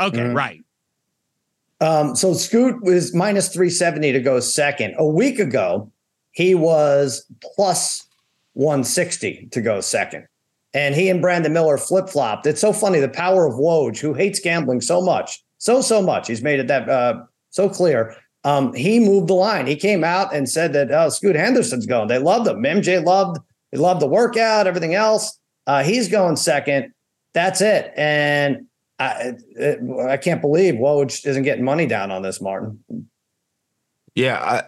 okay, 0.00 0.16
Mhm. 0.18 0.34
right. 0.34 0.60
Um, 1.82 2.16
so 2.16 2.32
Scoot 2.32 2.82
was 2.82 3.14
minus 3.14 3.48
370 3.48 4.12
to 4.12 4.20
go 4.20 4.40
second. 4.40 4.94
A 4.96 5.06
week 5.06 5.38
ago, 5.38 5.92
he 6.30 6.54
was 6.54 7.26
plus 7.54 8.04
160 8.54 9.48
to 9.50 9.60
go 9.60 9.80
second. 9.80 10.26
And 10.74 10.94
he 10.94 11.08
and 11.08 11.20
Brandon 11.20 11.52
Miller 11.52 11.76
flip 11.76 12.08
flopped. 12.08 12.46
It's 12.46 12.60
so 12.60 12.72
funny. 12.72 12.98
The 12.98 13.08
power 13.08 13.46
of 13.46 13.54
Woj, 13.54 13.98
who 13.98 14.14
hates 14.14 14.40
gambling 14.40 14.80
so 14.80 15.02
much, 15.02 15.42
so, 15.58 15.80
so 15.80 16.00
much. 16.00 16.28
He's 16.28 16.42
made 16.42 16.60
it 16.60 16.68
that 16.68 16.88
uh, 16.88 17.22
so 17.50 17.68
clear. 17.68 18.16
Um, 18.44 18.72
he 18.72 18.98
moved 18.98 19.28
the 19.28 19.34
line. 19.34 19.66
He 19.66 19.76
came 19.76 20.02
out 20.02 20.34
and 20.34 20.48
said 20.48 20.72
that 20.72 20.90
oh, 20.90 21.08
Scoot 21.10 21.36
Henderson's 21.36 21.86
going. 21.86 22.08
They 22.08 22.18
loved 22.18 22.48
him. 22.48 22.62
MJ 22.62 23.04
loved, 23.04 23.38
they 23.70 23.78
loved 23.78 24.00
the 24.00 24.06
workout, 24.06 24.66
everything 24.66 24.94
else. 24.94 25.38
Uh, 25.66 25.82
he's 25.84 26.08
going 26.08 26.36
second. 26.36 26.92
That's 27.34 27.60
it. 27.60 27.92
And 27.96 28.66
I, 28.98 29.34
it, 29.50 29.80
I 30.08 30.16
can't 30.16 30.40
believe 30.40 30.74
Woj 30.74 31.24
isn't 31.26 31.42
getting 31.42 31.64
money 31.64 31.86
down 31.86 32.10
on 32.10 32.22
this, 32.22 32.40
Martin. 32.40 32.82
Yeah, 34.14 34.62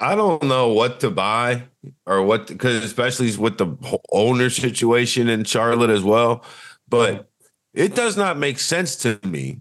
I 0.00 0.14
don't 0.14 0.42
know 0.44 0.68
what 0.68 1.00
to 1.00 1.10
buy 1.10 1.64
or 2.06 2.22
what 2.22 2.46
because 2.46 2.82
especially 2.82 3.34
with 3.36 3.58
the 3.58 3.76
owner 4.10 4.48
situation 4.48 5.28
in 5.28 5.44
Charlotte 5.44 5.90
as 5.90 6.02
well. 6.02 6.44
But 6.88 7.28
it 7.74 7.94
does 7.94 8.16
not 8.16 8.38
make 8.38 8.58
sense 8.58 8.96
to 8.96 9.20
me 9.24 9.60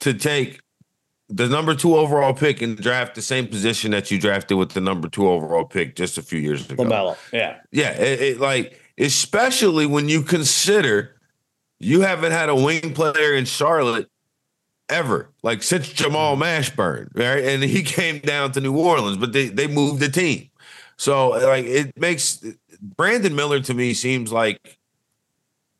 to 0.00 0.14
take 0.14 0.60
the 1.28 1.48
number 1.48 1.74
two 1.74 1.96
overall 1.96 2.34
pick 2.34 2.62
and 2.62 2.76
draft 2.76 3.16
the 3.16 3.22
same 3.22 3.48
position 3.48 3.90
that 3.90 4.10
you 4.10 4.20
drafted 4.20 4.58
with 4.58 4.70
the 4.70 4.80
number 4.80 5.08
two 5.08 5.28
overall 5.28 5.64
pick 5.64 5.96
just 5.96 6.18
a 6.18 6.22
few 6.22 6.38
years 6.38 6.70
ago. 6.70 6.84
LaMelo, 6.84 7.16
yeah, 7.32 7.58
Yeah, 7.72 7.90
it, 7.90 8.20
it, 8.20 8.40
like 8.40 8.80
especially 8.98 9.86
when 9.86 10.08
you 10.08 10.22
consider 10.22 11.16
you 11.80 12.02
haven't 12.02 12.32
had 12.32 12.48
a 12.48 12.54
wing 12.54 12.94
player 12.94 13.34
in 13.34 13.44
Charlotte 13.44 14.08
ever, 14.88 15.30
like 15.42 15.62
since 15.62 15.88
Jamal 15.88 16.36
Mashburn, 16.36 17.10
right? 17.14 17.44
And 17.44 17.62
he 17.62 17.82
came 17.84 18.18
down 18.18 18.52
to 18.52 18.60
New 18.60 18.76
Orleans, 18.76 19.16
but 19.16 19.32
they 19.32 19.48
they 19.48 19.66
moved 19.66 20.00
the 20.00 20.08
team. 20.08 20.50
So 20.96 21.30
like 21.30 21.64
it 21.64 21.98
makes 21.98 22.44
Brandon 22.80 23.34
Miller 23.34 23.60
to 23.60 23.74
me 23.74 23.94
seems 23.94 24.32
like 24.32 24.78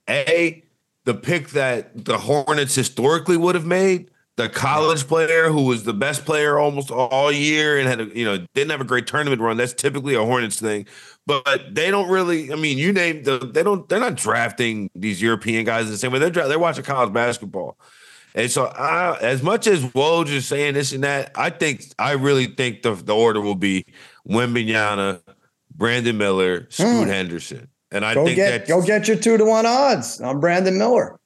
a 0.09 0.63
the 1.05 1.15
pick 1.15 1.51
that 1.51 2.05
the 2.05 2.19
Hornets 2.19 2.75
historically 2.75 3.37
would 3.37 3.55
have 3.55 3.67
made. 3.67 4.11
The 4.37 4.51
college 4.51 5.07
player 5.07 5.49
who 5.49 5.63
was 5.63 5.85
the 5.85 5.95
best 5.95 6.27
player 6.27 6.59
almost 6.59 6.91
all 6.91 7.33
year 7.33 7.79
and 7.79 7.89
had 7.89 8.01
a, 8.01 8.05
you 8.15 8.27
know 8.27 8.45
didn't 8.53 8.71
have 8.71 8.83
a 8.83 8.85
great 8.85 9.07
tournament 9.07 9.41
run. 9.41 9.57
That's 9.57 9.73
typically 9.73 10.15
a 10.15 10.23
Hornets 10.23 10.61
thing 10.61 10.87
but 11.27 11.75
they 11.75 11.91
don't 11.91 12.09
really. 12.09 12.53
I 12.53 12.57
mean, 12.57 12.79
you 12.79 12.93
name 12.93 13.25
the. 13.25 13.39
They 13.39 13.63
don't. 13.63 13.89
They're 13.89 14.01
not 14.01 14.15
drafting 14.15 14.91
these 14.95 15.21
European 15.21 15.65
guys 15.65 15.91
the 15.91 15.99
same 15.99 16.13
way. 16.13 16.21
They're 16.21 16.31
they're 16.31 16.59
watching 16.59 16.85
college 16.85 17.13
basketball, 17.13 17.77
and 18.37 18.51
so 18.51 18.67
I, 18.67 19.19
as 19.21 19.43
much 19.43 19.67
as 19.67 19.83
Woj 19.83 20.29
is 20.29 20.47
saying 20.47 20.75
this 20.75 20.93
and 20.93 21.03
that, 21.03 21.33
I 21.35 21.51
think 21.51 21.83
I 21.99 22.13
really 22.13 22.47
think 22.47 22.83
the 22.83 22.95
the 22.95 23.15
order 23.15 23.41
will 23.41 23.55
be 23.57 23.87
Wembanyama, 24.29 25.21
Brandon 25.75 26.17
Miller, 26.17 26.67
Scoot 26.71 27.05
Hmm. 27.05 27.09
Henderson, 27.09 27.69
and 27.91 28.05
I 28.05 28.15
go 28.15 28.25
think 28.27 28.37
get 28.37 28.69
go 28.69 28.83
get 28.83 29.09
your 29.09 29.17
two 29.17 29.39
to 29.39 29.45
one 29.45 29.67
odds 29.67 30.21
on 30.21 30.39
Brandon 30.39 30.77
Miller, 30.77 31.19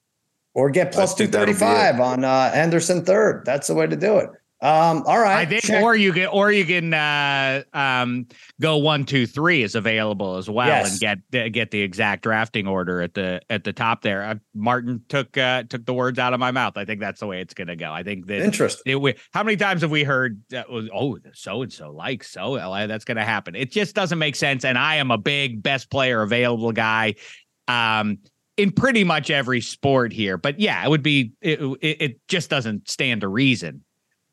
or 0.55 0.70
get 0.70 0.92
plus 0.92 1.14
two 1.14 1.27
thirty 1.27 1.53
five 1.53 1.99
on 2.01 2.25
uh, 2.25 2.53
Henderson 2.53 3.05
third. 3.05 3.42
That's 3.44 3.66
the 3.66 3.75
way 3.75 3.87
to 3.88 3.96
do 3.96 4.18
it. 4.18 4.31
Um, 4.62 5.05
all 5.07 5.18
right, 5.18 5.38
I 5.38 5.46
think, 5.46 5.62
check. 5.62 5.83
or 5.83 5.96
you 5.96 6.12
can, 6.12 6.27
or 6.27 6.53
you 6.53 6.66
can 6.66 6.92
uh, 6.92 7.62
um, 7.73 8.27
go 8.61 8.77
one, 8.77 9.07
two, 9.07 9.27
three 9.27 9.62
is 9.62 9.75
available 9.75 10.37
as 10.37 10.51
well, 10.51 10.66
Yes. 10.66 10.90
and 10.92 11.01
get 11.01 11.18
uh, 11.46 11.49
get 11.49 11.70
the 11.70 11.81
exact 11.81 12.23
drafting 12.25 12.66
order 12.66 13.01
at 13.01 13.14
the 13.14 13.40
at 13.49 13.64
the 13.64 13.73
top 13.73 14.03
there. 14.03 14.23
Uh, 14.23 14.35
Martin 14.55 15.03
took 15.09 15.38
uh, 15.38 15.62
took 15.62 15.87
the 15.87 15.94
words 15.94 16.18
out 16.18 16.35
of 16.35 16.40
my 16.40 16.51
mouth. 16.51 16.77
I 16.77 16.85
think 16.85 17.01
that's 17.01 17.20
the 17.20 17.27
way 17.27 17.40
it's 17.40 17.55
going 17.55 17.68
to 17.68 17.77
go. 17.77 17.90
I 17.90 18.03
think 18.03 18.27
that 18.27 18.42
interesting. 18.42 18.83
it, 18.92 19.01
we, 19.01 19.14
how 19.33 19.42
many 19.42 19.57
times 19.57 19.81
have 19.81 19.90
we 19.90 20.05
heard 20.05 20.42
was, 20.68 20.90
oh 20.94 21.18
so 21.33 21.62
and 21.62 21.73
so 21.73 21.90
like 21.90 22.23
so 22.23 22.57
that's 22.87 23.05
going 23.05 23.16
to 23.16 23.25
happen 23.25 23.55
it 23.55 23.70
just 23.70 23.94
doesn't 23.94 24.18
make 24.18 24.37
sense 24.37 24.64
and 24.64 24.77
i 24.77 24.96
am 24.96 25.11
a 25.11 25.18
big 25.18 25.62
best 25.62 25.90
player 25.90 26.23
available 26.23 26.73
guy 26.73 27.14
um 27.68 28.18
in 28.57 28.70
pretty 28.70 29.05
much 29.05 29.31
every 29.31 29.61
sport 29.61 30.12
here 30.12 30.37
but 30.37 30.59
yeah 30.61 30.85
it 30.85 30.88
would 30.90 31.03
be 31.03 31.33
it, 31.40 31.61
it, 31.81 32.03
it 32.03 32.20
just 32.29 32.51
doesn't 32.51 32.88
stand 32.88 33.20
to 33.23 33.29
reason 33.29 33.83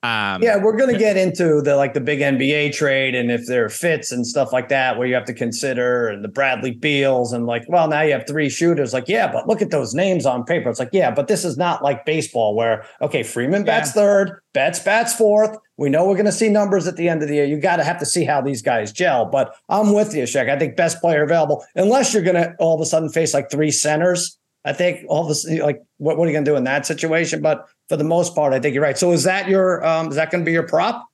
um 0.03 0.43
Yeah, 0.43 0.57
we're 0.57 0.77
gonna 0.77 0.97
get 0.97 1.17
into 1.17 1.61
the 1.61 1.75
like 1.75 1.93
the 1.93 1.99
big 1.99 2.19
NBA 2.19 2.73
trade 2.73 3.15
and 3.15 3.31
if 3.31 3.47
there 3.47 3.65
are 3.65 3.69
fits 3.69 4.11
and 4.11 4.25
stuff 4.25 4.53
like 4.53 4.69
that 4.69 4.97
where 4.97 5.07
you 5.07 5.15
have 5.15 5.25
to 5.25 5.33
consider 5.33 6.07
and 6.07 6.23
the 6.23 6.27
Bradley 6.27 6.71
Beals 6.71 7.33
and 7.33 7.45
like, 7.47 7.63
well, 7.67 7.87
now 7.87 8.01
you 8.01 8.11
have 8.13 8.27
three 8.27 8.49
shooters. 8.49 8.93
Like, 8.93 9.07
yeah, 9.07 9.31
but 9.31 9.47
look 9.47 9.61
at 9.61 9.71
those 9.71 9.93
names 9.95 10.25
on 10.25 10.43
paper. 10.43 10.69
It's 10.69 10.79
like, 10.79 10.91
yeah, 10.93 11.09
but 11.09 11.27
this 11.27 11.43
is 11.43 11.57
not 11.57 11.83
like 11.83 12.05
baseball 12.05 12.55
where 12.55 12.85
okay, 13.01 13.23
Freeman 13.23 13.63
bats 13.63 13.91
third, 13.91 14.39
Betts 14.53 14.79
bats 14.79 15.15
fourth. 15.15 15.57
We 15.77 15.89
know 15.89 16.07
we're 16.07 16.17
gonna 16.17 16.31
see 16.31 16.49
numbers 16.49 16.87
at 16.87 16.95
the 16.95 17.09
end 17.09 17.21
of 17.21 17.29
the 17.29 17.35
year. 17.35 17.45
You 17.45 17.59
gotta 17.59 17.83
have 17.83 17.99
to 17.99 18.05
see 18.05 18.23
how 18.23 18.41
these 18.41 18.61
guys 18.61 18.91
gel. 18.91 19.25
But 19.25 19.55
I'm 19.69 19.93
with 19.93 20.13
you, 20.15 20.25
Shek. 20.25 20.47
I 20.47 20.57
think 20.57 20.75
best 20.75 21.01
player 21.01 21.23
available, 21.23 21.65
unless 21.75 22.13
you're 22.13 22.23
gonna 22.23 22.55
all 22.59 22.75
of 22.75 22.81
a 22.81 22.85
sudden 22.85 23.09
face 23.09 23.33
like 23.33 23.49
three 23.49 23.71
centers. 23.71 24.37
I 24.67 24.73
think 24.73 25.05
all 25.07 25.31
a 25.31 25.63
like 25.63 25.81
what, 25.97 26.17
what 26.17 26.25
are 26.25 26.27
you 26.27 26.35
gonna 26.35 26.45
do 26.45 26.57
in 26.57 26.65
that 26.65 26.85
situation? 26.85 27.41
But 27.41 27.67
for 27.87 27.95
the 27.95 28.03
most 28.03 28.35
part, 28.35 28.53
I 28.53 28.59
think 28.59 28.73
you're 28.73 28.83
right. 28.83 28.97
So 28.97 29.13
is 29.13 29.23
that 29.23 29.47
your 29.47 29.85
um, 29.85 30.09
is 30.09 30.15
that 30.15 30.29
going 30.29 30.43
to 30.43 30.45
be 30.45 30.51
your 30.51 30.67
prop? 30.67 31.07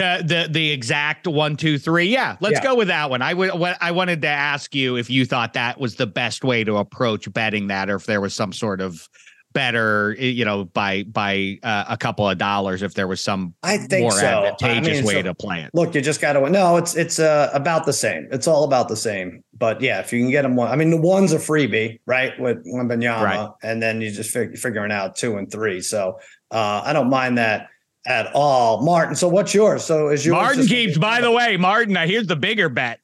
Uh, 0.00 0.22
the 0.22 0.48
the 0.50 0.70
exact 0.70 1.26
one 1.26 1.54
two 1.54 1.78
three 1.78 2.06
yeah 2.06 2.38
let's 2.40 2.54
Yeah. 2.54 2.62
go 2.62 2.74
with 2.74 2.88
that 2.88 3.10
one 3.10 3.20
i 3.20 3.34
would 3.34 3.52
what 3.52 3.76
i 3.82 3.90
wanted 3.90 4.22
to 4.22 4.26
ask 4.28 4.74
you 4.74 4.96
if 4.96 5.10
you 5.10 5.26
thought 5.26 5.52
that 5.52 5.78
was 5.78 5.96
the 5.96 6.06
best 6.06 6.42
way 6.44 6.64
to 6.64 6.78
approach 6.78 7.30
betting 7.34 7.66
that 7.66 7.90
or 7.90 7.96
if 7.96 8.06
there 8.06 8.22
was 8.22 8.34
some 8.34 8.54
sort 8.54 8.80
of 8.80 9.06
better 9.52 10.14
you 10.18 10.44
know 10.44 10.64
by 10.64 11.02
by 11.04 11.58
uh, 11.62 11.84
a 11.88 11.96
couple 11.96 12.28
of 12.28 12.38
dollars 12.38 12.82
if 12.82 12.94
there 12.94 13.06
was 13.08 13.22
some 13.22 13.54
I 13.62 13.76
think 13.78 14.02
more 14.02 14.12
so. 14.12 14.26
I 14.26 14.46
advantageous 14.48 14.98
mean, 14.98 15.06
way 15.06 15.14
so- 15.14 15.22
to 15.22 15.34
play 15.34 15.62
it 15.62 15.70
Look, 15.74 15.94
you 15.94 16.00
just 16.00 16.20
got 16.20 16.34
to 16.34 16.48
no. 16.50 16.76
It's 16.76 16.94
it's 16.96 17.18
uh, 17.18 17.50
about 17.52 17.86
the 17.86 17.92
same. 17.92 18.28
It's 18.30 18.46
all 18.46 18.64
about 18.64 18.88
the 18.88 18.96
same. 18.96 19.42
But 19.56 19.80
yeah, 19.80 20.00
if 20.00 20.12
you 20.12 20.20
can 20.20 20.30
get 20.30 20.42
them 20.42 20.56
one, 20.56 20.68
I 20.70 20.76
mean, 20.76 20.90
the 20.90 20.96
one's 21.00 21.32
a 21.32 21.38
freebie, 21.38 22.00
right? 22.06 22.38
With 22.40 22.64
Wembanyama, 22.66 23.22
Right. 23.22 23.48
and 23.62 23.82
then 23.82 24.00
you 24.00 24.10
just 24.10 24.30
fig- 24.30 24.58
figuring 24.58 24.90
out 24.92 25.14
two 25.16 25.36
and 25.36 25.50
three. 25.50 25.80
So 25.80 26.18
uh, 26.50 26.82
I 26.84 26.92
don't 26.92 27.08
mind 27.10 27.38
that 27.38 27.68
at 28.06 28.32
all, 28.34 28.82
Martin. 28.82 29.14
So 29.14 29.28
what's 29.28 29.54
yours? 29.54 29.84
So 29.84 30.08
is 30.08 30.26
yours 30.26 30.34
Martin 30.34 30.58
just- 30.62 30.70
keeps, 30.70 30.98
by 30.98 31.20
the 31.20 31.30
way, 31.30 31.56
Martin, 31.56 31.94
here's 31.94 32.26
the 32.26 32.36
bigger 32.36 32.68
bet, 32.68 32.98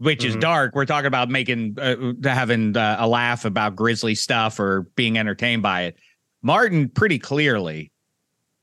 which 0.00 0.24
is 0.24 0.34
Mhm. 0.34 0.40
dark. 0.40 0.74
We're 0.74 0.86
talking 0.86 1.06
about 1.06 1.28
making, 1.28 1.76
uh, 1.78 2.14
having 2.24 2.76
uh, 2.76 2.96
a 2.98 3.06
laugh 3.06 3.44
about 3.44 3.76
Grizzly 3.76 4.14
stuff 4.14 4.58
or 4.58 4.82
being 4.96 5.18
entertained 5.18 5.62
by 5.62 5.82
it. 5.82 5.96
Martin 6.42 6.88
pretty 6.88 7.18
clearly 7.18 7.92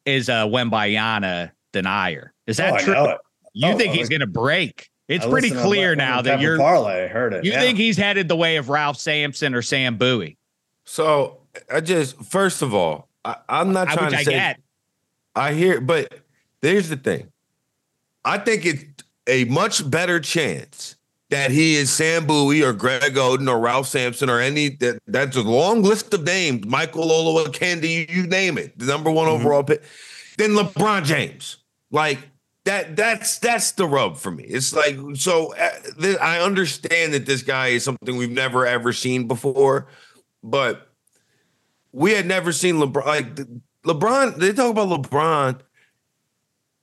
is 0.06 0.30
a 0.30 0.48
Wembanyama 0.50 1.52
denier. 1.74 2.34
Is 2.48 2.58
that 2.58 2.74
Oh, 2.74 2.78
true? 2.84 3.08
You 3.54 3.70
Oh, 3.74 3.78
think 3.78 3.94
he's 3.94 4.10
going 4.10 4.22
to 4.22 4.28
break? 4.28 4.90
It's 5.08 5.26
I 5.26 5.30
pretty 5.30 5.52
clear 5.52 5.90
Lemon 5.92 5.98
now 6.00 6.22
that 6.24 6.32
Pepper 6.32 6.42
you're. 6.42 6.58
parlay. 6.58 7.04
I 7.06 7.08
heard 7.08 7.34
it. 7.34 7.46
You 7.46 7.52
yeah. 7.54 7.62
think 7.62 7.78
he's 7.78 7.98
headed 7.98 8.28
the 8.28 8.36
way 8.36 8.58
of 8.58 8.68
Ralph 8.70 8.98
Sampson 8.98 9.54
or 9.54 9.62
Sam 9.62 9.96
Bowie? 9.98 10.38
So 10.86 11.38
I 11.72 11.80
just 11.82 12.20
first 12.26 12.62
of 12.62 12.74
all, 12.74 13.08
I, 13.24 13.36
I'm 13.48 13.72
not 13.74 13.90
trying 13.90 14.06
Which 14.08 14.14
to 14.16 14.20
I 14.20 14.24
say 14.24 14.32
get. 14.32 14.60
I 15.36 15.54
hear, 15.54 15.80
but 15.82 16.20
there's 16.62 16.90
the 16.90 16.98
thing. 16.98 17.32
I 18.26 18.38
think 18.40 18.66
it's 18.66 18.84
a 19.28 19.46
much 19.46 19.90
better 19.90 20.20
chance 20.20 20.97
that 21.30 21.52
he 21.52 21.76
is 21.76 21.92
Sam 21.92 22.26
Bowie 22.26 22.64
or 22.64 22.74
Greg 22.74 23.02
Oden 23.16 23.50
or 23.50 23.60
Ralph 23.60 23.88
Sampson 23.88 24.30
or 24.30 24.40
any 24.40 24.70
that 24.78 25.00
that's 25.08 25.36
a 25.36 25.42
long 25.42 25.82
list 25.84 26.14
of 26.14 26.24
names, 26.24 26.66
Michael 26.66 27.06
Olowokandi, 27.06 28.10
you 28.10 28.28
name 28.28 28.58
it, 28.58 28.78
the 28.80 28.86
number 28.86 29.12
one 29.12 29.28
Mm-hmm. 29.28 29.42
overall 29.42 29.64
pick, 29.64 29.84
than 30.38 30.52
LeBron 30.52 31.04
James. 31.04 31.58
Like 31.92 32.20
that 32.66 32.96
that's 32.96 33.40
that's 33.40 33.72
the 33.74 33.88
rub 33.88 34.18
for 34.18 34.32
me. 34.32 34.44
It's 34.44 34.74
like 34.74 34.98
so 35.16 35.54
uh, 35.56 35.70
th- 36.00 36.18
I 36.20 36.40
understand 36.40 37.14
that 37.14 37.26
this 37.26 37.42
guy 37.42 37.68
is 37.70 37.84
something 37.84 38.16
we've 38.18 38.32
never 38.32 38.66
ever 38.66 38.94
seen 38.94 39.28
before, 39.28 39.88
but 40.44 40.90
we 41.92 42.12
had 42.12 42.26
never 42.26 42.52
seen 42.52 42.76
LeBron 42.76 43.06
like 43.06 43.36
LeBron. 43.86 44.36
They 44.38 44.54
talk 44.54 44.72
about 44.72 44.90
LeBron. 44.90 45.60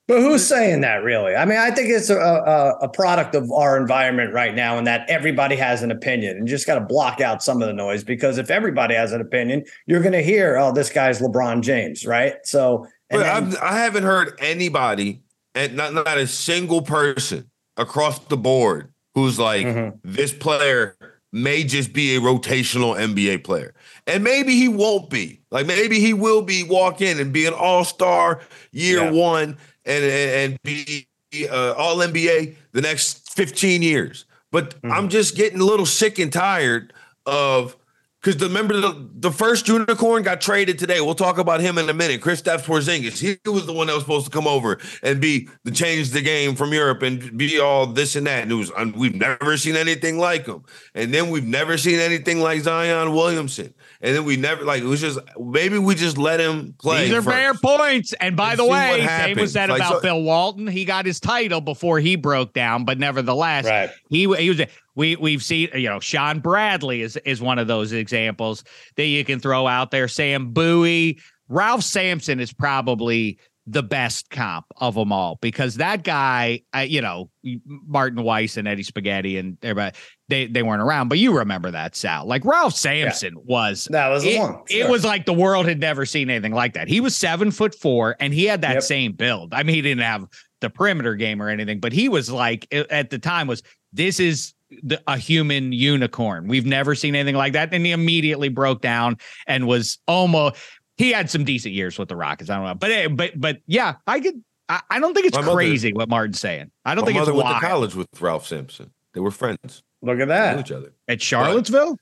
But 0.07 0.21
who's 0.21 0.47
saying 0.47 0.83
that 0.83 1.03
really? 1.03 1.35
I 1.35 1.47
mean, 1.47 1.57
I 1.57 1.71
think 1.71 1.89
it's 1.89 2.11
a, 2.11 2.19
a, 2.19 2.71
a 2.83 2.89
product 2.89 3.35
of 3.35 3.51
our 3.51 3.79
environment 3.81 4.35
right 4.35 4.55
now, 4.55 4.77
and 4.77 4.87
that 4.87 5.09
everybody 5.09 5.57
has 5.57 5.83
an 5.83 5.91
opinion, 5.91 6.37
and 6.37 6.47
you 6.47 6.55
just 6.55 6.67
got 6.67 6.75
to 6.75 6.83
block 6.83 7.23
out 7.23 7.43
some 7.43 7.63
of 7.63 7.69
the 7.69 7.73
noise 7.73 8.05
because 8.05 8.37
if 8.37 8.51
everybody 8.51 8.95
has 8.95 9.13
an 9.13 9.23
opinion, 9.23 9.65
you're 9.87 10.03
going 10.03 10.13
to 10.13 10.23
hear, 10.23 10.59
"Oh, 10.59 10.73
this 10.73 10.91
guy's 10.91 11.21
LeBron 11.23 11.63
James," 11.63 12.05
right? 12.05 12.35
So, 12.45 12.87
and 13.09 13.21
But 13.23 13.23
then- 13.51 13.57
I 13.63 13.79
haven't 13.79 14.03
heard 14.03 14.35
anybody, 14.41 15.23
and 15.55 15.75
not 15.75 15.95
not 15.95 16.19
a 16.19 16.27
single 16.27 16.83
person 16.83 17.51
across 17.79 18.19
the 18.19 18.37
board 18.37 18.93
who's 19.15 19.39
like 19.39 19.67
Mhm. 19.67 19.99
this 20.05 20.35
player 20.35 20.97
may 21.33 21.65
just 21.65 21.93
be 21.95 22.15
a 22.15 22.21
rotational 22.21 22.95
NBA 22.97 23.39
player, 23.43 23.73
and 24.07 24.23
maybe 24.23 24.53
he 24.53 24.69
won't 24.69 25.09
be. 25.09 25.41
Like 25.51 25.67
maybe 25.67 25.99
he 25.99 26.13
will 26.13 26.43
be 26.43 26.63
walk 26.63 27.01
in 27.01 27.19
and 27.19 27.33
be 27.33 27.47
an 27.47 27.55
All 27.55 27.85
Star 27.85 28.41
year 28.71 28.99
Yeah. 29.05 29.11
one 29.11 29.57
and 29.85 30.05
and, 30.05 30.59
be 30.63 31.07
uh, 31.51 31.75
All 31.77 31.97
NBA 31.97 32.57
the 32.73 32.81
next 32.81 33.33
fifteen 33.35 33.83
years. 33.83 34.25
But 34.51 34.71
Mm-hmm. 34.83 34.93
I'm 34.93 35.09
just 35.09 35.35
getting 35.35 35.61
a 35.61 35.65
little 35.65 35.87
sick 35.87 36.19
and 36.19 36.33
tired 36.33 36.93
of. 37.27 37.77
Because 38.23 38.41
remember 38.41 38.81
the, 38.81 39.07
the 39.17 39.31
first 39.31 39.69
unicorn 39.69 40.23
got 40.23 40.41
traded 40.41 40.79
today. 40.79 41.03
We'll 41.03 41.15
talk 41.15 41.37
about 41.37 41.61
him 41.61 41.77
in 41.77 41.91
a 41.91 41.93
minute. 41.93 42.23
Chris 42.23 42.41
Porzingis. 42.41 43.19
He 43.19 43.37
was 43.51 43.67
the 43.67 43.73
one 43.75 43.89
that 43.89 43.93
was 43.93 44.03
supposed 44.03 44.25
to 44.25 44.31
come 44.31 44.47
over 44.47 44.79
and 45.03 45.21
be 45.21 45.49
the 45.65 45.71
change 45.71 46.09
the 46.09 46.23
game 46.23 46.55
from 46.55 46.73
Europe 46.73 47.03
and 47.03 47.37
be 47.37 47.61
all 47.61 47.85
this 47.85 48.17
and 48.17 48.27
that. 48.27 48.45
And 48.45 48.53
it 48.53 48.55
was 48.55 48.73
and 48.79 48.97
we've 48.97 49.15
never 49.15 49.59
seen 49.59 49.77
anything 49.77 50.19
like 50.19 50.47
him. 50.47 50.65
And 50.95 51.13
then 51.13 51.29
we've 51.29 51.45
never 51.45 51.77
seen 51.77 51.99
anything 51.99 52.41
like 52.41 52.63
Zion 52.63 53.13
Williamson. 53.13 53.75
And 54.05 54.15
then 54.15 54.25
we 54.27 54.37
never 54.37 54.65
like 54.65 54.83
it 54.83 54.87
was 54.87 55.01
just 55.01 55.19
maybe 55.41 55.79
we 55.79 55.95
just 55.95 56.19
let 56.19 56.39
him 56.39 56.75
play. 56.79 57.05
These 57.07 57.15
are 57.15 57.23
first. 57.23 57.35
fair 57.35 57.55
points. 57.55 58.13
And 58.21 58.37
by 58.37 58.51
And 58.51 58.59
the 58.59 58.67
way, 58.67 59.03
same 59.07 59.39
was 59.39 59.53
said 59.55 59.71
Like, 59.71 59.81
about 59.81 59.95
so- 59.95 60.01
Bill 60.03 60.23
Walton. 60.23 60.67
He 60.67 60.85
got 60.85 61.07
his 61.07 61.19
title 61.19 61.63
before 61.63 62.01
he 62.01 62.15
broke 62.15 62.53
down, 62.53 62.85
but 62.85 62.99
nevertheless, 62.99 63.65
right. 63.65 63.89
he 64.11 64.33
he 64.37 64.51
was 64.51 64.61
we 64.95 65.17
we've 65.17 65.43
seen 65.43 65.71
you 65.75 65.89
know 65.89 66.01
Shawn 66.01 66.41
Bradley 66.41 67.01
is 67.01 67.17
is 67.25 67.41
one 67.41 67.59
of 67.59 67.67
those 67.67 67.93
examples 67.93 68.63
that 68.97 69.07
you 69.07 69.25
can 69.25 69.41
throw 69.41 69.67
out 69.67 69.91
there. 69.91 70.07
Sam 70.07 70.51
Bowie, 70.53 71.19
Ralph 71.49 71.83
Sampson 71.83 72.41
is 72.41 72.53
probably 72.53 73.39
the 73.67 73.83
best 73.83 74.29
comp 74.29 74.67
of 74.77 74.95
them 74.95 75.11
all 75.11 75.39
because 75.41 75.77
that 75.77 76.05
guy, 76.05 76.61
I, 76.75 76.83
you 76.83 77.01
know, 77.01 77.31
Martin 77.65 78.23
Weiss 78.23 78.57
and 78.59 78.69
Eddie 78.69 78.83
Spaghetti 78.83 79.39
and 79.39 79.57
everybody, 79.63 79.97
they 80.29 80.47
they 80.47 80.63
weren't 80.63 80.83
around, 80.83 81.09
but 81.09 81.19
you 81.19 81.37
remember 81.39 81.71
that 81.71 81.97
Sal. 81.97 82.27
Like 82.27 82.45
Ralph 82.45 82.75
Sampson 82.75 83.35
was 83.45 83.89
That 83.91 84.09
was 84.09 84.23
the 84.23 84.37
it, 84.37 84.41
one. 84.41 84.57
it 84.69 84.91
was 84.91 85.05
like 85.05 85.25
the 85.25 85.33
world 85.33 85.67
had 85.67 85.81
never 85.81 86.05
seen 86.05 86.29
anything 86.29 86.53
like 86.53 86.75
that. 86.75 86.89
He 86.89 87.01
was 87.01 87.17
seven 87.17 87.51
foot 87.51 87.75
four 87.75 88.17
and 88.21 88.35
he 88.35 88.45
had 88.45 88.61
that 88.63 88.75
Yep. 88.75 88.83
same 88.83 89.13
build. 89.13 89.55
I 89.55 89.63
mean, 89.63 89.77
he 89.77 89.83
didn't 89.83 90.03
have 90.03 90.27
the 90.61 90.69
perimeter 90.71 91.15
game 91.15 91.43
or 91.43 91.49
anything, 91.49 91.81
but 91.81 91.93
he 91.93 92.09
was 92.09 92.31
like 92.31 92.67
at 92.91 93.09
the 93.11 93.19
time 93.19 93.47
was 93.47 93.63
this 93.93 94.21
is 94.21 94.55
the, 94.83 95.01
a 95.07 95.17
human 95.17 95.73
unicorn. 95.73 96.49
We've 96.49 96.67
never 96.67 96.95
seen 96.97 97.15
anything 97.15 97.37
like 97.37 97.53
that. 97.53 97.73
And 97.73 97.87
he 97.87 97.93
immediately 97.93 98.49
broke 98.49 98.81
down 98.81 99.19
and 99.47 99.69
was 99.69 99.99
almost 100.09 100.57
he 100.97 101.13
had 101.13 101.29
some 101.31 101.45
decent 101.45 101.75
years 101.75 101.99
with 101.99 102.09
the 102.09 102.17
Rockets. 102.17 102.51
I 102.51 102.57
don't 102.57 102.65
know. 102.67 102.75
But 102.75 102.91
eh, 102.91 103.09
but 103.09 103.33
but 103.41 103.59
yeah, 103.67 103.95
I 104.07 104.21
could 104.21 104.43
I, 104.69 104.81
I 104.91 104.99
don't 105.01 105.15
think 105.15 105.27
it's 105.27 105.37
My 105.37 105.43
mother- 105.43 105.57
crazy 105.57 105.93
what 105.93 106.09
Martin's 106.09 106.41
saying. 106.41 106.71
I 106.85 106.95
don't 106.95 107.03
My 107.03 107.07
think 107.09 107.19
it's 107.19 107.27
mother 107.29 107.35
went 107.37 107.49
to 107.49 107.53
wild. 107.53 107.63
college 107.63 107.95
with 107.95 108.09
Ralph 108.21 108.47
Sampson. 108.47 108.93
They 109.13 109.21
were 109.21 109.31
friends. 109.31 109.83
Look 110.03 110.19
at 110.19 110.19
They 110.19 110.25
knew 110.25 110.27
that. 110.57 110.61
each 110.61 110.73
other. 110.73 110.93
At 111.09 111.21
Charlottesville? 111.23 111.97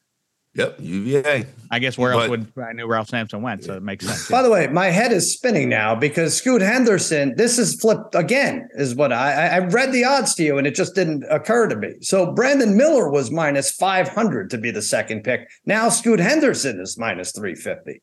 Yep, 0.54 0.76
UVA. 0.80 1.46
I 1.70 1.78
guess 1.78 1.96
where 1.96 2.12
else 2.12 2.28
would 2.28 2.52
I 2.62 2.74
knew 2.74 2.86
Ralph 2.86 3.08
Sampson 3.08 3.40
went, 3.40 3.64
so 3.64 3.74
it 3.74 3.82
makes 3.82 4.04
sense. 4.06 4.28
By 4.28 4.42
the 4.42 4.50
way, 4.50 4.66
my 4.66 4.86
head 4.88 5.10
is 5.10 5.32
spinning 5.32 5.70
now 5.70 5.94
because 5.94 6.36
Scoot 6.36 6.60
Henderson, 6.60 7.32
this 7.38 7.58
is 7.58 7.74
flipped 7.80 8.14
again, 8.14 8.68
is 8.74 8.94
what 8.94 9.14
I, 9.14 9.32
I 9.32 9.46
I 9.46 9.58
read 9.60 9.92
the 9.92 10.04
odds 10.04 10.34
to 10.34 10.42
you 10.42 10.58
and 10.58 10.66
it 10.66 10.74
just 10.74 10.94
didn't 10.94 11.24
occur 11.30 11.68
to 11.68 11.76
me. 11.76 11.94
So 12.02 12.32
Brandon 12.34 12.76
Miller 12.76 13.08
was 13.08 13.30
minus 13.30 13.70
500 13.70 14.50
to 14.50 14.58
be 14.58 14.70
the 14.70 14.82
second 14.82 15.24
pick. 15.24 15.48
Now 15.64 15.88
Scoot 15.88 16.20
Henderson 16.20 16.78
is 16.80 16.98
minus 16.98 17.32
350. 17.32 18.02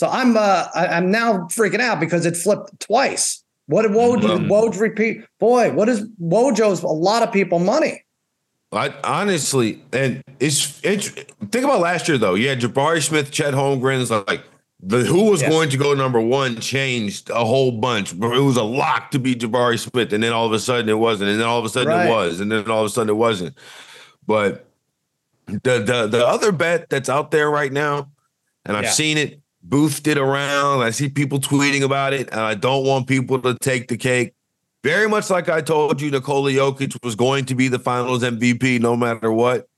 So 0.00 0.08
I'm 0.08 0.34
uh 0.34 0.66
I, 0.74 0.86
I'm 0.86 1.10
now 1.10 1.40
freaking 1.48 1.80
out 1.80 2.00
because 2.00 2.24
it 2.24 2.34
flipped 2.34 2.80
twice. 2.80 3.44
What 3.66 3.82
did 3.82 3.90
Woj, 3.90 4.22
Well- 4.24 4.70
Woj 4.70 4.80
repeat? 4.80 5.26
Boy, 5.38 5.72
what 5.72 5.90
is 5.90 6.08
Wojo's 6.18 6.82
a 6.82 6.86
lot 6.86 7.22
of 7.22 7.30
people 7.34 7.58
money? 7.58 8.02
I 8.72 8.94
honestly, 9.04 9.82
and 9.92 10.24
it's 10.38 10.80
it's 10.82 11.10
think 11.10 11.66
about 11.66 11.80
last 11.80 12.08
year 12.08 12.16
though. 12.16 12.34
You 12.34 12.48
had 12.48 12.60
Jabari 12.60 13.02
Smith, 13.02 13.30
Chet 13.30 13.52
Holmgren's 13.52 14.10
like 14.10 14.42
the 14.82 15.00
who 15.00 15.24
was 15.30 15.42
Yes. 15.42 15.50
going 15.50 15.68
to 15.68 15.76
go 15.76 15.92
number 15.92 16.18
one 16.18 16.58
changed 16.60 17.28
a 17.28 17.44
whole 17.44 17.70
bunch. 17.70 18.14
It 18.14 18.18
was 18.20 18.56
a 18.56 18.62
lock 18.62 19.10
to 19.10 19.18
be 19.18 19.34
Jabari 19.34 19.78
Smith, 19.78 20.14
and 20.14 20.22
then 20.24 20.32
all 20.32 20.46
of 20.46 20.52
a 20.54 20.60
sudden 20.60 20.88
it 20.88 20.98
wasn't, 20.98 21.28
and 21.28 21.38
then 21.38 21.46
all 21.46 21.58
of 21.58 21.66
a 21.66 21.68
sudden 21.68 21.92
Right. 21.92 22.06
it 22.06 22.10
was, 22.10 22.40
and 22.40 22.50
then 22.50 22.70
all 22.70 22.80
of 22.80 22.86
a 22.86 22.88
sudden 22.88 23.10
it 23.10 23.18
wasn't. 23.18 23.54
But 24.26 24.64
the 25.46 25.58
the 25.80 26.06
the 26.06 26.26
other 26.26 26.52
bet 26.52 26.88
that's 26.88 27.10
out 27.10 27.32
there 27.32 27.50
right 27.50 27.70
now, 27.72 28.08
and 28.64 28.78
I've 28.78 28.84
Yeah. 28.84 28.90
seen 28.92 29.18
it 29.18 29.40
boosted 29.62 30.16
it 30.16 30.20
around. 30.20 30.80
I 30.82 30.90
see 30.90 31.08
people 31.08 31.38
tweeting 31.38 31.82
about 31.82 32.12
it, 32.12 32.30
and 32.30 32.40
I 32.40 32.54
don't 32.54 32.84
want 32.86 33.06
people 33.06 33.40
to 33.42 33.54
take 33.60 33.88
the 33.88 33.96
cake. 33.96 34.34
Very 34.82 35.08
much 35.08 35.28
like 35.30 35.48
I 35.48 35.60
told 35.60 36.00
you, 36.00 36.10
Nikola 36.10 36.50
Jokic 36.52 36.96
was 37.04 37.14
going 37.14 37.44
to 37.46 37.54
be 37.54 37.68
the 37.68 37.78
Finals 37.78 38.22
MVP 38.22 38.80
no 38.80 38.96
matter 38.96 39.30
what. 39.30 39.68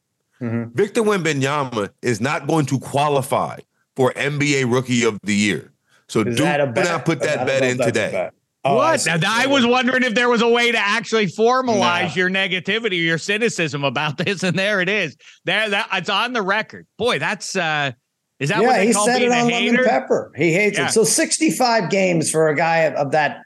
Mhm. 0.41 0.73
Victor 0.75 1.03
Wembanyama 1.03 1.91
is 2.03 2.21
not 2.21 2.47
going 2.47 2.67
to 2.67 2.79
qualify 2.79 3.59
for 3.97 4.13
NBA 4.15 4.65
Rookie 4.73 5.05
of 5.05 5.19
the 5.25 5.35
Year. 5.35 5.73
So 6.09 6.21
Is 6.21 6.37
do 6.37 6.45
bet? 6.45 6.75
not 6.75 7.05
put 7.05 7.21
that 7.21 7.47
bet 7.47 7.63
in 7.63 7.71
if 7.73 7.79
that's 7.79 7.89
a 7.89 7.93
today. 7.93 8.13
bet. 8.13 8.33
Oh, 8.65 8.77
what? 8.77 9.01
see. 9.01 9.11
Now, 9.11 9.19
I 9.27 9.47
was 9.47 9.67
wondering 9.67 10.05
if 10.05 10.15
there 10.15 10.29
was 10.29 10.41
a 10.41 10.49
way 10.49 10.71
to 10.71 10.79
actually 10.79 11.27
formalize 11.27 12.11
No. 12.11 12.15
your 12.15 12.31
negativity 12.31 12.93
or 12.93 12.95
your 13.03 13.19
cynicism 13.19 13.83
about 13.83 14.19
this, 14.25 14.45
and 14.45 14.57
there 14.57 14.81
it 14.81 14.89
is. 14.89 15.17
There, 15.45 15.69
that 15.69 15.89
it's 15.93 16.09
on 16.09 16.33
the 16.33 16.43
record. 16.43 16.87
Boy, 16.97 17.19
that's 17.19 17.57
uh 17.57 17.91
is 18.43 18.49
that 18.51 18.59
what 18.63 18.73
yeah, 18.73 18.79
they 18.79 18.87
he 18.89 18.93
call 18.93 19.07
said 19.07 19.19
being 19.19 19.33
it 19.33 19.35
on 19.35 19.49
Lemon? 19.49 19.85
Pepper. 19.85 20.33
He 20.37 20.53
hates 20.53 20.77
Yeah. 20.79 20.89
it. 20.89 20.93
So 20.93 21.05
65 21.05 21.89
games 21.91 22.31
for 22.31 22.49
a 22.49 22.57
guy 22.57 22.79
of, 22.81 22.95
of 22.95 23.13
that 23.13 23.39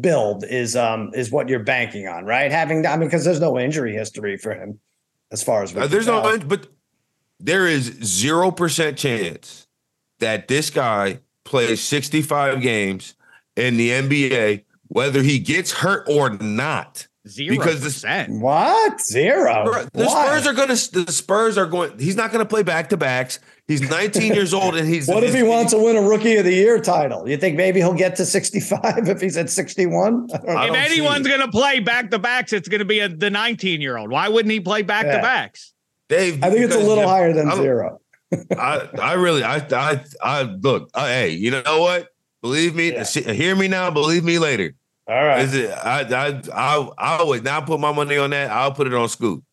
build 0.00 0.44
is 0.44 0.74
um 0.74 1.10
is 1.14 1.30
what 1.30 1.48
you're 1.48 1.58
banking 1.62 2.08
on, 2.08 2.24
right? 2.24 2.50
Having 2.50 2.86
I 2.86 2.96
mean, 2.96 3.08
because 3.08 3.24
there's 3.24 3.40
no 3.40 3.58
injury 3.58 3.94
history 3.94 4.36
for 4.38 4.54
him 4.54 4.80
as 5.30 5.42
far 5.42 5.62
as 5.62 5.74
we 5.74 5.82
Uh, 5.82 5.86
there's 5.86 6.06
tell. 6.06 6.22
no, 6.22 6.38
but 6.38 6.66
there 7.38 7.66
is 7.66 7.84
zero 8.02 8.50
percent 8.50 8.96
chance 8.98 9.66
that 10.18 10.48
this 10.48 10.70
guy 10.70 11.20
plays 11.44 11.80
65 11.82 12.60
games 12.60 13.14
in 13.56 13.76
the 13.76 13.90
NBA, 13.90 14.64
whether 14.88 15.22
he 15.22 15.38
gets 15.38 15.72
hurt 15.72 16.04
or 16.08 16.30
not. 16.30 17.06
Zero 17.28 17.56
Because 17.56 17.80
the- 17.80 17.86
percent. 17.86 18.40
what 18.40 19.00
zero. 19.00 19.86
The 19.92 20.04
Why? 20.06 20.38
Spurs 20.40 20.46
are 20.46 20.52
going 20.54 20.68
to. 20.74 21.04
The 21.04 21.12
Spurs 21.12 21.58
are 21.58 21.66
going. 21.66 21.98
He's 21.98 22.16
not 22.16 22.32
going 22.32 22.42
to 22.44 22.48
play 22.48 22.62
back 22.62 22.88
to 22.90 22.96
backs. 22.96 23.38
He's 23.70 23.88
19 23.88 24.34
years 24.34 24.52
old, 24.52 24.74
and 24.74 24.88
he's. 24.88 25.06
What 25.14 25.22
if 25.22 25.32
he 25.32 25.44
wants 25.44 25.70
to 25.72 25.78
win 25.78 25.94
a 25.96 26.02
Rookie 26.02 26.34
of 26.38 26.44
the 26.44 26.52
Year 26.52 26.80
title? 26.80 27.28
You 27.28 27.36
think 27.36 27.56
maybe 27.56 27.78
he'll 27.78 27.94
get 27.94 28.16
to 28.16 28.26
65 28.26 29.08
if 29.08 29.20
he's 29.20 29.36
at 29.36 29.48
61? 29.48 30.28
I 30.34 30.36
don't 30.38 30.46
know. 30.46 30.52
I 30.56 30.66
If 30.66 30.74
anyone's 30.74 31.28
going 31.28 31.40
to 31.40 31.46
play 31.48 31.78
back 31.78 32.10
to 32.10 32.18
backs, 32.18 32.52
it's 32.52 32.66
going 32.68 32.80
to 32.80 32.84
be 32.84 32.98
a, 32.98 33.08
the 33.08 33.30
19 33.30 33.80
year 33.80 33.96
old. 33.96 34.10
Why 34.10 34.28
wouldn't 34.28 34.50
he 34.50 34.58
play 34.58 34.82
back 34.82 35.06
to 35.06 35.12
Yeah. 35.12 35.20
backs? 35.20 35.72
Dave? 36.08 36.42
I 36.42 36.50
think 36.50 36.64
it's 36.64 36.74
a 36.74 36.78
little 36.80 37.06
higher 37.06 37.32
than 37.32 37.46
I 37.46 37.50
don't- 37.52 37.62
zero. 37.62 38.00
I, 38.58 38.88
I 39.00 39.12
really, 39.12 39.44
I, 39.44 39.58
I, 39.70 40.04
I 40.20 40.42
look. 40.42 40.90
Uh, 40.92 41.06
hey, 41.06 41.28
you 41.30 41.52
know 41.52 41.80
what? 41.80 42.08
Believe 42.42 42.74
me, 42.74 42.92
Yeah. 42.92 43.04
see- 43.04 43.22
hear 43.22 43.54
me 43.54 43.68
now. 43.68 43.90
Believe 43.92 44.24
me 44.24 44.40
later. 44.40 44.74
All 45.06 45.14
right. 45.14 45.42
Is 45.42 45.54
it? 45.54 45.70
I, 45.70 46.02
I, 46.02 46.42
I, 46.52 46.88
I 46.98 47.22
would 47.22 47.44
not 47.44 47.66
put 47.66 47.78
my 47.78 47.92
money 47.92 48.16
on 48.16 48.30
that. 48.30 48.50
I'll 48.50 48.72
put 48.72 48.88
it 48.88 48.94
on 48.94 49.08
Scoot. 49.08 49.44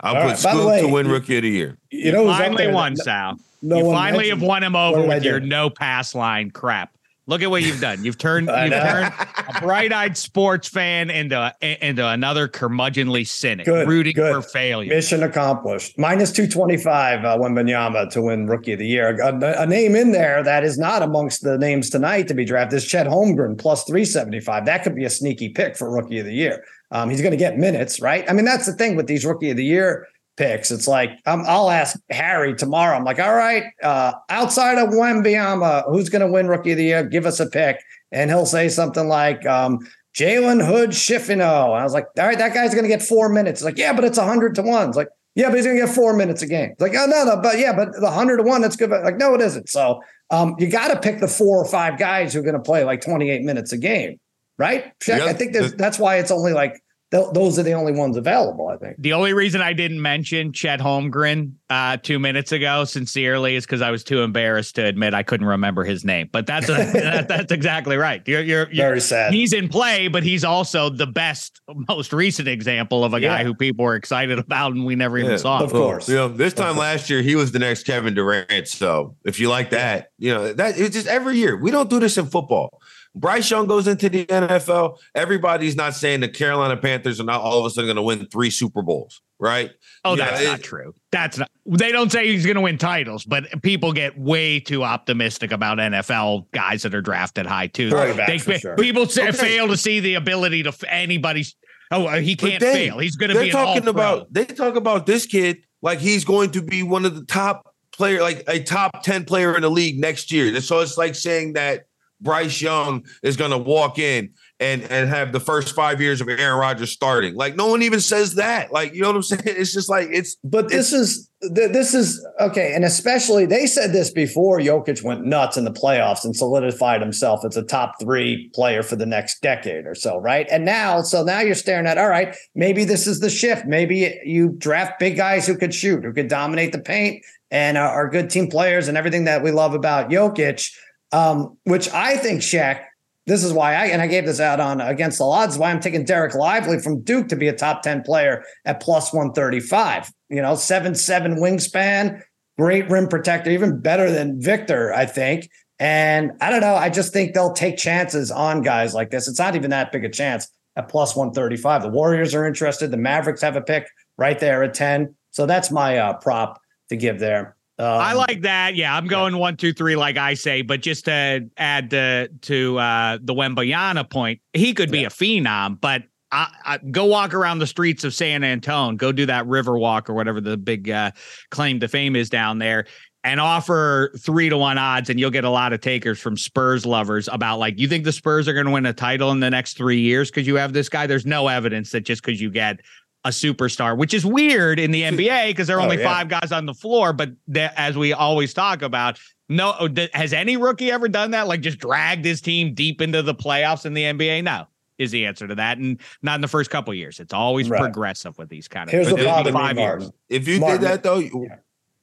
I'll 0.00 0.16
All 0.16 0.22
put 0.22 0.28
right. 0.28 0.42
By 0.42 0.54
the 0.54 0.58
Scoot 0.58 0.66
way, 0.66 0.80
to 0.82 0.88
win 0.88 1.08
Rookie 1.08 1.36
of 1.36 1.42
the 1.42 1.50
Year. 1.50 1.78
You 1.90 1.98
You 2.06 2.12
know, 2.12 2.26
who's 2.26 2.36
finally 2.36 2.68
won, 2.68 2.94
No- 2.94 3.04
Sal. 3.04 3.40
no 3.62 3.78
you 3.78 3.84
finally 3.92 4.28
have 4.28 4.42
won 4.42 4.62
him 4.62 4.76
over 4.76 5.06
with 5.06 5.24
your 5.24 5.40
no 5.40 5.70
pass 5.70 6.14
line 6.14 6.50
crap. 6.50 6.90
Look 7.26 7.40
at 7.40 7.50
what 7.50 7.62
you've 7.62 7.80
done. 7.80 8.04
You've 8.04 8.18
turned 8.18 8.48
you've 8.48 8.72
turned 8.72 9.14
a 9.14 9.60
bright-eyed 9.62 10.16
sports 10.16 10.68
fan 10.68 11.08
into 11.08 11.54
into 11.60 12.06
another 12.06 12.48
curmudgeonly 12.48 13.26
cynic, 13.26 13.64
good, 13.64 13.88
rooting 13.88 14.12
good. 14.12 14.34
for 14.34 14.42
failure. 14.42 14.90
Mission 14.90 15.22
accomplished. 15.22 15.98
Minus 15.98 16.30
two 16.32 16.46
twenty 16.46 16.76
five 16.76 17.24
uh, 17.24 17.38
Wembanyama 17.38 18.10
to 18.10 18.20
win 18.20 18.46
Rookie 18.46 18.74
of 18.74 18.78
the 18.78 18.86
Year. 18.86 19.18
A, 19.22 19.62
a, 19.62 19.66
name 19.66 19.96
in 19.96 20.12
there 20.12 20.42
that 20.42 20.64
is 20.64 20.76
not 20.76 21.02
amongst 21.02 21.42
the 21.42 21.56
names 21.56 21.88
tonight 21.88 22.28
to 22.28 22.34
be 22.34 22.44
drafted 22.44 22.76
is 22.76 22.84
Chet 22.84 23.06
Holmgren 23.06 23.56
plus 23.56 23.84
three 23.84 24.04
seventy 24.04 24.40
five. 24.40 24.66
That 24.66 24.82
could 24.82 24.94
be 24.94 25.04
a 25.04 25.10
sneaky 25.10 25.48
pick 25.48 25.78
for 25.78 25.90
Rookie 25.90 26.18
of 26.18 26.26
the 26.26 26.34
Year. 26.34 26.62
Um, 26.94 27.10
he's 27.10 27.20
going 27.20 27.32
to 27.32 27.36
get 27.36 27.58
minutes, 27.58 28.00
right? 28.00 28.24
I 28.30 28.32
mean, 28.32 28.44
that's 28.44 28.66
the 28.66 28.72
thing 28.72 28.94
with 28.94 29.08
these 29.08 29.26
Rookie 29.26 29.50
of 29.50 29.56
the 29.56 29.64
Year 29.64 30.06
picks. 30.36 30.70
It's 30.70 30.88
like 30.88 31.10
um, 31.26 31.42
I'll 31.46 31.68
ask 31.68 31.98
Harry 32.10 32.54
tomorrow. 32.54 32.96
I'm 32.96 33.04
like, 33.04 33.18
all 33.18 33.34
right, 33.34 33.64
uh, 33.82 34.12
outside 34.30 34.78
of 34.78 34.90
Wembanyama, 34.90 35.90
who's 35.90 36.08
going 36.08 36.24
to 36.24 36.32
win 36.32 36.46
Rookie 36.46 36.70
of 36.70 36.78
the 36.78 36.84
Year? 36.84 37.02
Give 37.04 37.26
us 37.26 37.40
a 37.40 37.46
pick, 37.46 37.82
and 38.12 38.30
he'll 38.30 38.46
say 38.46 38.68
something 38.68 39.08
like 39.08 39.44
um, 39.44 39.80
Jalen 40.16 40.64
Hood 40.64 40.90
Schifino. 40.90 41.66
And 41.72 41.80
I 41.80 41.82
was 41.82 41.92
like, 41.92 42.06
all 42.18 42.26
right, 42.26 42.38
that 42.38 42.54
guy's 42.54 42.72
going 42.72 42.84
to 42.84 42.88
get 42.88 43.02
four 43.02 43.28
minutes. 43.28 43.60
It's 43.60 43.64
like, 43.64 43.78
yeah, 43.78 43.92
but 43.92 44.04
it's 44.04 44.18
a 44.18 44.24
hundred 44.24 44.54
to 44.54 44.62
one. 44.62 44.88
It's 44.88 44.96
like, 44.96 45.08
yeah, 45.34 45.48
but 45.48 45.56
he's 45.56 45.66
going 45.66 45.76
to 45.76 45.84
get 45.86 45.94
four 45.94 46.16
minutes 46.16 46.42
a 46.42 46.46
game. 46.46 46.70
It's 46.70 46.80
like, 46.80 46.94
oh 46.94 47.06
no, 47.06 47.24
no, 47.24 47.40
but 47.42 47.58
yeah, 47.58 47.74
but 47.74 47.92
the 48.00 48.10
hundred 48.10 48.36
to 48.36 48.44
one, 48.44 48.60
that's 48.60 48.76
good. 48.76 48.90
Like, 48.90 49.16
no, 49.16 49.34
it 49.34 49.40
isn't. 49.40 49.68
So 49.68 50.00
um, 50.30 50.54
you 50.58 50.68
got 50.68 50.88
to 50.88 51.00
pick 51.00 51.18
the 51.18 51.28
four 51.28 51.58
or 51.58 51.66
five 51.66 51.98
guys 51.98 52.32
who 52.32 52.40
are 52.40 52.44
going 52.44 52.54
to 52.54 52.62
play 52.62 52.84
like 52.84 53.00
28 53.00 53.42
minutes 53.42 53.72
a 53.72 53.78
game, 53.78 54.20
right? 54.58 54.92
Yep. 55.06 55.22
I 55.22 55.32
think 55.32 55.54
that's 55.76 55.98
why 55.98 56.18
it's 56.18 56.30
only 56.30 56.52
like 56.52 56.80
th- 57.14 57.32
those 57.32 57.58
are 57.58 57.62
the 57.62 57.72
only 57.72 57.92
ones 57.92 58.16
available. 58.16 58.68
I 58.68 58.76
think 58.76 58.96
the 58.98 59.12
only 59.12 59.32
reason 59.32 59.60
I 59.60 59.72
didn't 59.72 60.02
mention 60.02 60.52
Chet 60.52 60.80
Holmgren 60.80 61.52
uh, 61.70 61.96
two 61.98 62.18
minutes 62.18 62.52
ago, 62.52 62.84
sincerely, 62.84 63.54
is 63.54 63.64
because 63.64 63.82
I 63.82 63.90
was 63.90 64.02
too 64.02 64.22
embarrassed 64.22 64.74
to 64.76 64.84
admit 64.84 65.14
I 65.14 65.22
couldn't 65.22 65.46
remember 65.46 65.84
his 65.84 66.04
name. 66.04 66.28
But 66.32 66.46
that's 66.46 66.68
a, 66.68 66.72
that, 66.92 67.28
that's 67.28 67.52
exactly 67.52 67.96
right. 67.96 68.22
You're, 68.26 68.42
you're, 68.42 68.70
you're, 68.72 68.86
very 68.86 69.00
sad. 69.00 69.32
He's 69.32 69.52
in 69.52 69.68
play, 69.68 70.08
but 70.08 70.22
he's 70.22 70.44
also 70.44 70.90
the 70.90 71.06
best, 71.06 71.60
most 71.88 72.12
recent 72.12 72.48
example 72.48 73.04
of 73.04 73.14
a 73.14 73.20
yeah. 73.20 73.38
guy 73.38 73.44
who 73.44 73.54
people 73.54 73.84
were 73.84 73.96
excited 73.96 74.38
about 74.38 74.72
and 74.72 74.84
we 74.84 74.96
never 74.96 75.18
yeah, 75.18 75.26
even 75.26 75.38
saw. 75.38 75.62
Of 75.62 75.70
course, 75.70 76.08
you 76.08 76.16
know, 76.16 76.28
this 76.28 76.52
time 76.52 76.76
last 76.76 77.08
year 77.08 77.22
he 77.22 77.36
was 77.36 77.52
the 77.52 77.58
next 77.60 77.84
Kevin 77.84 78.14
Durant. 78.14 78.68
So 78.68 79.16
if 79.24 79.38
you 79.38 79.48
like 79.48 79.70
that, 79.70 80.10
you 80.18 80.34
know 80.34 80.52
that 80.52 80.78
it's 80.78 80.94
just 80.94 81.06
every 81.06 81.36
year 81.36 81.56
we 81.56 81.70
don't 81.70 81.88
do 81.88 82.00
this 82.00 82.18
in 82.18 82.26
football. 82.26 82.80
Bryce 83.14 83.50
Young 83.50 83.66
goes 83.66 83.86
into 83.86 84.08
the 84.08 84.26
NFL. 84.26 84.98
Everybody's 85.14 85.76
not 85.76 85.94
saying 85.94 86.20
the 86.20 86.28
Carolina 86.28 86.76
Panthers 86.76 87.20
are 87.20 87.24
not 87.24 87.40
all 87.40 87.60
of 87.60 87.66
a 87.66 87.70
sudden 87.70 87.86
going 87.86 87.96
to 87.96 88.02
win 88.02 88.26
three 88.26 88.50
Super 88.50 88.82
Bowls, 88.82 89.20
right? 89.38 89.70
Oh, 90.04 90.16
that's 90.16 90.44
not 90.44 90.62
true. 90.62 90.94
That's 91.12 91.38
not. 91.38 91.50
They 91.66 91.92
don't 91.92 92.10
say 92.10 92.26
he's 92.26 92.44
going 92.44 92.56
to 92.56 92.60
win 92.60 92.76
titles, 92.76 93.24
but 93.24 93.62
people 93.62 93.92
get 93.92 94.18
way 94.18 94.58
too 94.60 94.82
optimistic 94.82 95.52
about 95.52 95.78
NFL 95.78 96.46
guys 96.52 96.82
that 96.82 96.94
are 96.94 97.00
drafted 97.00 97.46
high 97.46 97.68
too. 97.68 97.90
They, 97.90 98.38
sure. 98.38 98.76
People 98.76 99.06
say, 99.06 99.28
okay. 99.28 99.36
fail 99.36 99.68
to 99.68 99.76
see 99.76 100.00
the 100.00 100.14
ability 100.14 100.64
to 100.64 100.74
anybody's. 100.88 101.54
Oh, 101.90 102.06
uh, 102.06 102.20
he 102.20 102.34
can't 102.34 102.60
they, 102.60 102.88
fail. 102.88 102.98
He's 102.98 103.16
going 103.16 103.32
to 103.32 103.40
be 103.40 103.50
talking 103.50 103.86
about. 103.86 104.32
They 104.32 104.44
talk 104.44 104.74
about 104.74 105.06
this 105.06 105.26
kid 105.26 105.58
like 105.82 106.00
he's 106.00 106.24
going 106.24 106.50
to 106.52 106.62
be 106.62 106.82
one 106.82 107.04
of 107.04 107.14
the 107.14 107.24
top 107.26 107.74
player, 107.92 108.20
like 108.20 108.42
a 108.48 108.60
top 108.60 109.04
ten 109.04 109.24
player 109.24 109.54
in 109.54 109.62
the 109.62 109.70
league 109.70 110.00
next 110.00 110.32
year. 110.32 110.60
So 110.60 110.80
it's 110.80 110.98
like 110.98 111.14
saying 111.14 111.52
that 111.52 111.84
Bryce 112.24 112.60
Young 112.60 113.04
is 113.22 113.36
going 113.36 113.52
to 113.52 113.58
walk 113.58 113.98
in 113.98 114.30
and 114.60 114.82
and 114.84 115.08
have 115.08 115.32
the 115.32 115.40
first 115.40 115.74
five 115.74 116.00
years 116.00 116.20
of 116.20 116.28
Aaron 116.28 116.58
Rodgers 116.58 116.90
starting. 116.90 117.34
Like 117.34 117.56
no 117.56 117.66
one 117.66 117.82
even 117.82 118.00
says 118.00 118.36
that. 118.36 118.72
Like 118.72 118.94
you 118.94 119.02
know 119.02 119.08
what 119.08 119.16
I'm 119.16 119.22
saying? 119.22 119.42
It's 119.44 119.72
just 119.72 119.88
like 119.88 120.08
it's. 120.10 120.36
But 120.42 120.68
this 120.68 120.92
is 120.92 121.30
this 121.40 121.92
is 121.92 122.26
okay, 122.40 122.74
and 122.74 122.84
especially 122.84 123.44
they 123.44 123.66
said 123.66 123.92
this 123.92 124.10
before 124.10 124.58
Jokic 124.60 125.02
went 125.02 125.26
nuts 125.26 125.56
in 125.56 125.64
the 125.64 125.72
playoffs 125.72 126.24
and 126.24 126.34
solidified 126.34 127.02
himself 127.02 127.44
as 127.44 127.56
a 127.56 127.62
top 127.62 128.00
three 128.00 128.50
player 128.54 128.82
for 128.82 128.96
the 128.96 129.06
next 129.06 129.42
decade 129.42 129.86
or 129.86 129.94
so, 129.94 130.18
right? 130.18 130.46
And 130.50 130.64
now, 130.64 131.02
so 131.02 131.22
now 131.22 131.40
you're 131.40 131.54
staring 131.54 131.86
at 131.86 131.98
all 131.98 132.08
right, 132.08 132.34
maybe 132.54 132.84
this 132.84 133.06
is 133.06 133.20
the 133.20 133.30
shift. 133.30 133.66
Maybe 133.66 134.18
you 134.24 134.54
draft 134.56 134.98
big 134.98 135.16
guys 135.16 135.46
who 135.46 135.56
could 135.56 135.74
shoot, 135.74 136.04
who 136.04 136.12
could 136.12 136.28
dominate 136.28 136.72
the 136.72 136.78
paint, 136.78 137.22
and 137.50 137.76
are 137.76 138.08
good 138.08 138.30
team 138.30 138.48
players, 138.48 138.88
and 138.88 138.96
everything 138.96 139.24
that 139.24 139.42
we 139.42 139.50
love 139.50 139.74
about 139.74 140.10
Jokic 140.10 140.70
um, 141.14 141.56
which 141.64 141.88
I 141.90 142.16
think 142.16 142.42
Shek. 142.42 142.88
This 143.26 143.42
is 143.42 143.54
why 143.54 143.74
I 143.74 143.86
and 143.86 144.02
I 144.02 144.06
gave 144.06 144.26
this 144.26 144.40
out 144.40 144.60
on 144.60 144.82
against 144.82 145.16
the 145.16 145.24
odds. 145.24 145.56
Why 145.56 145.70
I'm 145.70 145.80
taking 145.80 146.04
Dereck 146.04 146.34
Lively 146.34 146.78
from 146.78 147.02
Duke 147.02 147.28
to 147.28 147.36
be 147.36 147.48
a 147.48 147.54
top 147.54 147.80
ten 147.82 148.02
player 148.02 148.44
at 148.66 148.82
plus 148.82 149.14
one 149.14 149.32
thirty 149.32 149.60
five. 149.60 150.12
You 150.28 150.42
know, 150.42 150.56
seven 150.56 150.94
seven 150.94 151.36
wingspan, 151.36 152.20
great 152.58 152.90
rim 152.90 153.08
protector, 153.08 153.50
even 153.50 153.80
better 153.80 154.10
than 154.10 154.42
Victor, 154.42 154.92
I 154.92 155.06
think. 155.06 155.48
And 155.78 156.32
I 156.40 156.50
don't 156.50 156.60
know. 156.60 156.74
I 156.74 156.90
just 156.90 157.12
think 157.12 157.32
they'll 157.32 157.54
take 157.54 157.78
chances 157.78 158.30
on 158.30 158.62
guys 158.62 158.92
like 158.92 159.10
this. 159.10 159.26
It's 159.26 159.38
not 159.38 159.56
even 159.56 159.70
that 159.70 159.90
big 159.90 160.04
a 160.04 160.10
chance 160.10 160.48
at 160.76 160.88
plus 160.88 161.16
135. 161.16 161.82
The 161.82 161.88
Warriors 161.88 162.34
are 162.34 162.44
interested. 162.44 162.90
The 162.90 162.96
Mavericks 162.96 163.40
have 163.42 163.56
a 163.56 163.62
pick 163.62 163.86
right 164.18 164.38
there 164.38 164.62
at 164.62 164.74
10. 164.74 165.14
So 165.30 165.46
that's 165.46 165.70
my 165.70 165.98
uh, 165.98 166.12
prop 166.14 166.60
to 166.90 166.96
give 166.96 167.18
there. 167.18 167.56
Um, 167.78 167.86
I 167.86 168.12
like 168.12 168.42
that. 168.42 168.76
Yeah, 168.76 168.96
I'm 168.96 169.06
going 169.06 169.34
yeah. 169.34 169.40
one, 169.40 169.56
two, 169.56 169.72
three, 169.72 169.96
like 169.96 170.16
I 170.16 170.34
say. 170.34 170.62
But 170.62 170.80
just 170.80 171.06
to 171.06 171.48
add 171.56 171.90
to, 171.90 172.28
to 172.42 172.78
uh, 172.78 173.18
the 173.20 173.34
Wembanyama 173.34 174.08
point, 174.08 174.40
he 174.52 174.74
could 174.74 174.90
be 174.90 175.00
yeah. 175.00 175.08
a 175.08 175.10
phenom, 175.10 175.80
but 175.80 176.04
I, 176.30 176.48
I, 176.64 176.78
go 176.78 177.04
walk 177.04 177.32
around 177.32 177.60
the 177.60 177.66
streets 177.66 178.02
of 178.02 178.12
San 178.12 178.42
Antone, 178.42 178.96
go 178.96 179.12
do 179.12 179.26
that 179.26 179.46
river 179.46 179.78
walk 179.78 180.10
or 180.10 180.14
whatever 180.14 180.40
the 180.40 180.56
big 180.56 180.90
uh, 180.90 181.12
claim 181.50 181.78
to 181.80 181.88
fame 181.88 182.16
is 182.16 182.28
down 182.28 182.58
there, 182.58 182.86
and 183.22 183.40
offer 183.40 184.12
three 184.18 184.48
to 184.48 184.56
one 184.56 184.76
odds, 184.76 185.08
and 185.08 185.20
you'll 185.20 185.30
get 185.30 185.44
a 185.44 185.50
lot 185.50 185.72
of 185.72 185.80
takers 185.80 186.20
from 186.20 186.36
Spurs 186.36 186.84
lovers 186.84 187.28
about 187.32 187.58
like, 187.58 187.78
you 187.78 187.88
think 187.88 188.04
the 188.04 188.12
Spurs 188.12 188.48
are 188.48 188.52
going 188.52 188.66
to 188.66 188.72
win 188.72 188.84
a 188.84 188.92
title 188.92 189.30
in 189.30 189.40
the 189.40 189.48
next 189.48 189.76
three 189.76 190.00
years 190.00 190.30
because 190.30 190.46
you 190.46 190.56
have 190.56 190.72
this 190.72 190.88
guy? 190.88 191.06
There's 191.06 191.24
no 191.24 191.48
evidence 191.48 191.90
that 191.92 192.02
just 192.02 192.22
because 192.22 192.40
you 192.40 192.50
get 192.50 192.80
a 193.24 193.30
superstar, 193.30 193.96
which 193.96 194.12
is 194.12 194.24
weird 194.24 194.78
in 194.78 194.90
the 194.90 195.02
NBA 195.02 195.48
because 195.48 195.66
there 195.66 195.76
are 195.76 195.80
oh, 195.80 195.84
only 195.84 195.98
oh, 195.98 196.00
yeah. 196.00 196.14
five 196.14 196.28
guys 196.28 196.52
on 196.52 196.66
the 196.66 196.74
floor. 196.74 197.12
But 197.12 197.30
as 197.56 197.96
we 197.96 198.12
always 198.12 198.52
talk 198.52 198.82
about, 198.82 199.18
no, 199.48 199.74
oh, 199.78 199.88
has 200.12 200.32
any 200.32 200.56
rookie 200.56 200.90
ever 200.90 201.08
done 201.08 201.30
that? 201.32 201.46
Like 201.46 201.60
just 201.60 201.78
dragged 201.78 202.24
his 202.24 202.40
team 202.40 202.74
deep 202.74 203.00
into 203.00 203.22
the 203.22 203.34
playoffs 203.34 203.86
in 203.86 203.94
the 203.94 204.02
NBA? 204.02 204.44
No, 204.44 204.66
is 204.98 205.10
the 205.10 205.26
answer 205.26 205.46
to 205.48 205.54
that, 205.54 205.78
and 205.78 206.00
not 206.22 206.36
in 206.36 206.40
the 206.40 206.48
first 206.48 206.70
couple 206.70 206.92
years. 206.94 207.20
It's 207.20 207.34
always 207.34 207.68
right. 207.70 207.80
progressive 207.80 208.36
with 208.38 208.48
these 208.48 208.68
kind 208.68 208.88
of. 208.88 208.92
Here's 208.92 209.08
the 209.08 209.16
problem, 209.16 209.54
five 209.54 209.78
years. 209.78 210.10
If 210.28 210.46
you 210.48 210.60
Martin, 210.60 210.80
did 210.80 210.90
that 210.90 211.02
though, 211.02 211.18
yeah 211.18 211.56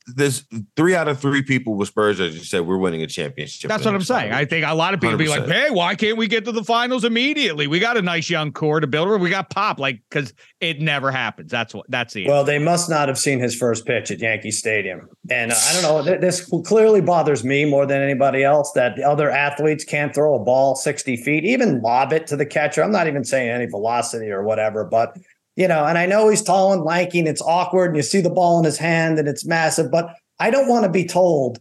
there's 0.07 0.45
three 0.75 0.95
out 0.95 1.07
of 1.07 1.19
three 1.19 1.43
people 1.43 1.75
with 1.75 1.87
Spurs, 1.87 2.19
as 2.19 2.33
you 2.33 2.43
said, 2.43 2.65
we're 2.65 2.77
winning 2.77 3.03
a 3.03 3.07
championship. 3.07 3.69
That's 3.69 3.85
what 3.85 3.93
I'm 3.93 4.01
saying. 4.01 4.31
I 4.33 4.45
think 4.45 4.65
a 4.65 4.73
lot 4.73 4.93
of 4.93 5.01
people 5.01 5.15
100%. 5.15 5.19
be 5.19 5.27
like, 5.27 5.47
"Hey, 5.47 5.69
why 5.69 5.95
can't 5.95 6.17
we 6.17 6.27
get 6.27 6.45
to 6.45 6.51
the 6.51 6.63
finals 6.63 7.03
immediately? 7.03 7.67
We 7.67 7.79
got 7.79 7.97
a 7.97 8.01
nice 8.01 8.29
young 8.29 8.51
core 8.51 8.79
to 8.79 8.87
build. 8.87 9.21
We 9.21 9.29
got 9.29 9.49
pop, 9.49 9.79
like 9.79 10.01
because 10.09 10.33
it 10.59 10.81
never 10.81 11.11
happens. 11.11 11.51
That's 11.51 11.73
what. 11.73 11.85
That's 11.89 12.13
the. 12.13 12.27
Well, 12.27 12.39
answer. 12.39 12.51
they 12.51 12.59
must 12.59 12.89
not 12.89 13.07
have 13.07 13.19
seen 13.19 13.39
his 13.39 13.55
first 13.55 13.85
pitch 13.85 14.09
at 14.11 14.19
Yankee 14.19 14.51
Stadium, 14.51 15.07
and 15.29 15.51
uh, 15.51 15.55
I 15.55 15.81
don't 15.81 16.05
know. 16.05 16.17
This 16.17 16.49
clearly 16.65 17.01
bothers 17.01 17.43
me 17.43 17.65
more 17.65 17.85
than 17.85 18.01
anybody 18.01 18.43
else 18.43 18.71
that 18.73 18.95
the 18.95 19.03
other 19.03 19.29
athletes 19.29 19.83
can't 19.83 20.13
throw 20.13 20.35
a 20.35 20.39
ball 20.39 20.75
60 20.75 21.17
feet, 21.17 21.45
even 21.45 21.81
lob 21.81 22.11
it 22.11 22.27
to 22.27 22.35
the 22.35 22.45
catcher. 22.45 22.83
I'm 22.83 22.91
not 22.91 23.07
even 23.07 23.23
saying 23.23 23.49
any 23.49 23.67
velocity 23.67 24.31
or 24.31 24.43
whatever, 24.43 24.83
but 24.83 25.15
you 25.55 25.67
know, 25.67 25.85
and 25.85 25.97
I 25.97 26.05
know 26.05 26.29
he's 26.29 26.41
tall 26.41 26.73
and 26.73 26.83
lanky 26.83 27.19
and 27.19 27.27
it's 27.27 27.41
awkward 27.41 27.87
and 27.87 27.97
you 27.97 28.03
see 28.03 28.21
the 28.21 28.29
ball 28.29 28.59
in 28.59 28.65
his 28.65 28.77
hand 28.77 29.19
and 29.19 29.27
it's 29.27 29.45
massive, 29.45 29.91
but 29.91 30.15
I 30.39 30.49
don't 30.49 30.67
want 30.67 30.85
to 30.85 30.91
be 30.91 31.05
told 31.05 31.59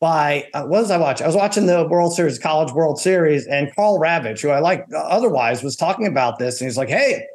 by 0.00 0.48
uh, 0.54 0.62
what 0.62 0.80
was 0.80 0.90
I 0.90 0.96
watching? 0.96 1.24
I 1.24 1.28
was 1.28 1.36
watching 1.36 1.66
the 1.66 1.86
World 1.86 2.14
Series, 2.14 2.38
College 2.38 2.72
World 2.72 2.98
Series, 2.98 3.46
and 3.46 3.74
Karl 3.76 3.98
Ravech, 4.00 4.40
who 4.40 4.48
I 4.48 4.58
like 4.60 4.86
otherwise, 4.96 5.62
was 5.62 5.76
talking 5.76 6.06
about 6.06 6.38
this, 6.38 6.60
and 6.60 6.66
he's 6.66 6.78
like, 6.78 6.88
"Hey, 6.88 7.26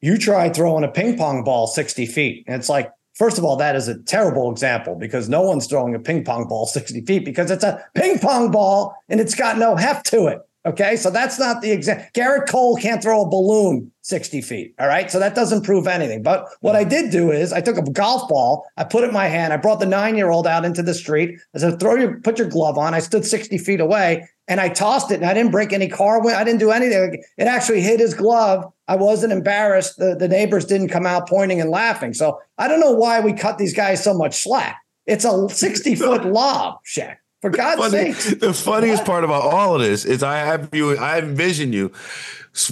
you 0.00 0.18
try 0.18 0.50
throwing 0.50 0.84
a 0.84 0.88
ping 0.88 1.16
pong 1.16 1.42
ball 1.42 1.66
sixty 1.66 2.06
feet," 2.06 2.44
and 2.46 2.54
it's 2.54 2.68
like. 2.68 2.90
First 3.14 3.38
of 3.38 3.46
all, 3.46 3.56
that 3.56 3.74
is 3.76 3.88
a 3.88 3.98
terrible 4.02 4.52
example 4.52 4.94
because 4.94 5.26
no 5.26 5.40
one's 5.40 5.66
throwing 5.66 5.94
a 5.94 5.98
ping 5.98 6.22
pong 6.22 6.46
ball 6.48 6.66
60 6.66 7.00
feet 7.06 7.24
because 7.24 7.50
it's 7.50 7.64
a 7.64 7.82
ping 7.94 8.18
pong 8.18 8.50
ball 8.50 8.94
and 9.08 9.22
it's 9.22 9.34
got 9.34 9.56
no 9.56 9.74
heft 9.74 10.04
to 10.10 10.26
it. 10.26 10.40
Okay. 10.66 10.96
So 10.96 11.10
that's 11.10 11.38
not 11.38 11.62
the 11.62 11.70
exact. 11.70 12.14
Gerrit 12.14 12.48
Cole 12.48 12.76
can't 12.76 13.00
throw 13.00 13.22
a 13.22 13.28
balloon 13.28 13.92
60 14.02 14.42
feet. 14.42 14.74
All 14.80 14.88
right. 14.88 15.10
So 15.10 15.20
that 15.20 15.34
doesn't 15.34 15.62
prove 15.62 15.86
anything. 15.86 16.22
But 16.22 16.46
what 16.60 16.74
I 16.74 16.82
did 16.82 17.12
do 17.12 17.30
is 17.30 17.52
I 17.52 17.60
took 17.60 17.76
a 17.76 17.82
golf 17.82 18.28
ball, 18.28 18.66
I 18.76 18.84
put 18.84 19.04
it 19.04 19.08
in 19.08 19.12
my 19.14 19.26
hand, 19.26 19.52
I 19.52 19.58
brought 19.58 19.78
the 19.78 19.86
nine 19.86 20.16
year 20.16 20.30
old 20.30 20.46
out 20.46 20.64
into 20.64 20.82
the 20.82 20.94
street. 20.94 21.38
I 21.54 21.58
said, 21.58 21.78
throw 21.78 21.94
your, 21.94 22.20
put 22.20 22.38
your 22.38 22.48
glove 22.48 22.78
on. 22.78 22.94
I 22.94 22.98
stood 22.98 23.24
60 23.24 23.58
feet 23.58 23.80
away 23.80 24.28
and 24.48 24.60
I 24.60 24.68
tossed 24.68 25.10
it 25.12 25.16
and 25.16 25.24
I 25.24 25.34
didn't 25.34 25.52
break 25.52 25.72
any 25.72 25.88
car. 25.88 26.20
I 26.28 26.44
didn't 26.44 26.60
do 26.60 26.72
anything. 26.72 27.22
It 27.38 27.44
actually 27.44 27.80
hit 27.80 28.00
his 28.00 28.14
glove. 28.14 28.64
I 28.88 28.96
wasn't 28.96 29.32
embarrassed. 29.32 29.98
The, 29.98 30.16
the 30.16 30.28
neighbors 30.28 30.64
didn't 30.64 30.88
come 30.88 31.06
out 31.06 31.28
pointing 31.28 31.60
and 31.60 31.70
laughing. 31.70 32.12
So 32.12 32.40
I 32.58 32.66
don't 32.66 32.80
know 32.80 32.92
why 32.92 33.20
we 33.20 33.32
cut 33.32 33.58
these 33.58 33.74
guys 33.74 34.02
so 34.02 34.14
much 34.14 34.42
slack. 34.42 34.78
It's 35.06 35.24
a 35.24 35.48
60 35.48 35.94
foot 35.94 36.24
lob, 36.26 36.80
Shek. 36.82 37.20
For 37.42 37.50
God's 37.50 37.92
funny, 37.92 38.12
sake. 38.12 38.40
The 38.40 38.52
funniest 38.52 39.02
what? 39.02 39.06
part 39.06 39.24
about 39.24 39.42
all 39.42 39.74
of 39.74 39.82
this 39.82 40.04
is 40.04 40.22
I 40.22 40.38
have 40.38 40.70
you, 40.72 40.96
I 40.96 41.18
envision 41.18 41.72
you 41.72 41.92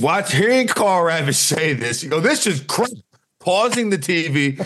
watch 0.00 0.32
hearing 0.32 0.66
Karl 0.66 1.04
Ravech 1.04 1.34
say 1.34 1.74
this. 1.74 2.02
You 2.02 2.10
go, 2.10 2.20
this 2.20 2.46
is 2.46 2.60
crap. 2.62 2.90
Pausing 3.40 3.90
the 3.90 3.98
TV, 3.98 4.58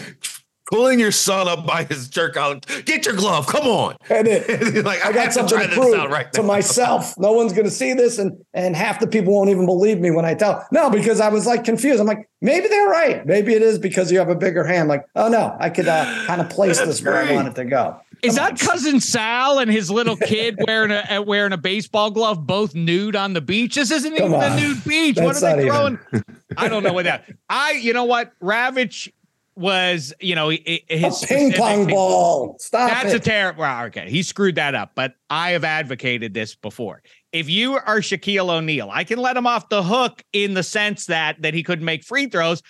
pulling 0.71 1.01
your 1.01 1.11
son 1.11 1.49
up 1.49 1.67
by 1.67 1.83
his 1.83 2.09
jerk 2.09 2.37
out. 2.37 2.65
Get 2.85 3.07
your 3.07 3.17
glove. 3.17 3.49
Come 3.49 3.67
on. 3.67 3.97
And 4.09 4.29
it, 4.29 4.85
like 4.85 5.05
I 5.05 5.11
got 5.11 5.33
something 5.33 5.59
try 5.59 5.67
to 5.67 5.73
prove 5.73 6.09
right 6.09 6.33
to 6.35 6.45
myself. 6.45 7.19
No 7.19 7.33
one's 7.33 7.53
going 7.53 7.65
to 7.65 7.73
see 7.73 7.93
this, 7.93 8.19
and 8.19 8.41
and 8.55 8.77
half 8.77 9.01
the 9.01 9.09
people 9.09 9.35
won't 9.35 9.51
even 9.51 9.67
believe 9.67 9.99
me 9.99 10.13
when 10.13 10.25
I 10.25 10.35
tell. 10.35 10.65
No, 10.71 10.91
because 10.91 11.21
I 11.21 11.29
was 11.29 11.45
like 11.45 11.65
confused. 11.65 11.99
I'm 11.99 12.07
like, 12.07 12.31
maybe 12.41 12.69
they're 12.69 12.87
right. 12.87 13.27
Maybe 13.27 13.55
it 13.55 13.63
is 13.63 13.81
because 13.81 14.13
you 14.13 14.19
have 14.21 14.29
a 14.29 14.37
bigger 14.37 14.63
hand. 14.63 14.89
Like, 14.89 15.05
oh 15.17 15.29
no, 15.29 15.57
I 15.59 15.71
could 15.71 15.89
uh, 15.89 16.05
kind 16.27 16.41
of 16.41 16.49
place 16.51 16.79
this 16.79 17.03
where 17.03 17.17
I 17.17 17.25
great. 17.25 17.35
want 17.35 17.49
it 17.49 17.57
to 17.57 17.65
go. 17.65 18.01
Is 18.23 18.35
that 18.37 18.59
cousin 18.59 19.01
Sal 19.01 19.59
and 19.59 19.71
his 19.71 19.91
little 19.91 20.17
kid 20.17 20.59
wearing 20.67 20.91
a 20.91 21.05
uh, 21.19 21.23
wearing 21.23 21.53
a 21.53 21.57
baseball 21.57 22.11
glove, 22.11 22.47
both 22.47 22.75
nude 22.75 23.17
on 23.17 23.33
the 23.33 23.41
beach? 23.41 23.75
This 23.77 23.91
isn't 23.91 24.17
Come 24.17 24.29
even 24.35 24.41
on. 24.43 24.53
a 24.53 24.61
nude 24.61 24.85
beach. 24.85 25.17
what 25.17 25.37
are 25.43 25.57
they 25.57 25.67
throwing? 25.67 25.99
I 26.57 26.69
don't 26.69 26.83
know 26.83 26.93
what 26.93 27.05
that. 27.05 27.25
I, 27.49 27.73
you 27.73 27.93
know 27.93 28.05
what, 28.05 28.33
Ravech 28.41 29.13
was, 29.55 30.13
you 30.21 30.35
know, 30.37 30.51
he- 30.51 30.85
A 30.89 30.99
his 30.99 31.19
ping 31.27 31.53
pong 31.53 31.69
specific- 31.85 31.95
ball. 31.95 32.57
Stop 32.61 32.91
That's 32.91 33.13
a 33.15 33.19
terrible. 33.21 33.61
Well, 33.63 33.87
okay, 33.87 34.09
he 34.11 34.23
screwed 34.23 34.55
that 34.55 34.75
up, 34.75 34.93
but 34.95 35.15
I 35.31 35.51
have 35.51 35.65
advocated 35.65 36.33
this 36.33 36.55
before. 36.55 37.03
If 37.33 37.51
you 37.51 37.75
are 37.75 37.99
Shaquille 37.99 38.49
O'Neal, 38.49 38.89
I 38.91 39.05
can 39.05 39.19
let 39.19 39.37
him 39.37 39.47
off 39.47 39.69
the 39.69 39.83
hook 39.83 40.25
in 40.33 40.55
the 40.55 40.63
sense 40.63 41.07
that 41.07 41.43
that 41.43 41.55
he 41.55 41.63
couldn't 41.63 41.85
make 41.85 42.05
free 42.05 42.27
throws 42.27 42.63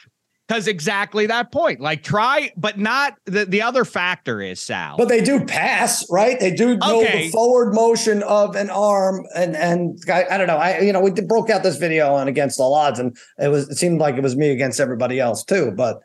because 0.49 0.67
exactly 0.67 1.27
that 1.27 1.53
point. 1.53 1.81
Like 1.81 2.03
try, 2.03 2.51
but 2.57 2.79
not 2.79 3.15
the 3.27 3.45
the 3.45 3.63
other 3.63 3.85
factor 3.85 4.41
is 4.41 4.61
Sal. 4.61 4.97
but 4.97 5.09
they 5.09 5.21
do 5.21 5.45
pass, 5.45 6.07
right? 6.11 6.41
They 6.41 6.51
do 6.53 6.77
know 6.79 7.03
Okay. 7.03 7.27
the 7.27 7.31
forward 7.31 7.75
motion 7.75 8.23
of 8.23 8.57
an 8.57 8.71
arm, 8.71 9.25
and 9.37 9.55
and 9.57 9.99
I, 10.09 10.25
I 10.31 10.39
don't 10.39 10.47
know. 10.47 10.57
I 10.57 10.81
you 10.81 10.93
know 10.93 11.01
we 11.01 11.11
did, 11.11 11.29
broke 11.29 11.51
out 11.51 11.63
this 11.63 11.77
video 11.77 12.15
on 12.15 12.29
against 12.29 12.59
all 12.59 12.75
odds, 12.75 12.99
and 12.99 13.17
it 13.39 13.49
was 13.49 13.69
it 13.69 13.77
seemed 13.77 14.01
like 14.01 14.17
it 14.17 14.23
was 14.23 14.37
me 14.37 14.51
against 14.51 14.81
everybody 14.81 15.21
else 15.21 15.45
too. 15.45 15.73
But 15.77 16.01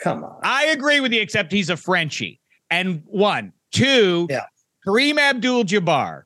come 0.00 0.24
on, 0.24 0.38
I 0.42 0.66
agree 0.66 1.00
with 1.00 1.12
you, 1.12 1.20
except 1.20 1.52
he's 1.52 1.68
a 1.70 1.76
Frenchie. 1.76 2.40
And 2.70 3.02
one, 3.06 3.52
two, 3.72 4.26
Yeah. 4.30 4.46
Kareem 4.86 5.18
Abdul-Jabbar. 5.18 6.22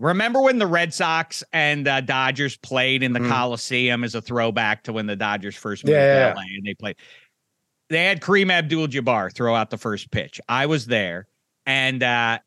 Remember 0.00 0.40
when 0.40 0.58
the 0.58 0.66
Red 0.66 0.94
Sox 0.94 1.44
and 1.52 1.86
uh, 1.86 2.00
Dodgers 2.00 2.56
played 2.56 3.02
in 3.02 3.12
the 3.12 3.20
Mhm. 3.20 3.28
Coliseum 3.28 4.02
as 4.02 4.14
a 4.14 4.22
throwback 4.22 4.82
to 4.84 4.92
when 4.94 5.06
the 5.06 5.14
Dodgers 5.14 5.54
first 5.56 5.84
moved 5.84 5.94
Yeah, 5.94 6.30
to 6.30 6.34
LA 6.34 6.42
and 6.56 6.64
they 6.66 6.74
played. 6.74 6.96
They 7.90 8.04
had 8.06 8.20
Kareem 8.20 8.50
Abdul-Jabbar 8.50 9.34
throw 9.34 9.54
out 9.54 9.68
the 9.70 9.76
first 9.78 10.10
pitch. 10.10 10.40
I 10.48 10.66
was 10.66 10.86
there, 10.86 11.26
and 11.66 12.02
uh, 12.02 12.38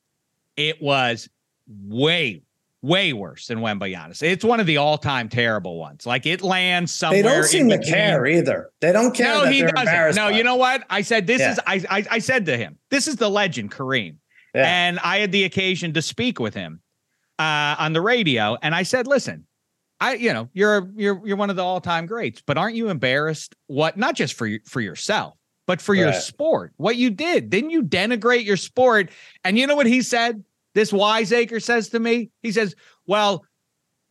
it 0.58 0.82
was 0.82 1.30
way, 1.68 2.42
way 2.82 3.14
worse 3.14 3.48
than 3.48 3.60
Wembanyama's. 3.60 4.22
It's 4.24 4.44
one 4.46 4.60
of 4.60 4.66
the 4.66 4.78
all-time 4.78 5.30
terrible 5.30 5.78
ones. 5.78 6.06
Like 6.08 6.26
it 6.26 6.42
lands 6.42 6.92
somewhere. 6.94 7.22
they 7.24 7.28
don't 7.30 7.38
in 7.40 7.44
seem 7.44 7.70
to 7.70 7.78
care 7.78 8.26
either. 8.26 8.72
They 8.82 8.92
don't 8.94 9.14
care. 9.14 9.28
no, 9.28 9.46
he 9.46 9.62
doesn't. 9.64 10.16
No, 10.16 10.30
you 10.30 10.44
know 10.44 10.56
what? 10.56 10.86
I 10.90 11.02
said 11.02 11.28
this 11.28 11.40
Yeah. 11.42 11.52
is 11.52 11.60
I, 11.68 11.84
I 11.90 12.06
I 12.12 12.20
said 12.20 12.46
to 12.48 12.58
him, 12.58 12.78
this 12.90 13.08
is 13.08 13.18
the 13.18 13.30
legend, 13.30 13.72
Kareem. 13.72 14.16
Yeah. 14.56 14.64
And 14.66 14.98
I 15.00 15.18
had 15.18 15.32
the 15.32 15.44
occasion 15.44 15.94
to 15.94 16.02
speak 16.02 16.40
with 16.40 16.54
him 16.54 16.80
uh, 17.44 17.76
on 17.80 17.94
the 17.94 18.02
radio, 18.02 18.58
and 18.62 18.74
I 18.74 18.84
said, 18.84 19.08
listen, 19.08 19.46
I 20.00 20.16
you 20.16 20.34
know 20.34 20.50
you're 20.54 20.90
you're 20.96 21.22
you're 21.26 21.38
one 21.38 21.50
of 21.50 21.56
the 21.56 21.64
all 21.64 21.82
time 21.82 22.06
greats, 22.06 22.42
but 22.46 22.58
aren't 22.58 22.76
you 22.76 22.90
embarrassed? 22.90 23.56
What 23.68 23.98
not 23.98 24.16
just 24.16 24.34
for 24.36 24.50
for 24.66 24.82
yourself, 24.82 25.36
but 25.68 25.82
for 25.82 25.94
your 25.94 26.14
sport? 26.14 26.74
What 26.78 26.96
you 26.96 27.10
did? 27.10 27.50
Didn't 27.50 27.72
you 27.72 27.84
denigrate 27.84 28.46
your 28.46 28.58
sport? 28.58 29.12
And 29.44 29.58
you 29.58 29.68
know 29.68 29.76
what 29.76 29.88
he 29.88 30.02
said? 30.02 30.44
This 30.74 30.92
wiseacre 30.92 31.60
says 31.60 31.90
to 31.90 32.00
me, 32.00 32.32
he 32.42 32.52
says, 32.52 32.76
well. 33.06 33.46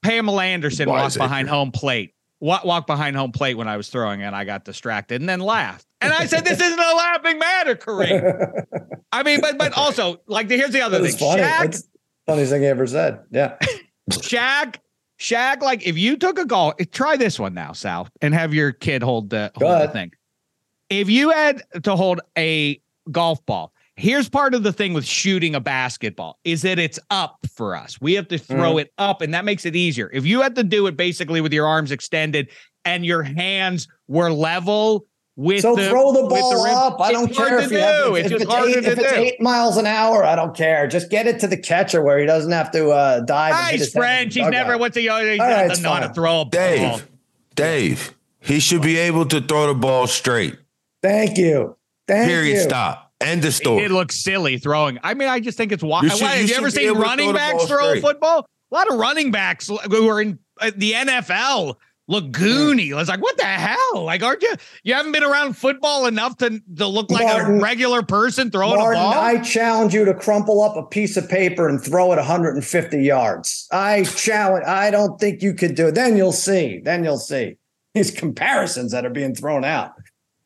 Pamela 0.05 0.42
Anderson 0.42 0.88
walked 0.88 1.16
behind 1.16 1.49
home 1.49 1.71
plate. 1.71 2.12
Walk, 2.40 2.64
walk 2.64 2.88
behind 2.88 3.14
home 3.14 3.31
plate 3.31 3.57
when 3.57 3.68
I 3.68 3.77
was 3.77 3.88
throwing, 3.88 4.21
and 4.21 4.35
I 4.35 4.42
got 4.42 4.64
distracted, 4.64 5.21
and 5.21 5.29
then 5.29 5.38
laughed. 5.38 5.87
And 6.01 6.12
I 6.12 6.27
said, 6.27 6.45
"This 6.45 6.61
isn't 6.61 6.77
a 6.81 6.95
laughing 6.97 7.38
matter, 7.38 7.77
Kareem." 7.77 8.64
I 9.12 9.23
mean, 9.23 9.40
but 9.40 9.59
but 9.59 9.73
also, 9.75 10.21
like, 10.27 10.51
here's 10.51 10.73
the 10.73 10.81
other 10.81 10.99
That 10.99 11.12
thing. 11.12 11.38
Shaq, 11.38 11.85
funniest 12.33 12.53
thing 12.53 12.62
he 12.62 12.68
ever 12.68 12.87
said. 12.87 13.21
Yeah. 13.31 13.57
Shaq, 14.11 14.77
Shaq. 15.18 15.61
Like, 15.62 15.87
if 15.87 15.97
you 15.97 16.16
took 16.16 16.38
a 16.38 16.45
golf, 16.45 16.75
try 16.92 17.16
this 17.16 17.38
one 17.38 17.55
now, 17.55 17.73
Sal, 17.73 18.09
and 18.21 18.35
have 18.35 18.53
your 18.55 18.73
kid 18.73 19.03
hold 19.03 19.31
the 19.31 19.51
hold 19.57 19.83
the 19.83 19.88
thing. 19.88 20.12
If 20.90 21.09
you 21.09 21.31
had 21.31 21.62
to 21.85 21.97
hold 21.97 22.21
a 22.37 22.81
golf 23.11 23.45
ball, 23.47 23.73
here's 23.97 24.29
part 24.29 24.55
of 24.55 24.62
the 24.62 24.73
thing 24.73 24.92
with 24.92 25.05
shooting 25.07 25.55
a 25.55 25.61
basketball 25.61 26.38
is 26.45 26.62
that 26.62 26.79
it's 26.79 26.99
up 27.11 27.38
for 27.55 27.77
us. 27.77 28.01
We 28.01 28.14
have 28.14 28.29
to 28.29 28.38
throw 28.38 28.75
Mm. 28.75 28.83
it 28.83 28.92
up, 28.99 29.23
and 29.23 29.33
that 29.33 29.45
makes 29.45 29.64
it 29.64 29.77
easier. 29.77 30.11
If 30.12 30.27
you 30.27 30.42
had 30.42 30.55
to 30.57 30.64
do 30.64 30.87
it 30.87 30.97
basically 30.97 31.40
with 31.40 31.53
your 31.53 31.66
arms 31.66 31.92
extended 31.92 32.49
and 32.85 33.07
your 33.07 33.23
hands 33.23 33.87
were 34.09 34.31
level 34.31 35.07
with 35.37 35.62
So 35.62 35.75
the, 35.75 35.88
throw 35.88 36.12
the 36.12 36.23
with 36.23 36.31
ball 36.31 36.64
rim, 36.64 36.75
up. 36.75 37.01
I 37.01 37.11
don't 37.12 37.35
care 37.35 37.59
if 37.59 37.71
you 37.71 37.79
do. 37.79 37.83
have 37.83 38.14
It's 38.16 38.31
if, 38.33 38.42
it's 38.42 38.53
eight, 38.55 38.77
if 38.85 38.99
it's 38.99 39.12
eight 39.12 39.40
miles 39.40 39.77
an 39.79 39.87
hour. 39.87 40.25
I 40.25 40.37
don't 40.37 40.55
care. 40.57 40.87
Just 40.87 41.11
get 41.11 41.27
it 41.27 41.40
to 41.40 41.47
the 41.47 41.57
catcher 41.57 42.03
where 42.03 42.18
he 42.18 42.27
doesn't 42.27 42.53
have 42.53 42.71
to 42.73 42.90
uh, 42.90 43.21
dive. 43.21 43.53
and 43.53 43.61
Ah, 43.61 43.64
hit 43.66 43.73
he's 43.73 43.81
his 43.87 43.95
head 43.95 44.01
in 44.01 44.01
the 44.01 44.07
French. 44.07 44.35
He's 44.35 44.45
dugout. 44.45 44.51
never 44.53 44.79
what's 44.79 44.97
he? 44.97 45.03
He's 45.03 45.11
All 45.11 45.18
right, 45.25 45.81
not 45.81 46.03
it's 46.03 46.09
to 46.09 46.14
throw 46.14 46.40
a 46.42 46.45
ball. 46.45 46.51
Dave, 46.51 47.09
Dave, 47.55 48.14
he 48.40 48.61
should 48.61 48.83
be 48.83 48.97
able 48.99 49.25
to 49.27 49.40
throw 49.40 49.68
the 49.68 49.75
ball 49.75 50.07
straight. 50.07 50.57
Thank 51.03 51.38
you. 51.38 51.77
Thank 52.07 52.29
Period. 52.29 52.55
you. 52.55 52.61
Stop. 52.61 53.12
End 53.21 53.45
of 53.45 53.55
story. 53.55 53.85
It 53.85 53.90
looks 53.90 54.16
silly 54.23 54.59
throwing. 54.59 54.99
I 55.03 55.14
mean, 55.14 55.29
I 55.29 55.38
just 55.40 55.57
think 55.57 55.71
it's 55.73 55.83
wild. 55.83 56.05
You 56.05 56.11
should- 56.11 56.21
have 56.27 56.40
you 56.40 56.47
you 56.49 56.55
ever 56.57 56.71
seen 56.71 56.92
running 56.99 57.29
throw 57.31 57.35
backs 57.37 57.64
throw 57.66 57.79
a 57.85 57.88
straight. 57.90 58.03
football? 58.03 58.47
A 58.71 58.75
lot 58.75 58.90
of 58.90 58.99
running 58.99 59.31
backs 59.31 59.68
who 59.68 60.09
are 60.09 60.21
in 60.21 60.38
uh, 60.61 60.71
the 60.77 60.92
NFL 60.92 61.77
look 62.09 62.25
goony. 62.33 62.99
It's 62.99 63.09
like, 63.09 63.23
what 63.23 63.37
the 63.37 63.45
hell? 63.45 64.03
Like, 64.05 64.23
aren't 64.23 64.43
you? 64.43 64.55
You 64.85 64.95
haven't 64.95 65.12
been 65.12 65.23
around 65.25 65.57
football 65.57 66.07
enough 66.07 66.37
to, 66.38 66.61
to 66.77 66.87
look 66.87 67.11
like 67.11 67.25
Martin- 67.25 67.59
a 67.59 67.62
regular 67.62 68.03
person 68.03 68.51
throwing 68.51 68.77
Martin, 68.79 69.01
a 69.01 69.05
ball? 69.05 69.12
I 69.15 69.38
challenge 69.41 69.95
you 69.95 70.05
to 70.05 70.15
crumple 70.15 70.62
up 70.62 70.77
a 70.77 70.83
piece 70.83 71.17
of 71.17 71.29
paper 71.29 71.69
and 71.69 71.83
throw 71.83 72.12
it 72.12 72.17
150 72.17 73.03
yards. 73.03 73.69
I 73.73 74.05
challenge. 74.05 74.65
I 74.67 74.91
don't 74.91 75.19
think 75.21 75.43
you 75.43 75.55
could 75.55 75.75
do 75.75 75.88
it. 75.88 75.95
Then 75.95 76.17
you'll 76.17 76.33
see. 76.33 76.81
Then 76.85 77.05
you'll 77.05 77.19
see 77.19 77.57
these 77.95 78.11
comparisons 78.11 78.93
that 78.93 79.05
are 79.07 79.11
being 79.11 79.35
thrown 79.35 79.65
out. 79.65 79.93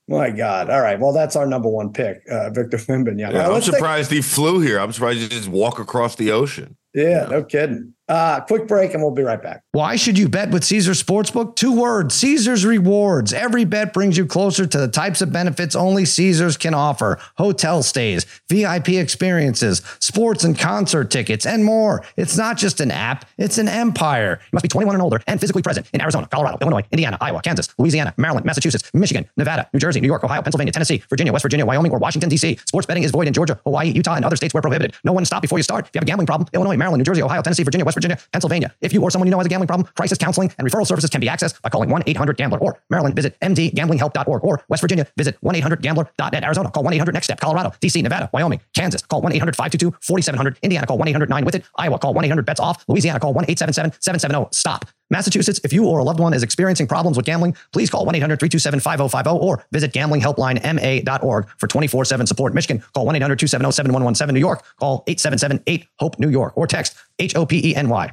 My 0.08 0.30
God. 0.30 0.70
All 0.70 0.80
right. 0.80 1.00
Well, 1.00 1.12
that's 1.12 1.34
our 1.34 1.46
number 1.46 1.68
one 1.68 1.92
pick, 1.92 2.22
uh, 2.30 2.50
Victor 2.50 2.76
Wembanyama. 2.76 3.18
Yeah, 3.18 3.38
Now, 3.38 3.46
I'm 3.46 3.52
let's 3.54 3.66
take- 3.66 3.74
surprised 3.74 4.10
he 4.12 4.22
flew 4.22 4.60
here. 4.60 4.78
I'm 4.78 4.92
surprised 4.92 5.18
he 5.18 5.26
just 5.28 5.48
walk 5.48 5.80
across 5.80 6.14
the 6.14 6.30
ocean. 6.30 6.76
Yeah, 6.96 7.26
no 7.30 7.44
kidding. 7.44 7.94
Uh, 8.08 8.40
quick 8.42 8.68
break 8.68 8.94
and 8.94 9.02
we'll 9.02 9.10
be 9.10 9.22
right 9.22 9.42
back. 9.42 9.64
Why 9.72 9.96
should 9.96 10.16
you 10.16 10.28
bet 10.28 10.50
with 10.50 10.62
Caesars 10.62 11.02
Sportsbook? 11.02 11.56
Two 11.56 11.76
words 11.76 12.14
Caesars 12.14 12.64
Rewards. 12.64 13.32
Every 13.32 13.64
bet 13.64 13.92
brings 13.92 14.16
you 14.16 14.26
closer 14.26 14.64
to 14.64 14.78
the 14.78 14.86
types 14.86 15.20
of 15.20 15.32
benefits 15.32 15.74
only 15.74 16.04
Caesars 16.04 16.56
can 16.56 16.72
offer 16.72 17.18
hotel 17.36 17.82
stays, 17.82 18.24
VIP 18.48 18.90
experiences, 18.90 19.82
sports 19.98 20.44
and 20.44 20.56
concert 20.56 21.10
tickets, 21.10 21.44
and 21.44 21.64
more. 21.64 22.04
It's 22.16 22.36
not 22.36 22.56
just 22.56 22.80
an 22.80 22.92
app, 22.92 23.24
it's 23.38 23.58
an 23.58 23.66
empire. 23.66 24.38
You 24.40 24.48
must 24.52 24.62
be 24.62 24.68
21 24.68 24.94
and 24.94 25.02
older 25.02 25.20
and 25.26 25.40
physically 25.40 25.62
present 25.62 25.90
in 25.92 26.00
Arizona, 26.00 26.28
Colorado, 26.28 26.58
Illinois, 26.60 26.84
Indiana, 26.92 27.18
Iowa, 27.20 27.42
Kansas, 27.42 27.74
Louisiana, 27.76 28.14
Maryland, 28.16 28.46
Massachusetts, 28.46 28.88
Michigan, 28.94 29.28
Nevada, 29.36 29.68
New 29.72 29.80
Jersey, 29.80 30.00
New 30.00 30.06
York, 30.06 30.22
Ohio, 30.22 30.42
Pennsylvania, 30.42 30.72
Tennessee, 30.72 31.02
Virginia, 31.10 31.32
West 31.32 31.42
Virginia, 31.42 31.66
Wyoming, 31.66 31.90
or 31.90 31.98
Washington, 31.98 32.30
D.C. 32.30 32.56
Sports 32.66 32.86
betting 32.86 33.02
is 33.02 33.10
void 33.10 33.26
in 33.26 33.32
Georgia, 33.32 33.58
Hawaii, 33.64 33.90
Utah, 33.90 34.14
and 34.14 34.24
other 34.24 34.36
states 34.36 34.54
where 34.54 34.62
prohibited. 34.62 34.94
No 35.02 35.12
one 35.12 35.24
stop 35.24 35.42
before 35.42 35.58
you 35.58 35.64
start. 35.64 35.86
If 35.86 35.94
you 35.94 35.98
have 35.98 36.04
a 36.04 36.06
gambling 36.06 36.26
problem, 36.26 36.48
Illinois, 36.52 36.76
Maryland, 36.76 36.85
New 36.94 37.04
Jersey, 37.04 37.22
Ohio, 37.22 37.42
Tennessee, 37.42 37.62
Virginia, 37.64 37.84
West 37.84 37.96
Virginia, 37.96 38.18
Pennsylvania. 38.32 38.72
If 38.80 38.92
you 38.92 39.02
or 39.02 39.10
someone 39.10 39.26
you 39.26 39.30
know 39.30 39.38
has 39.38 39.46
a 39.46 39.48
gambling 39.48 39.66
problem, 39.66 39.88
crisis 39.96 40.18
counseling 40.18 40.52
and 40.58 40.68
referral 40.68 40.86
services 40.86 41.10
can 41.10 41.20
be 41.20 41.26
accessed 41.26 41.60
by 41.62 41.70
calling 41.70 41.88
1-800-GAMBLER 41.88 42.58
or 42.58 42.80
Maryland, 42.90 43.16
visit 43.16 43.38
mdgamblinghelp.org 43.40 44.44
or 44.44 44.62
West 44.68 44.80
Virginia, 44.80 45.06
visit 45.16 45.36
1-800-GAMBLER.net. 45.42 46.44
Arizona, 46.44 46.70
call 46.70 46.84
1-800-NEXT 46.84 47.24
STEP. 47.24 47.40
Colorado, 47.40 47.70
DC, 47.80 48.02
Nevada, 48.02 48.30
Wyoming, 48.32 48.60
Kansas, 48.74 49.02
call 49.02 49.22
1-800-522-4700. 49.22 50.56
Indiana, 50.62 50.86
call 50.86 50.98
1-800-9-WITH-IT. 50.98 51.64
Iowa, 51.76 51.98
call 51.98 52.14
1-800-BETS-OFF. 52.14 52.84
Louisiana, 52.88 53.20
call 53.20 53.34
1-877-770-STOP. 53.34 54.84
Massachusetts, 55.10 55.60
if 55.64 55.72
you 55.72 55.84
or 55.84 55.98
a 55.98 56.04
loved 56.04 56.20
one 56.20 56.34
is 56.34 56.42
experiencing 56.42 56.86
problems 56.86 57.16
with 57.16 57.26
gambling, 57.26 57.56
please 57.72 57.90
call 57.90 58.06
1-800-327-5050 58.06 59.40
or 59.40 59.64
visit 59.72 59.92
gamblinghelplinema.org 59.92 61.48
for 61.58 61.68
24-7 61.68 62.28
support. 62.28 62.54
Michigan, 62.54 62.82
call 62.94 63.06
1-800-270-7117. 63.06 64.32
New 64.32 64.40
York, 64.40 64.64
call 64.78 65.04
877-8-HOPE-NEW 65.06 66.28
York 66.28 66.56
or 66.56 66.66
text 66.66 66.96
H-O-P-E-N-Y. 67.18 68.12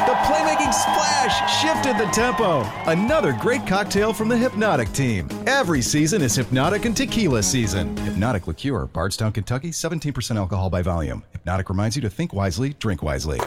The 0.71 0.77
splash 0.77 1.61
shifted 1.61 1.97
the 1.97 2.09
tempo. 2.13 2.61
Another 2.89 3.33
great 3.33 3.67
cocktail 3.67 4.13
from 4.13 4.29
the 4.29 4.37
Hypnotic 4.37 4.89
team. 4.93 5.27
Every 5.45 5.81
season 5.81 6.21
is 6.21 6.33
Hypnotic 6.33 6.85
and 6.85 6.95
Tequila 6.95 7.43
season. 7.43 7.97
Hypnotic 7.97 8.47
Liqueur, 8.47 8.85
Bardstown, 8.85 9.33
Kentucky, 9.33 9.71
17% 9.71 10.37
alcohol 10.37 10.69
by 10.69 10.81
volume. 10.81 11.25
Hypnotic 11.33 11.67
reminds 11.67 11.97
you 11.97 12.01
to 12.03 12.09
think 12.09 12.31
wisely, 12.31 12.73
drink 12.79 13.03
wisely. 13.03 13.41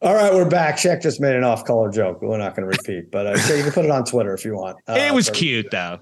All 0.00 0.14
right, 0.14 0.32
we're 0.32 0.48
back. 0.48 0.78
Shek 0.78 1.02
just 1.02 1.20
made 1.20 1.34
an 1.34 1.42
off-color 1.42 1.90
joke. 1.90 2.22
We're 2.22 2.38
not 2.38 2.54
going 2.54 2.70
to 2.70 2.78
repeat, 2.78 3.10
but 3.10 3.26
uh, 3.26 3.38
so 3.38 3.54
you 3.54 3.64
can 3.64 3.72
put 3.72 3.84
it 3.84 3.90
on 3.90 4.04
Twitter 4.04 4.32
if 4.32 4.44
you 4.44 4.54
want. 4.54 4.76
Uh, 4.86 4.92
it 4.96 5.12
was 5.12 5.26
for- 5.26 5.34
cute 5.34 5.72
though. 5.72 5.98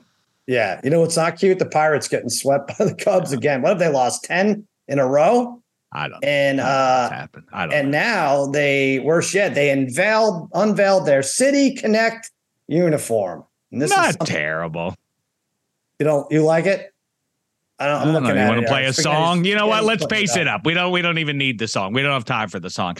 Yeah, 0.46 0.82
you 0.84 0.90
know 0.90 1.00
what's 1.00 1.16
not 1.16 1.38
cute? 1.38 1.60
The 1.60 1.64
Pirates 1.64 2.08
getting 2.08 2.28
swept 2.28 2.76
by 2.78 2.84
the 2.84 2.94
Cubs 2.94 3.32
again. 3.32 3.62
What 3.62 3.70
have 3.70 3.78
they 3.78 3.88
lost? 3.88 4.24
Ten 4.24 4.66
in 4.86 4.98
a 4.98 5.06
row? 5.06 5.59
I 5.92 6.08
don't. 6.08 6.22
And 6.24 6.58
know 6.58 6.64
uh, 6.64 7.10
happened. 7.10 7.46
I 7.52 7.66
don't. 7.66 7.74
and 7.74 7.90
know. 7.90 7.98
now 7.98 8.46
they 8.46 9.00
worse 9.00 9.34
yet, 9.34 9.54
they 9.54 9.70
unveiled 9.70 10.48
unveiled 10.54 11.06
their 11.06 11.22
City 11.22 11.74
Connect 11.74 12.30
uniform. 12.68 13.44
And 13.72 13.82
this 13.82 13.90
is 13.90 13.96
Not 13.96 14.04
something- 14.12 14.26
terrible. 14.26 14.94
you 15.98 16.04
don't 16.06 16.30
you 16.30 16.42
like 16.44 16.66
it? 16.66 16.92
I 17.78 17.86
don't, 17.86 17.94
I 17.94 17.98
I'm 18.00 18.04
don't 18.04 18.12
know. 18.12 18.20
looking 18.28 18.36
You 18.36 18.42
at 18.42 18.48
want 18.50 18.60
to 18.60 18.66
play 18.68 18.84
a 18.84 18.92
song? 18.92 19.44
You 19.44 19.54
know 19.54 19.66
what? 19.66 19.84
Let's 19.84 20.04
pace 20.04 20.36
it 20.36 20.46
up. 20.46 20.66
We 20.66 20.74
don't. 20.74 20.92
We 20.92 21.00
don't 21.02 21.18
even 21.18 21.38
need 21.38 21.58
the 21.58 21.66
song. 21.66 21.92
We 21.94 22.02
don't 22.02 22.12
have 22.12 22.26
time 22.26 22.48
for 22.50 22.60
the 22.60 22.68
song. 22.70 22.96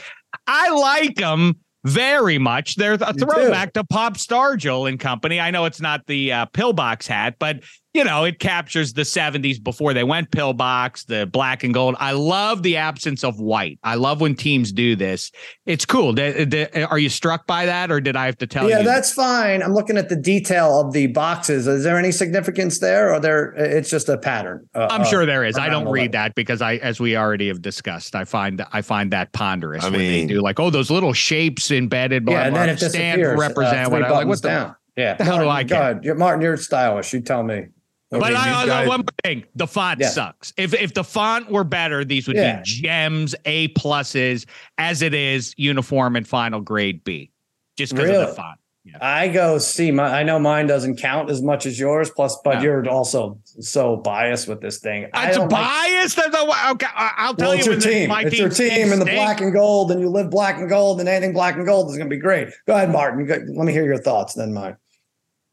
I 0.46 0.70
like 0.70 1.16
them 1.16 1.56
very 1.84 2.38
much. 2.38 2.76
They're 2.76 2.94
a 2.94 3.06
You 3.08 3.12
do. 3.12 3.26
throwback 3.26 3.74
to 3.74 3.84
Pop 3.84 4.14
Stargell 4.16 4.88
and 4.88 4.98
company. 4.98 5.38
I 5.38 5.50
know 5.50 5.66
it's 5.66 5.80
not 5.82 6.06
the 6.06 6.32
uh, 6.32 6.46
pillbox 6.46 7.06
hat, 7.06 7.36
but 7.38 7.60
you 7.92 8.04
know 8.04 8.24
it 8.24 8.38
captures 8.38 8.92
the 8.92 9.02
'70s 9.02 9.62
before 9.62 9.92
they 9.94 10.04
went 10.04 10.30
pillbox, 10.30 11.04
the 11.04 11.26
black 11.26 11.64
and 11.64 11.74
gold. 11.74 11.96
I 11.98 12.12
love 12.12 12.62
the 12.62 12.76
absence 12.76 13.24
of 13.24 13.40
white. 13.40 13.78
I 13.82 13.96
love 13.96 14.20
when 14.20 14.34
teams 14.36 14.70
do 14.72 14.94
this. 14.96 15.30
It's 15.66 15.84
cool. 15.84 16.12
D- 16.12 16.44
d- 16.44 16.66
are 16.84 16.98
you 16.98 17.08
struck 17.08 17.46
by 17.46 17.66
that, 17.66 17.90
or 17.90 18.00
did 18.00 18.14
I 18.16 18.26
have 18.26 18.38
to 18.38 18.46
tell 18.46 18.68
Yeah, 18.68 18.80
you? 18.80 18.84
Yeah, 18.86 18.94
that's 18.94 19.12
fine. 19.12 19.62
I'm 19.62 19.74
looking 19.74 19.96
at 19.96 20.08
the 20.08 20.16
detail 20.16 20.80
of 20.80 20.92
the 20.92 21.08
boxes. 21.08 21.66
Is 21.66 21.82
there 21.84 21.98
any 21.98 22.12
significance 22.12 22.78
there, 22.78 23.12
or 23.12 23.18
there? 23.20 23.52
It's 23.56 23.90
just 23.90 24.08
a 24.08 24.18
pattern. 24.18 24.68
uh, 24.74 24.86
I'm 24.90 25.02
uh, 25.02 25.04
sure 25.04 25.26
there 25.26 25.44
is. 25.44 25.58
I 25.58 25.68
don't 25.68 25.84
the 25.86 25.90
read 25.90 26.00
letter. 26.00 26.28
that 26.28 26.34
because 26.34 26.62
I, 26.62 26.76
as 26.76 27.00
we 27.00 27.16
already 27.16 27.48
have 27.48 27.60
discussed, 27.60 28.14
I 28.14 28.24
find 28.24 28.64
I 28.72 28.82
find 28.82 29.10
that 29.12 29.32
ponderous. 29.32 29.82
I 29.84 29.88
when 29.90 29.98
they 29.98 30.10
mean- 30.10 30.28
do 30.28 30.40
like, 30.40 30.60
oh, 30.60 30.70
those 30.70 30.90
little 30.90 31.12
shapes 31.12 31.70
embedded. 31.70 32.24
Blah, 32.24 32.34
Yeah, 32.34 32.42
and 32.44 32.54
blah, 32.54 32.60
then 32.66 32.68
it 32.74 32.78
stand 32.78 33.20
disappears. 33.20 33.38
represent 33.40 33.86
uh, 33.88 33.90
what 33.90 34.02
I 34.04 34.10
like. 34.10 34.26
What 34.26 34.40
buttons 34.40 34.40
the? 34.42 34.48
down? 34.48 34.76
Yeah, 34.96 35.14
the 35.18 35.24
hell 35.24 35.38
do 35.38 35.44
Martin, 35.44 35.56
I 35.56 35.62
Go 35.64 35.76
ahead, 35.80 36.04
You're- 36.04 36.18
Martin. 36.18 36.42
You're 36.42 36.56
stylish. 36.56 37.12
You 37.12 37.20
tell 37.20 37.42
me. 37.42 37.66
But 38.10 38.34
I, 38.34 38.66
guys- 38.66 38.88
one 38.88 39.04
thing: 39.24 39.44
the 39.54 39.66
font 39.66 40.00
Yeah. 40.00 40.08
sucks. 40.08 40.52
If 40.56 40.74
if 40.74 40.94
the 40.94 41.04
font 41.04 41.50
were 41.50 41.64
better, 41.64 42.04
these 42.04 42.26
would 42.26 42.36
Yeah. 42.36 42.56
be 42.56 42.62
gems, 42.64 43.34
A 43.44 43.68
pluses. 43.68 44.46
As 44.78 45.02
it 45.02 45.14
is, 45.14 45.54
uniform 45.56 46.16
and 46.16 46.26
final 46.26 46.60
grade 46.60 47.04
B, 47.04 47.30
just 47.76 47.94
because 47.94 48.10
of 48.10 48.28
the 48.30 48.34
font. 48.34 48.58
Yeah. 48.82 48.96
I 49.00 49.28
go 49.28 49.58
see 49.58 49.90
my. 49.90 50.04
I 50.20 50.22
know 50.24 50.38
mine 50.38 50.66
doesn't 50.66 50.96
count 50.96 51.30
as 51.30 51.42
much 51.42 51.66
as 51.66 51.78
yours. 51.78 52.10
Plus, 52.10 52.36
but 52.42 52.56
No. 52.56 52.62
you're 52.62 52.88
also 52.88 53.38
so 53.44 53.96
biased 53.96 54.48
with 54.48 54.60
this 54.62 54.78
thing. 54.78 55.06
I 55.12 55.28
It's 55.28 55.38
like- 55.38 55.50
biased. 55.50 56.18
Okay, 56.18 56.86
I- 56.96 57.12
I'll 57.18 57.34
tell 57.34 57.48
well, 57.50 57.54
you 57.54 57.58
it's 57.58 57.66
your 57.66 57.74
when 57.74 57.80
the- 57.80 57.84
team. 57.90 58.10
It's 58.26 58.38
your 58.38 58.48
team 58.48 58.92
in 58.92 58.98
the 58.98 59.04
black 59.04 59.40
and 59.42 59.52
gold, 59.52 59.92
and 59.92 60.00
you 60.00 60.08
live 60.08 60.30
black 60.30 60.56
and 60.56 60.68
gold, 60.68 60.98
and 60.98 61.08
anything 61.08 61.32
black 61.34 61.56
and 61.56 61.66
gold 61.66 61.90
is 61.90 61.96
going 61.98 62.08
to 62.08 62.16
be 62.16 62.20
great. 62.20 62.48
Go 62.66 62.74
ahead, 62.74 62.90
Martin. 62.90 63.24
Go, 63.26 63.34
let 63.54 63.66
me 63.66 63.72
hear 63.72 63.84
your 63.84 63.98
thoughts. 63.98 64.32
Then 64.34 64.52
mine. 64.54 64.76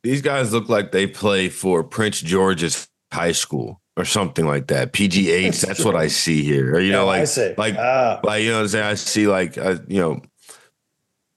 These 0.08 0.22
guys 0.22 0.54
look 0.54 0.70
like 0.70 0.92
they 0.92 1.06
play 1.08 1.50
for 1.50 1.84
Prince 1.84 2.22
George's 2.22 2.88
High 3.14 3.34
School 3.34 3.82
or 3.98 4.06
something 4.06 4.46
like 4.46 4.68
that. 4.68 4.94
PGH. 4.94 5.62
That's 5.66 5.84
what 5.84 5.96
I 5.96 6.08
see 6.08 6.44
here. 6.44 6.76
Or, 6.76 6.80
you 6.80 6.92
know, 6.92 7.06
Yeah, 7.06 7.12
I 7.12 7.18
like 7.20 7.28
see. 7.28 7.54
like 7.58 7.76
Ah. 7.78 8.20
like 8.24 8.44
you 8.44 8.50
know 8.50 8.56
what 8.58 8.62
I'm 8.64 8.68
saying. 8.70 8.86
I 8.86 8.94
see 8.94 9.28
like 9.28 9.58
uh, 9.58 9.78
you 9.88 10.00
know 10.00 10.22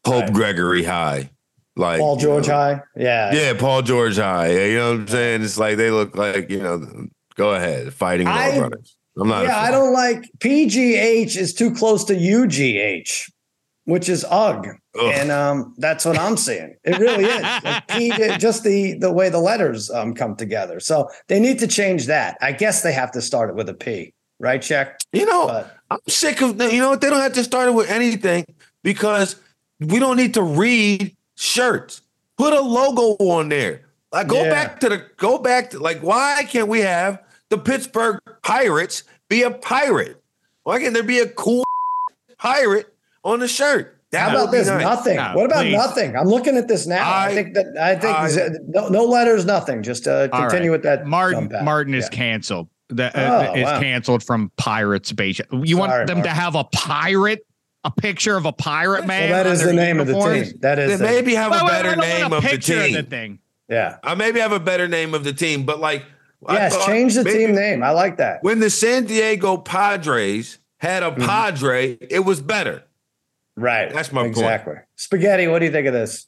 Pope 0.05 0.25
Right. 0.25 0.33
Gregory 0.33 0.85
High, 0.85 1.31
like 1.77 2.01
Paul 2.01 2.17
you 2.17 2.23
George 2.23 2.49
know, 2.49 2.55
High. 2.55 2.83
Yeah. 2.97 3.33
Yeah, 3.35 3.55
Paul 3.55 3.83
George 3.83 4.17
High. 4.17 4.53
You 4.69 4.77
know 4.79 4.91
what 4.93 5.01
I'm 5.01 5.09
saying? 5.09 5.43
It's 5.43 5.59
like 5.59 5.77
they 5.77 5.91
look 5.91 6.17
like 6.17 6.51
you 6.51 6.63
know. 6.63 7.07
Go 7.37 7.55
ahead, 7.55 7.93
fighting 7.95 8.27
I- 8.27 8.59
brothers. 8.59 8.97
I'm 9.19 9.29
not. 9.29 9.45
Yeah, 9.45 9.59
I 9.61 9.71
don't 9.71 9.93
like 9.93 10.25
PGH 10.39 11.37
is 11.37 11.53
too 11.55 11.75
close 11.75 12.05
to 12.05 12.15
UGH, 12.15 13.31
which 13.91 14.09
is 14.09 14.25
UG. 14.25 14.67
Ugh. 14.99 15.13
And 15.15 15.31
um, 15.31 15.75
that's 15.79 16.05
what 16.05 16.19
I'm 16.19 16.37
seeing. 16.37 16.77
It 16.85 16.99
really 16.99 17.25
is. 17.25 17.41
Like 17.65 17.89
P, 17.89 18.11
just 18.39 18.65
the 18.65 18.95
the 18.95 19.13
way 19.13 19.29
the 19.29 19.39
letters 19.39 19.91
um, 19.91 20.15
come 20.15 20.35
together. 20.37 20.81
So 20.81 21.11
they 21.29 21.39
need 21.39 21.59
to 21.59 21.67
change 21.67 22.07
that. 22.07 22.39
I 22.41 22.53
guess 22.53 22.83
they 22.83 22.93
have 22.93 23.11
to 23.13 23.21
start 23.23 23.51
it 23.51 23.57
with 23.57 23.69
a 23.69 23.75
P, 23.75 24.13
right? 24.39 24.63
Check. 24.63 25.01
You 25.13 25.27
know, 25.27 25.47
But 25.49 25.77
I'm 25.91 25.99
sick 26.09 26.41
of 26.41 26.61
you 26.61 26.81
know 26.81 26.91
what? 26.91 27.01
They 27.01 27.11
don't 27.11 27.21
have 27.21 27.35
to 27.35 27.45
start 27.45 27.69
it 27.69 27.73
with 27.75 27.91
anything 27.91 28.47
because 28.83 29.37
we 29.81 29.99
don't 29.99 30.17
need 30.17 30.35
to 30.35 30.43
read 30.43 31.15
shirts. 31.37 32.03
Put 32.39 32.53
a 32.55 32.61
logo 32.61 33.23
on 33.25 33.49
there. 33.51 33.83
Like 34.13 34.29
go 34.29 34.43
Yeah. 34.43 34.51
back 34.51 34.81
to 34.81 34.89
the 34.89 35.07
go 35.19 35.39
back 35.39 35.71
to 35.71 35.79
like 35.79 36.01
why 36.01 36.45
can't 36.49 36.69
we 36.69 36.81
have 36.81 37.23
the 37.51 37.59
Pittsburgh 37.59 38.19
Pirates 38.43 39.05
be 39.29 39.43
a 39.43 39.51
pirate? 39.51 40.21
Why 40.65 40.81
can't 40.81 40.95
there 40.95 41.03
be 41.03 41.21
a 41.21 41.29
cool 41.29 41.65
pirate 42.39 42.90
on 43.25 43.41
the 43.41 43.49
shirt? 43.49 43.97
That 44.13 44.31
how 44.31 44.37
about 44.43 44.51
this? 44.51 44.67
nice. 44.67 44.83
Nothing. 44.83 45.17
No, 45.17 45.33
what 45.37 45.47
about 45.47 45.63
please. 45.63 45.73
nothing? 45.77 46.17
I'm 46.17 46.27
looking 46.27 46.57
at 46.57 46.67
this 46.67 46.87
now. 46.87 47.09
I, 47.09 47.27
I- 47.27 47.35
think 47.35 47.55
that 47.55 47.67
I 47.81 47.95
think 47.95 48.17
I- 48.19 48.29
z- 48.29 48.49
no, 48.67 48.89
no 48.89 49.05
letters, 49.05 49.45
nothing. 49.45 49.83
Just 49.85 50.09
uh, 50.09 50.29
continue 50.29 50.71
right. 50.71 50.77
with 50.77 50.83
that. 50.83 51.07
Martin. 51.07 51.49
Martin 51.63 51.95
is 51.95 52.09
Yeah. 52.11 52.17
canceled. 52.17 52.69
That 52.89 53.15
uh, 53.15 53.51
Oh, 53.51 53.55
is 53.55 53.65
wow. 53.65 53.79
canceled 53.81 54.25
from 54.25 54.51
Pirates 54.57 55.13
base. 55.13 55.41
You 55.53 55.77
want 55.77 55.93
Sorry, 55.93 56.07
them 56.07 56.25
to 56.25 56.29
have 56.29 56.57
a 56.57 56.65
pirate, 56.65 57.47
a 57.85 57.91
picture 57.93 58.37
of 58.37 58.47
a 58.47 58.53
pirate 58.53 59.07
man. 59.07 59.31
that 59.31 59.47
on 59.47 59.53
is 59.53 59.61
their 59.61 59.69
the 59.69 59.75
name 59.75 60.01
of 60.01 60.09
the 60.09 60.15
team. 60.15 60.59
That 60.61 60.81
is 60.81 60.91
Then 60.91 60.99
the- 60.99 61.05
maybe 61.05 61.37
have 61.37 61.53
Wait, 61.53 61.63
a 61.63 61.67
better 61.67 61.91
I 61.91 61.95
name 61.95 62.33
a 62.33 62.37
of 62.37 62.43
the 62.43 62.49
picture 62.49 62.83
team. 62.83 62.95
the 62.95 63.03
thing. 63.05 63.39
yeah. 63.69 63.99
I 64.03 64.17
maybe 64.17 64.41
have 64.41 64.51
a 64.51 64.59
better 64.59 64.89
name 64.89 65.15
of 65.15 65.23
the 65.23 65.33
team, 65.33 65.63
but 65.63 65.79
like 65.79 66.03
I 66.45 66.55
Yes, 66.55 66.75
thought 66.75 66.89
change 66.89 67.15
the 67.15 67.23
maybe- 67.23 67.39
team 67.39 67.55
name. 67.55 67.85
I 67.85 67.91
like 67.91 68.17
that. 68.17 68.43
When 68.43 68.59
the 68.59 68.71
San 68.71 69.05
Diego 69.05 69.57
Padres 69.57 70.59
had 70.79 71.05
Mm-hmm. 71.05 71.23
a 71.23 71.27
Padre, 71.27 71.97
it 72.11 72.25
was 72.25 72.41
better. 72.41 72.83
Right. 73.57 73.93
That's 73.93 74.13
my 74.13 74.23
point. 74.23 74.37
exactly. 74.37 74.75
Spaghetti. 74.97 75.49
What 75.49 75.59
do 75.59 75.67
you 75.67 75.73
think 75.73 75.87
of 75.87 75.93
this? 75.93 76.27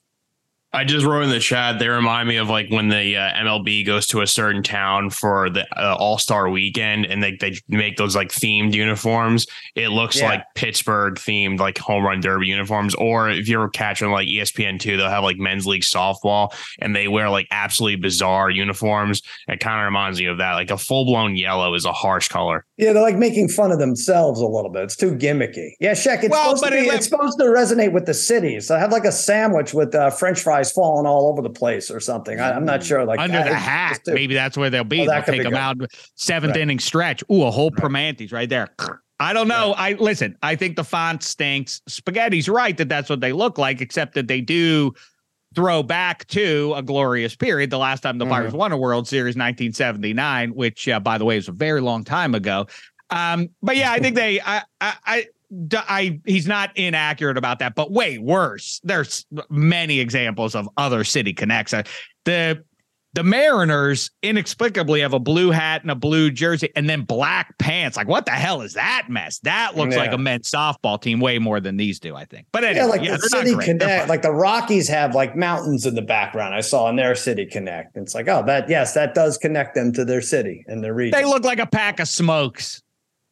I 0.75 0.85
just 0.85 1.05
wrote 1.05 1.23
in 1.25 1.29
the 1.31 1.39
chat. 1.39 1.79
They 1.79 1.89
remind 1.89 2.29
me 2.29 2.37
of 2.37 2.49
like 2.49 2.71
when 2.71 2.89
the 2.89 3.17
uh, 3.17 3.33
MLB 3.45 3.85
goes 3.85 4.07
to 4.07 4.23
a 4.23 4.27
certain 4.27 4.63
town 4.63 5.11
for 5.11 5.51
the 5.51 5.67
uh, 5.79 5.95
All 5.97 6.17
Star 6.17 6.49
Weekend, 6.49 7.05
and 7.05 7.23
they 7.23 7.37
they 7.37 7.57
make 7.69 7.99
those 7.99 8.17
like 8.17 8.31
themed 8.31 8.73
uniforms. 8.73 9.47
It 9.75 9.89
looks 9.89 10.19
Yeah. 10.19 10.29
like 10.31 10.45
Pittsburgh 10.55 11.17
themed 11.17 11.61
like 11.61 11.77
home 11.77 12.05
run 12.05 12.21
derby 12.21 12.47
uniforms. 12.47 12.95
Or 12.95 13.29
if 13.29 13.49
you're 13.49 13.69
catching 13.69 14.11
like 14.11 14.29
ESPN 14.29 14.81
two, 14.81 14.97
they'll 14.97 15.11
have 15.11 15.25
like 15.25 15.37
men's 15.37 15.67
league 15.67 15.83
softball, 15.83 16.55
and 16.81 16.97
they 16.97 17.07
wear 17.07 17.29
like 17.29 17.49
absolutely 17.51 17.97
bizarre 17.97 18.49
uniforms. 18.49 19.21
It 19.49 19.61
kind 19.61 19.79
of 19.81 19.85
reminds 19.85 20.19
me 20.21 20.27
of 20.27 20.39
that. 20.39 20.55
Like 20.55 20.71
a 20.71 20.79
full 20.79 21.05
blown 21.05 21.37
yellow 21.37 21.75
is 21.75 21.85
a 21.85 21.93
harsh 21.93 22.29
color. 22.29 22.65
Yeah, 22.79 22.95
they're 22.95 23.03
like 23.03 23.19
making 23.19 23.49
fun 23.49 23.73
of 23.73 23.79
themselves 23.79 24.41
a 24.41 24.47
little 24.47 24.71
bit. 24.71 24.85
It's 24.85 24.97
too 24.97 25.13
gimmicky. 25.17 25.73
Yeah, 25.81 25.93
Shek. 25.95 26.25
It's 26.25 26.31
Well, 26.31 26.57
supposed 26.57 26.65
to 26.73 26.81
be. 26.81 26.89
it- 26.89 26.95
it's 26.95 27.09
supposed 27.09 27.39
to 27.39 27.45
resonate 27.45 27.93
with 27.93 28.07
the 28.07 28.15
city. 28.15 28.59
So 28.61 28.75
I 28.75 28.79
have 28.79 28.91
like 28.91 29.05
a 29.05 29.13
sandwich 29.13 29.75
with 29.75 29.95
uh, 29.95 30.09
French 30.11 30.41
fries 30.41 30.62
falling 30.71 31.07
all 31.07 31.27
over 31.29 31.43
the 31.43 31.51
place 31.51 31.91
or 31.91 31.99
something. 31.99 32.39
I, 32.39 32.53
I'm 32.53 32.65
not 32.65 32.85
sure. 32.85 33.05
Like 33.05 33.19
Under 33.19 33.39
I- 33.39 33.49
the 33.49 33.55
hat. 33.55 34.01
just 34.05 34.15
Maybe 34.15 34.35
that's 34.35 34.57
where 34.57 34.71
they'll 34.71 34.85
be. 34.85 35.01
Oh, 35.03 35.07
they'll 35.11 35.23
take 35.23 35.43
them 35.43 35.55
out 35.55 35.79
seventh 36.15 36.53
Right. 36.53 36.61
inning 36.61 36.79
stretch. 36.79 37.25
Ooh, 37.33 37.43
a 37.45 37.51
whole 37.51 37.71
Promantis 37.71 38.33
right 38.33 38.49
there. 38.49 38.69
I 39.19 39.33
don't 39.33 39.49
know. 39.49 39.73
I 39.77 39.93
listen. 39.95 40.37
I 40.43 40.55
think 40.57 40.77
the 40.77 40.85
font 40.85 41.23
stinks. 41.23 41.81
Spaghetti's 41.89 42.49
right 42.49 42.77
that 42.77 42.89
that's 42.89 43.09
what 43.09 43.21
they 43.21 43.33
look 43.33 43.57
like, 43.59 43.81
except 43.81 44.15
that 44.15 44.27
they 44.29 44.41
do 44.41 44.93
throw 45.55 45.83
back 45.83 46.27
to 46.29 46.73
a 46.77 46.83
glorious 46.83 47.37
period. 47.37 47.71
The 47.71 47.79
last 47.79 48.01
time 48.01 48.19
the 48.19 48.25
Mm-hmm. 48.25 48.33
Pirates 48.35 48.55
won 48.55 48.73
a 48.73 48.77
World 48.77 49.07
Series, 49.07 49.37
1979, 49.37 50.55
which, 50.55 50.89
uh, 50.89 50.99
by 50.99 51.19
the 51.19 51.25
way, 51.25 51.37
is 51.37 51.47
a 51.49 51.53
very 51.53 51.81
long 51.81 52.05
time 52.05 52.35
ago. 52.35 52.67
Um, 53.11 53.49
but 53.63 53.77
yeah, 53.77 53.93
I 53.93 53.99
think 54.01 54.17
they. 54.17 54.41
I. 54.41 54.63
I. 54.81 54.95
I 55.07 55.27
I 55.75 56.21
he's 56.25 56.47
not 56.47 56.77
inaccurate 56.77 57.37
about 57.37 57.59
that, 57.59 57.75
but 57.75 57.93
way 57.93 58.19
worse. 58.19 58.81
There's 58.85 59.27
many 59.51 60.01
examples 60.01 60.55
of 60.55 60.69
other 60.77 61.05
city 61.05 61.33
connects. 61.33 61.73
Uh, 61.75 61.83
The 62.25 62.65
The 63.15 63.23
Mariners 63.23 64.11
inexplicably 64.23 65.03
have 65.03 65.13
a 65.13 65.19
blue 65.19 65.51
hat 65.51 65.83
and 65.83 65.91
a 65.91 65.95
blue 65.95 66.31
jersey 66.31 66.71
and 66.75 66.89
then 66.89 67.03
black 67.03 67.59
pants. 67.59 67.95
Like, 67.99 68.09
what 68.09 68.25
the 68.25 68.31
hell 68.31 68.63
is 68.63 68.73
that 68.73 69.09
mess? 69.11 69.39
That 69.41 69.77
looks 69.77 69.95
Yeah. 69.95 70.01
like 70.01 70.13
a 70.13 70.19
men's 70.19 70.51
softball 70.51 70.99
team 70.99 71.21
way 71.21 71.39
more 71.39 71.61
than 71.61 71.77
these 71.77 72.01
do, 72.01 72.17
I 72.17 72.25
think. 72.25 72.47
But 72.53 72.65
anyway, 72.65 72.79
Yeah, 72.79 72.87
like 72.87 73.03
yeah, 73.03 73.17
the 73.19 73.29
City 73.29 73.55
Connect, 73.55 74.09
like 74.09 74.23
the 74.23 74.33
Rockies 74.33 74.89
have 74.89 75.15
like 75.15 75.37
mountains 75.37 75.85
in 75.85 75.95
the 75.95 76.01
background. 76.01 76.55
I 76.55 76.63
saw 76.63 76.89
in 76.89 76.97
their 76.97 77.15
City 77.15 77.45
Connect. 77.45 77.95
It's 77.99 78.15
like, 78.15 78.29
oh, 78.29 78.43
that 78.47 78.71
yes, 78.71 78.95
that 78.95 79.13
does 79.15 79.37
connect 79.37 79.75
them 79.75 79.93
to 79.93 80.07
their 80.07 80.23
city 80.23 80.65
and 80.67 80.83
their 80.83 80.95
region. 80.95 81.21
they 81.21 81.27
look 81.27 81.45
like 81.45 81.59
a 81.59 81.67
pack 81.67 82.01
of 82.01 82.09
smokes. 82.09 82.81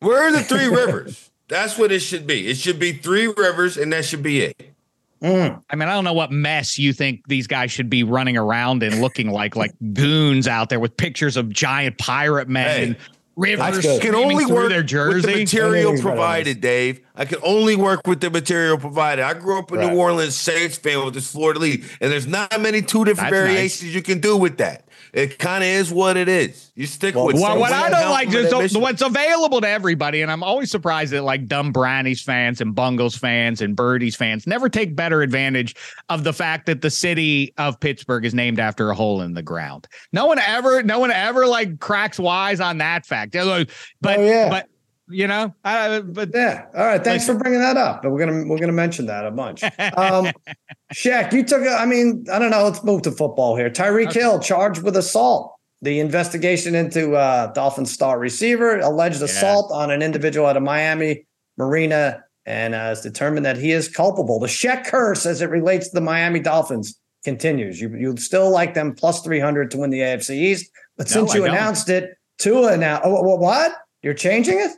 Where 0.01 0.25
are 0.29 0.33
the 0.33 0.43
three 0.43 0.67
rivers? 0.67 1.30
That's 1.51 1.77
what 1.77 1.91
it 1.91 1.99
should 1.99 2.27
be. 2.27 2.47
It 2.47 2.57
should 2.57 2.79
be 2.79 2.93
three 2.93 3.27
rivers, 3.27 3.77
and 3.77 3.93
that 3.93 4.05
should 4.05 4.23
be 4.23 4.41
it. 4.43 4.75
Mm. 5.21 5.63
I 5.69 5.77
mean, 5.77 5.89
I 5.89 5.93
don't 5.93 6.05
know 6.05 6.15
what 6.15 6.31
mess 6.31 6.79
you 6.79 6.93
think 6.93 7.27
these 7.27 7.47
guys 7.47 7.71
should 7.71 7.91
be 7.91 8.05
running 8.05 8.37
around 8.39 8.83
and 8.83 9.01
looking 9.03 9.31
like, 9.31 9.57
like 9.57 9.73
goons 9.93 10.49
out 10.49 10.71
there 10.71 10.81
with 10.81 10.97
pictures 10.97 11.37
of 11.37 11.51
giant 11.51 11.99
pirate 11.99 12.49
men, 12.49 12.93
Hey, 12.93 12.99
rivers 13.37 13.85
can 14.01 14.15
only 14.15 14.47
work 14.47 14.71
their 14.71 14.83
with 15.09 15.23
the 15.25 15.37
material 15.37 15.75
Anything's 15.75 16.01
provided, 16.01 16.61
Dave. 16.61 17.01
I 17.17 17.25
can 17.25 17.39
only 17.43 17.77
work 17.77 18.07
with 18.07 18.21
the 18.21 18.31
material 18.31 18.79
provided. 18.79 19.25
I 19.25 19.35
grew 19.35 19.59
up 19.59 19.73
in 19.73 19.79
Right. 19.79 19.93
New 19.93 19.99
Orleans 19.99 20.37
Saints 20.37 20.79
fan 20.79 21.05
with 21.05 21.15
this 21.15 21.33
Florida 21.33 21.61
league, 21.61 21.85
and 22.01 22.11
there's 22.13 22.27
not 22.29 22.59
many 22.61 22.81
two 22.81 23.05
different 23.05 23.31
That's 23.31 23.45
nice. 23.45 23.53
variations 23.53 23.95
you 23.95 24.03
can 24.03 24.21
do 24.21 24.37
with 24.37 24.57
that. 24.59 24.85
It 25.13 25.39
kind 25.39 25.63
of 25.65 25.69
is 25.69 25.93
what 25.93 26.17
it 26.17 26.29
is. 26.29 26.71
You 26.75 26.87
stick 26.87 27.15
Well, 27.15 27.27
with. 27.27 27.37
Well, 27.37 27.59
what 27.59 27.73
I 27.73 27.91
don't 27.91 28.11
like 28.11 28.31
them 28.31 28.47
in 28.47 28.61
is 28.63 28.73
that 28.73 28.79
what's 28.79 29.03
available 29.03 29.61
to 29.61 29.69
everybody, 29.69 30.23
and 30.23 30.31
I'm 30.31 30.43
always 30.43 30.71
surprised 30.71 31.13
that 31.13 31.23
like 31.23 31.47
dumb 31.47 31.73
Brownies 31.73 32.23
fans 32.23 32.61
and 32.61 32.75
Bungles 32.75 33.17
fans 33.17 33.61
and 33.61 33.75
Birdies 33.75 34.17
fans 34.17 34.47
never 34.47 34.69
take 34.69 34.95
better 34.95 35.23
advantage 35.23 35.75
of 36.09 36.25
the 36.25 36.33
fact 36.33 36.67
that 36.67 36.81
the 36.81 36.91
city 36.91 37.53
of 37.59 37.79
Pittsburgh 37.81 38.25
is 38.25 38.35
named 38.35 38.61
after 38.61 38.91
a 38.91 38.95
hole 38.95 39.23
in 39.23 39.35
the 39.35 39.43
ground. 39.43 39.89
No 40.13 40.27
one 40.27 40.39
ever, 40.39 40.83
no 40.83 40.99
one 40.99 41.11
ever 41.11 41.47
like 41.47 41.81
cracks 41.81 42.19
wise 42.19 42.61
on 42.61 42.79
that 42.79 43.05
fact. 43.07 43.33
But, 43.33 44.19
Oh, 44.19 44.25
yeah. 44.25 44.49
but 44.49 44.69
you 45.11 45.27
know, 45.27 45.55
uh, 45.65 46.01
but 46.01 46.31
Yeah. 46.33 46.67
All 46.75 46.85
right. 46.85 47.03
Thanks 47.03 47.27
for 47.27 47.35
bringing 47.35 47.61
that 47.61 47.77
up. 47.77 48.03
But 48.03 48.11
we're 48.11 48.25
gonna 48.25 48.47
we're 48.47 48.59
gonna 48.59 48.73
mention 48.73 49.07
that 49.07 49.27
a 49.27 49.31
bunch. 49.31 49.63
Um, 49.97 50.31
Shek, 50.93 51.33
you 51.33 51.45
took. 51.45 51.63
A, 51.63 51.71
I 51.71 51.87
mean, 51.87 52.27
I 52.33 52.39
don't 52.39 52.51
know. 52.51 52.65
Let's 52.65 52.83
move 52.83 53.03
to 53.03 53.13
football 53.13 53.57
here. 53.57 53.71
Tyreek 53.71 54.13
Hill 54.13 54.41
charged 54.41 54.83
with 54.83 54.97
assault. 54.97 55.55
The 55.83 55.99
investigation 56.01 56.75
into 56.75 57.15
uh, 57.15 57.53
Dolphins 57.53 57.91
star 57.91 58.19
receiver 58.19 58.81
alleged 58.81 59.23
assault 59.23 59.73
on 59.73 59.91
an 59.91 60.03
individual 60.03 60.47
at 60.47 60.57
a 60.57 60.61
Miami 60.61 61.27
marina, 61.57 62.23
and 62.45 62.75
uh, 62.75 62.79
has 62.79 63.01
determined 63.01 63.47
that 63.47 63.57
he 63.57 63.73
is 63.73 63.89
culpable. 63.89 64.39
The 64.41 64.49
Shek 64.49 64.85
curse, 64.87 65.25
as 65.25 65.41
it 65.41 65.49
relates 65.49 65.89
to 65.89 65.95
the 65.95 66.01
Miami 66.03 66.41
Dolphins, 66.41 66.99
continues. 67.25 67.81
You 67.81 67.95
you 67.97 68.17
still 68.17 68.51
like 68.51 68.75
them 68.75 68.95
plus 68.95 69.23
three 69.23 69.41
hundred 69.41 69.71
to 69.71 69.79
win 69.79 69.91
the 69.91 70.01
AFC 70.01 70.37
East, 70.37 70.71
but 70.97 71.07
No, 71.09 71.13
since 71.13 71.35
you 71.35 71.45
announced 71.45 71.89
it, 71.89 72.11
Tua 72.39 72.77
now. 72.77 73.01
Oh, 73.05 73.37
what? 73.37 73.73
You're 74.03 74.15
changing 74.15 74.59
it? 74.59 74.73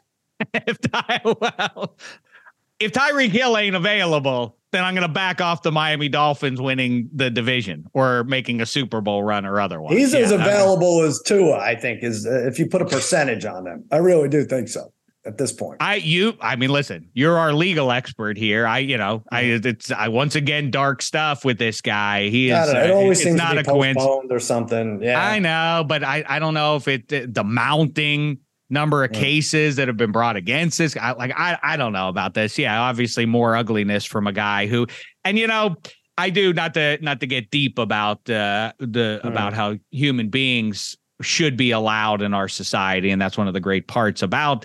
if 0.54 0.80
Ty, 0.80 1.20
well, 1.24 1.96
if 2.80 2.92
Tyreek 2.92 3.30
Hill 3.30 3.56
ain't 3.56 3.76
available, 3.76 4.56
then 4.72 4.82
I'm 4.84 4.94
going 4.94 5.06
to 5.06 5.12
back 5.12 5.40
off 5.40 5.62
the 5.62 5.70
Miami 5.72 6.08
Dolphins 6.08 6.60
winning 6.60 7.10
the 7.14 7.30
division 7.30 7.86
or 7.92 8.24
making 8.24 8.60
a 8.60 8.66
Super 8.66 9.00
Bowl 9.00 9.22
run 9.22 9.44
or 9.44 9.60
otherwise. 9.60 9.96
He's 9.96 10.14
as 10.14 10.30
Yeah, 10.30 10.38
I- 10.38 10.40
available 10.46 11.02
as 11.02 11.20
Tua, 11.22 11.58
I 11.58 11.76
think, 11.76 12.02
is 12.02 12.26
uh, 12.26 12.46
if 12.46 12.58
you 12.58 12.66
put 12.66 12.82
a 12.82 12.86
percentage 12.86 13.44
on 13.44 13.64
them. 13.64 13.84
I 13.90 13.98
really 13.98 14.28
do 14.28 14.44
think 14.44 14.68
so 14.68 14.92
at 15.24 15.38
this 15.38 15.52
point. 15.52 15.76
I 15.80 15.96
you 15.96 16.36
I 16.40 16.56
mean 16.56 16.70
listen, 16.70 17.08
you're 17.12 17.38
our 17.38 17.52
legal 17.52 17.92
expert 17.92 18.36
here. 18.36 18.66
I 18.66 18.78
you 18.78 18.96
know, 18.96 19.22
I 19.30 19.42
it's 19.42 19.90
I 19.92 20.08
once 20.08 20.34
again 20.34 20.70
dark 20.70 21.02
stuff 21.02 21.44
with 21.44 21.58
this 21.58 21.80
guy. 21.80 22.28
He 22.28 22.48
is 22.50 22.56
I 22.56 22.64
don't 22.64 22.74
know. 22.74 22.84
It 22.84 22.90
uh, 22.90 22.94
always 22.94 23.22
seems 23.22 23.36
not 23.36 23.58
a 23.58 23.62
coincidence. 23.62 24.26
or 24.30 24.40
something. 24.40 25.02
Yeah, 25.02 25.22
I 25.22 25.38
know, 25.38 25.84
but 25.86 26.02
I 26.02 26.24
I 26.26 26.38
don't 26.38 26.54
know 26.54 26.76
if 26.76 26.88
it 26.88 27.08
the 27.08 27.44
mounting 27.44 28.38
number 28.72 29.04
of 29.04 29.12
cases 29.12 29.76
that 29.76 29.86
have 29.86 29.96
been 29.98 30.12
brought 30.12 30.34
against 30.34 30.78
this. 30.78 30.96
I 30.96 31.12
like 31.12 31.32
I 31.36 31.58
I 31.62 31.76
don't 31.76 31.92
know 31.92 32.08
about 32.08 32.34
this. 32.34 32.58
Yeah, 32.58 32.80
obviously 32.80 33.26
more 33.26 33.54
ugliness 33.54 34.04
from 34.04 34.26
a 34.26 34.32
guy 34.32 34.66
who 34.66 34.86
and 35.24 35.38
you 35.38 35.46
know, 35.46 35.76
I 36.16 36.30
do 36.30 36.52
not 36.52 36.74
to 36.74 36.98
not 37.02 37.20
to 37.20 37.26
get 37.26 37.50
deep 37.50 37.78
about 37.78 38.28
uh 38.30 38.72
the 38.78 39.20
Mm. 39.22 39.28
about 39.28 39.52
how 39.52 39.76
human 39.90 40.28
beings 40.28 40.96
should 41.20 41.56
be 41.56 41.70
allowed 41.70 42.22
in 42.22 42.34
our 42.34 42.48
society 42.48 43.10
and 43.10 43.20
that's 43.22 43.38
one 43.38 43.46
of 43.46 43.54
the 43.54 43.60
great 43.60 43.86
parts 43.86 44.22
about 44.22 44.64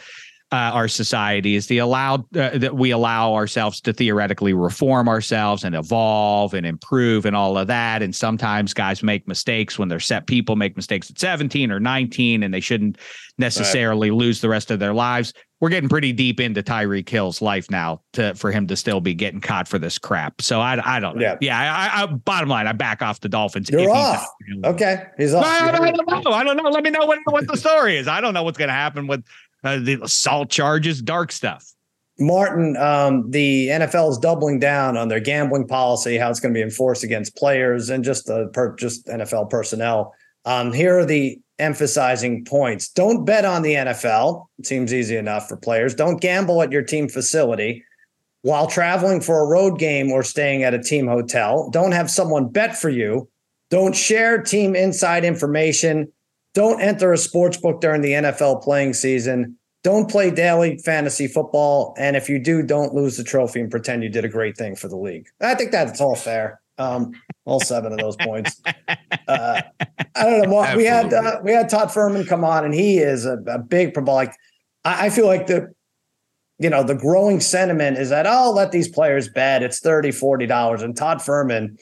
uh, 0.52 0.72
our 0.74 0.88
society 0.88 1.56
is 1.56 1.68
the 1.68 1.80
allowed 1.80 2.22
uh, 2.38 2.58
that 2.58 2.76
we 2.76 2.91
allow 2.91 3.34
ourselves 3.34 3.82
to 3.82 3.91
theoretically 3.91 4.54
reform 4.54 5.10
ourselves 5.10 5.66
and 5.66 5.76
evolve 5.76 6.54
and 6.54 6.66
improve 6.66 7.26
and 7.26 7.36
all 7.36 7.58
of 7.58 7.68
that. 7.68 8.02
And 8.02 8.16
sometimes 8.16 8.74
guys 8.74 9.04
make 9.04 9.28
mistakes 9.28 9.78
when 9.78 9.89
they're 9.89 10.00
set. 10.00 10.26
People 10.26 10.56
make 10.56 10.78
mistakes 10.78 11.10
at 11.10 11.20
17 11.20 11.70
or 11.70 11.82
19, 11.82 12.43
and 12.43 12.54
they 12.54 12.62
shouldn't 12.62 12.98
necessarily 13.38 14.10
lose 14.10 14.39
the 14.41 14.50
rest 14.50 14.72
of 14.72 14.80
their 14.80 14.93
lives. 14.93 15.34
We're 15.60 15.70
getting 15.70 15.89
pretty 15.89 16.14
deep 16.14 16.39
into 16.39 16.62
Tyreek 16.62 17.10
Hill's 17.10 17.41
life 17.41 17.70
now 17.72 18.02
to 18.14 18.36
for 18.36 18.52
him 18.52 18.68
to 18.68 18.76
still 18.76 19.02
be 19.02 19.16
getting 19.16 19.41
caught 19.41 19.68
for 19.68 19.80
this 19.80 19.98
crap. 19.98 20.39
So 20.39 20.62
I 20.62 20.80
I 20.86 21.00
don't 21.00 21.16
know. 21.18 21.22
Yeah. 21.24 21.36
Yeah. 21.41 21.60
I, 21.60 22.04
I, 22.04 22.06
bottom 22.06 22.48
line, 22.48 22.68
I 22.68 22.74
back 22.74 23.02
off 23.02 23.20
the 23.22 23.30
Dolphins. 23.30 23.70
You're 23.70 23.82
if 23.82 23.88
he's 23.88 23.95
off. 23.95 24.28
not- 24.50 24.76
Okay, 24.76 25.04
he's 25.18 25.34
off. 25.34 25.43
I, 25.45 25.70
I 25.70 25.91
don't 25.91 26.08
know. 26.26 26.32
I 26.32 26.43
don't 26.43 26.58
know. 26.58 26.70
Let 26.70 26.84
me 26.84 26.91
know 26.91 27.06
what, 27.08 27.20
what 27.26 27.48
the 27.48 27.58
story 27.58 27.98
is. 27.98 28.08
I 28.08 28.22
don't 28.22 28.36
know 28.36 28.43
what's 28.43 28.58
going 28.60 28.68
to 28.70 28.74
happen 28.74 29.08
with 29.08 29.24
uh, 29.68 29.78
the 29.78 29.99
assault 30.01 30.49
charges, 30.49 31.01
dark 31.01 31.32
stuff. 31.32 31.65
Martin, 32.20 32.76
um, 32.78 33.30
the 33.30 33.68
NFL 33.68 34.11
is 34.11 34.18
doubling 34.18 34.59
down 34.59 34.97
on 34.97 35.07
their 35.07 35.20
gambling 35.20 35.68
policy, 35.68 36.18
how 36.18 36.30
it's 36.30 36.39
going 36.39 36.53
to 36.53 36.57
be 36.57 36.63
enforced 36.63 37.03
against 37.03 37.36
players 37.36 37.89
and 37.89 38.03
just 38.03 38.26
the 38.26 38.47
per, 38.53 38.76
just 38.76 39.05
NFL 39.07 39.49
personnel. 39.49 40.15
Um, 40.45 40.74
here 40.74 40.97
are 40.97 41.05
the 41.05 41.39
emphasizing 41.59 42.45
points. 42.45 42.89
Don't 42.89 43.26
bet 43.26 43.45
on 43.45 43.61
the 43.61 43.74
NFL. 43.74 44.47
It 44.57 44.65
seems 44.65 44.93
easy 44.93 45.15
enough 45.15 45.47
for 45.47 45.57
players. 45.57 45.93
Don't 45.93 46.22
gamble 46.22 46.61
at 46.61 46.72
your 46.72 46.82
team 46.82 47.07
facility. 47.07 47.84
While 48.41 48.68
traveling 48.68 49.22
for 49.22 49.41
a 49.41 49.47
road 49.47 49.78
game 49.78 50.11
or 50.11 50.24
staying 50.24 50.63
at 50.63 50.74
a 50.74 50.82
team 50.82 51.07
hotel, 51.07 51.70
don't 51.72 51.91
have 51.91 52.09
someone 52.09 52.47
bet 52.47 52.78
for 52.78 52.89
you. 52.89 53.30
Don't 53.70 53.95
share 53.95 54.41
team 54.41 54.76
inside 54.76 55.26
information. 55.26 56.11
Don't 56.58 56.82
enter 56.82 57.14
a 57.14 57.20
sports 57.20 57.55
book 57.58 57.82
during 57.82 58.01
the 58.01 58.14
NFL 58.14 58.64
playing 58.64 58.93
season. 58.93 59.60
Don't 59.84 60.10
play 60.10 60.32
daily 60.32 60.80
fantasy 60.80 61.28
football. 61.28 61.93
And 61.99 62.16
if 62.16 62.28
you 62.28 62.39
do, 62.39 62.64
don't 62.64 62.95
lose 62.95 63.16
the 63.16 63.24
trophy 63.24 63.60
and 63.60 63.70
pretend 63.70 64.01
you 64.01 64.10
did 64.10 64.26
a 64.26 64.28
great 64.28 64.58
thing 64.58 64.76
for 64.76 64.88
the 64.88 64.97
league. 64.97 65.28
I 65.39 65.53
think 65.53 65.70
that's 65.72 66.01
all 66.01 66.16
fair. 66.16 66.60
Um, 66.80 67.12
all 67.45 67.60
seven 67.60 67.91
of 67.91 67.99
those 67.99 68.16
points. 68.16 68.60
Uh, 69.28 69.62
I 70.16 70.24
don't 70.24 70.43
know. 70.43 70.49
Mark, 70.49 70.78
we 70.78 70.86
had 70.86 71.14
uh, 71.14 71.41
we 71.43 71.51
had 71.51 71.68
Todd 71.68 71.89
Fuhrman 71.89 72.26
come 72.26 72.45
on, 72.45 72.64
and 72.64 72.74
he 72.74 72.99
is 72.99 73.26
a, 73.26 73.38
a 73.47 73.60
big 73.60 73.93
pro- 73.93 74.05
like. 74.05 74.34
I, 74.86 75.08
I 75.08 75.10
feel 75.10 75.26
like 75.26 75.47
the 75.47 75.74
you 76.60 76.70
know 76.70 76.82
the 76.82 76.95
growing 76.95 77.41
sentiment 77.41 77.97
is 77.97 78.10
that 78.10 78.26
oh 78.26 78.53
let 78.55 78.72
these 78.72 78.88
players 78.88 79.28
bet 79.28 79.64
it's 79.64 79.80
30 79.80 80.12
40 80.12 80.45
dollars 80.45 80.82
and 80.82 80.95
todd 80.95 81.18
fuhrman 81.18 81.78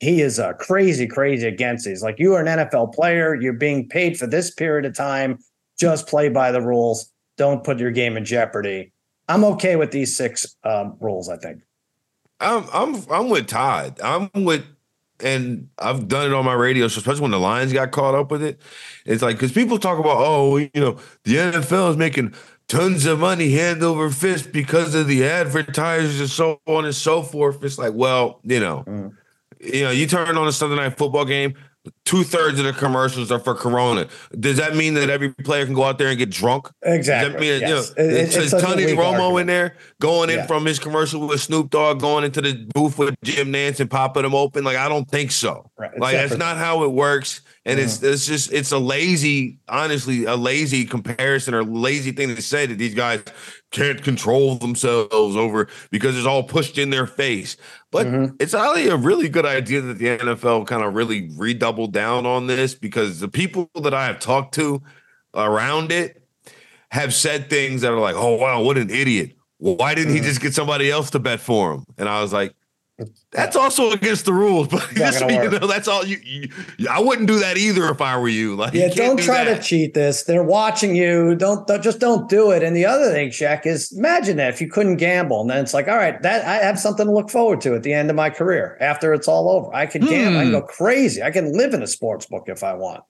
he 0.00 0.20
is 0.20 0.38
uh, 0.38 0.52
crazy 0.54 1.06
crazy 1.06 1.46
against 1.46 1.84
these 1.84 2.02
like 2.02 2.18
you 2.18 2.34
are 2.34 2.40
an 2.40 2.46
nfl 2.46 2.92
player 2.92 3.34
you're 3.34 3.52
being 3.52 3.88
paid 3.88 4.18
for 4.18 4.26
this 4.26 4.50
period 4.50 4.84
of 4.84 4.94
time 4.94 5.38
just 5.78 6.06
play 6.06 6.28
by 6.28 6.50
the 6.50 6.60
rules 6.60 7.12
don't 7.36 7.64
put 7.64 7.78
your 7.78 7.90
game 7.90 8.16
in 8.16 8.24
jeopardy 8.24 8.92
i'm 9.28 9.44
okay 9.44 9.76
with 9.76 9.90
these 9.92 10.16
six 10.16 10.56
um, 10.64 10.96
rules 11.00 11.28
i 11.28 11.36
think 11.36 11.62
I'm 12.40 12.64
I'm 12.72 13.04
I'm 13.10 13.28
with 13.28 13.46
Todd. 13.46 14.00
I'm 14.02 14.30
with 14.34 14.64
and 15.22 15.68
I've 15.78 16.08
done 16.08 16.26
it 16.26 16.32
on 16.32 16.44
my 16.44 16.54
radio 16.54 16.88
show, 16.88 16.98
especially 16.98 17.22
when 17.22 17.30
the 17.30 17.38
Lions 17.38 17.72
got 17.72 17.90
caught 17.90 18.14
up 18.14 18.30
with 18.30 18.42
it. 18.42 18.60
It's 19.04 19.22
like 19.22 19.36
because 19.36 19.52
people 19.52 19.78
talk 19.78 19.98
about, 19.98 20.16
oh, 20.18 20.56
you 20.56 20.70
know, 20.74 20.98
the 21.24 21.36
NFL 21.36 21.90
is 21.90 21.96
making 21.96 22.34
tons 22.68 23.04
of 23.04 23.20
money 23.20 23.52
hand 23.52 23.82
over 23.82 24.10
fist 24.10 24.52
because 24.52 24.94
of 24.94 25.06
the 25.06 25.24
advertisers 25.24 26.20
and 26.20 26.30
so 26.30 26.60
on 26.66 26.86
and 26.86 26.94
so 26.94 27.22
forth. 27.22 27.62
It's 27.62 27.78
like, 27.78 27.92
well, 27.94 28.40
you 28.42 28.60
know, 28.60 28.84
Mm. 28.86 29.16
You 29.60 29.84
know, 29.84 29.90
you 29.90 30.06
turn 30.06 30.36
on 30.36 30.48
a 30.48 30.52
Sunday 30.52 30.76
night 30.76 30.96
football 30.96 31.24
game. 31.24 31.54
Two 32.04 32.24
thirds 32.24 32.58
of 32.58 32.66
the 32.66 32.74
commercials 32.74 33.32
are 33.32 33.38
for 33.38 33.54
Corona. 33.54 34.06
Does 34.38 34.58
that 34.58 34.76
mean 34.76 34.92
that 34.94 35.08
every 35.08 35.30
player 35.32 35.64
can 35.64 35.74
go 35.74 35.84
out 35.84 35.96
there 35.96 36.08
and 36.08 36.18
get 36.18 36.28
drunk? 36.28 36.68
exactly 36.82 37.32
Does 37.32 37.32
that 37.32 37.40
mean, 37.40 37.60
yes. 37.60 37.94
you 37.96 38.04
know, 38.04 38.10
It- 38.10 38.14
it- 38.14 38.20
it's, 38.36 38.36
it's 38.36 38.62
Tony 38.62 38.84
Romo 38.84 39.40
in 39.40 39.46
there 39.46 39.76
going 39.98 40.28
in 40.28 40.38
Yeah. 40.40 40.46
from 40.46 40.66
his 40.66 40.78
commercial 40.78 41.26
with 41.26 41.40
Snoop 41.40 41.70
Dogg, 41.70 42.00
going 42.00 42.24
into 42.24 42.42
the 42.42 42.66
booth 42.74 42.98
with 42.98 43.14
Jim 43.24 43.50
Nantz 43.50 43.80
and 43.80 43.90
popping 43.90 44.24
them 44.24 44.34
open. 44.34 44.62
Like, 44.62 44.76
I 44.76 44.90
don't 44.90 45.08
think 45.08 45.30
so. 45.32 45.70
Right. 45.78 45.98
Like, 45.98 46.16
that's 46.16 46.36
not 46.36 46.58
how 46.58 46.84
it 46.84 46.92
works. 46.92 47.40
And 47.64 47.78
it's 47.78 47.98
mm-hmm. 47.98 48.12
it's 48.12 48.26
just 48.26 48.52
it's 48.52 48.72
a 48.72 48.78
lazy, 48.78 49.58
honestly, 49.68 50.24
a 50.24 50.34
lazy 50.34 50.84
comparison 50.86 51.54
or 51.54 51.62
lazy 51.62 52.10
thing 52.12 52.34
to 52.34 52.42
say 52.42 52.66
that 52.66 52.78
these 52.78 52.94
guys 52.94 53.22
can't 53.70 54.02
control 54.02 54.56
themselves 54.56 55.36
over 55.36 55.68
because 55.90 56.16
it's 56.16 56.26
all 56.26 56.42
pushed 56.42 56.78
in 56.78 56.90
their 56.90 57.06
face. 57.06 57.56
But 57.90 58.06
Mhm. 58.06 58.34
it's 58.40 58.52
probably 58.52 58.88
a 58.88 58.96
really 58.96 59.28
good 59.28 59.46
idea 59.46 59.80
that 59.80 59.98
the 59.98 60.08
NFL 60.08 60.64
kind 60.64 60.82
of 60.82 60.94
really 60.94 61.30
redoubled 61.36 61.92
down 61.92 62.26
on 62.26 62.46
this 62.46 62.74
because 62.74 63.20
the 63.20 63.28
people 63.28 63.70
that 63.80 63.94
I 63.94 64.06
have 64.06 64.18
talked 64.20 64.54
to 64.56 64.82
around 65.34 65.92
it 65.92 66.22
have 66.90 67.14
said 67.14 67.48
things 67.48 67.82
that 67.82 67.92
are 67.92 68.00
like, 68.00 68.16
"Oh 68.16 68.34
wow, 68.34 68.62
what 68.62 68.76
an 68.76 68.90
idiot! 68.90 69.36
Why 69.58 69.94
didn't 69.94 70.14
he 70.14 70.20
just 70.20 70.40
get 70.40 70.54
somebody 70.54 70.90
else 70.90 71.10
to 71.10 71.18
bet 71.20 71.40
for 71.40 71.72
him?" 71.74 71.84
And 71.98 72.08
I 72.08 72.20
was 72.20 72.32
like, 72.32 72.54
That's 73.32 73.56
also 73.56 73.90
against 73.92 74.24
the 74.24 74.32
rules, 74.32 74.68
but 74.68 74.80
not 74.96 75.12
just 75.12 75.20
you 75.28 75.50
know, 75.50 75.66
that's 75.66 75.88
all 75.88 76.04
you, 76.04 76.18
you. 76.24 76.48
I 76.90 77.00
wouldn't 77.00 77.28
do 77.28 77.38
that 77.38 77.56
either 77.56 77.88
if 77.88 78.00
I 78.00 78.18
were 78.18 78.28
you. 78.28 78.56
Like, 78.56 78.74
Yeah, 78.74 78.86
can't 78.88 78.96
don't 78.96 79.16
do 79.16 79.22
try 79.22 79.44
that. 79.44 79.62
to 79.62 79.62
cheat 79.62 79.94
this. 79.94 80.24
They're 80.24 80.42
watching 80.42 80.94
you. 80.96 81.34
Don't, 81.36 81.66
don't 81.66 81.82
just 81.82 82.00
don't 82.00 82.28
do 82.28 82.50
it. 82.50 82.62
And 82.62 82.74
the 82.76 82.86
other 82.86 83.10
thing, 83.10 83.30
Shek, 83.30 83.66
is 83.66 83.92
imagine 83.96 84.36
that 84.38 84.48
if 84.52 84.60
you 84.60 84.68
couldn't 84.68 84.96
gamble, 84.96 85.40
and 85.40 85.50
then 85.50 85.58
it's 85.58 85.72
like, 85.74 85.88
all 85.88 85.96
right, 85.96 86.20
that 86.22 86.44
I 86.44 86.64
have 86.64 86.78
something 86.78 87.06
to 87.06 87.12
look 87.12 87.30
forward 87.30 87.60
to 87.62 87.74
at 87.74 87.82
the 87.82 87.92
end 87.92 88.10
of 88.10 88.16
my 88.16 88.30
career 88.30 88.76
after 88.80 89.14
it's 89.14 89.28
all 89.28 89.50
over. 89.50 89.72
I 89.74 89.86
can 89.86 90.02
gamble. 90.02 90.38
I 90.38 90.42
can 90.42 90.52
Hmm. 90.52 90.58
go 90.60 90.62
crazy. 90.62 91.22
I 91.22 91.30
can 91.30 91.52
live 91.56 91.72
in 91.74 91.82
a 91.82 91.86
sports 91.86 92.26
book 92.26 92.44
if 92.48 92.62
I 92.64 92.74
want. 92.74 93.02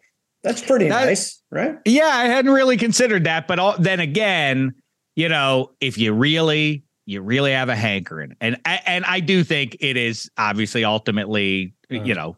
That's 0.43 0.63
pretty 0.63 0.89
That- 0.89 1.05
nice, 1.07 1.41
right? 1.51 1.77
Yeah, 1.85 2.07
I 2.07 2.25
hadn't 2.27 2.53
really 2.53 2.77
considered 2.77 3.25
that, 3.25 3.47
but 3.49 3.59
all, 3.59 3.75
then 3.79 4.01
again, 4.01 4.73
you 5.17 5.29
know, 5.29 5.73
if 5.81 5.99
you 5.99 6.13
really 6.15 6.85
you 7.07 7.23
really 7.23 7.53
have 7.53 7.69
a 7.69 7.77
hankering, 7.77 8.37
and 8.41 8.61
and 8.65 9.05
I 9.05 9.21
do 9.21 9.45
think 9.45 9.77
it 9.81 9.97
is 9.97 10.31
obviously 10.37 10.85
ultimately, 10.85 11.75
you 11.89 12.15
know, 12.15 12.37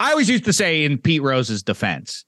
I 0.00 0.10
always 0.12 0.28
used 0.28 0.44
to 0.44 0.52
say 0.52 0.84
in 0.84 0.98
Pete 0.98 1.22
Rose's 1.22 1.62
defense, 1.62 2.24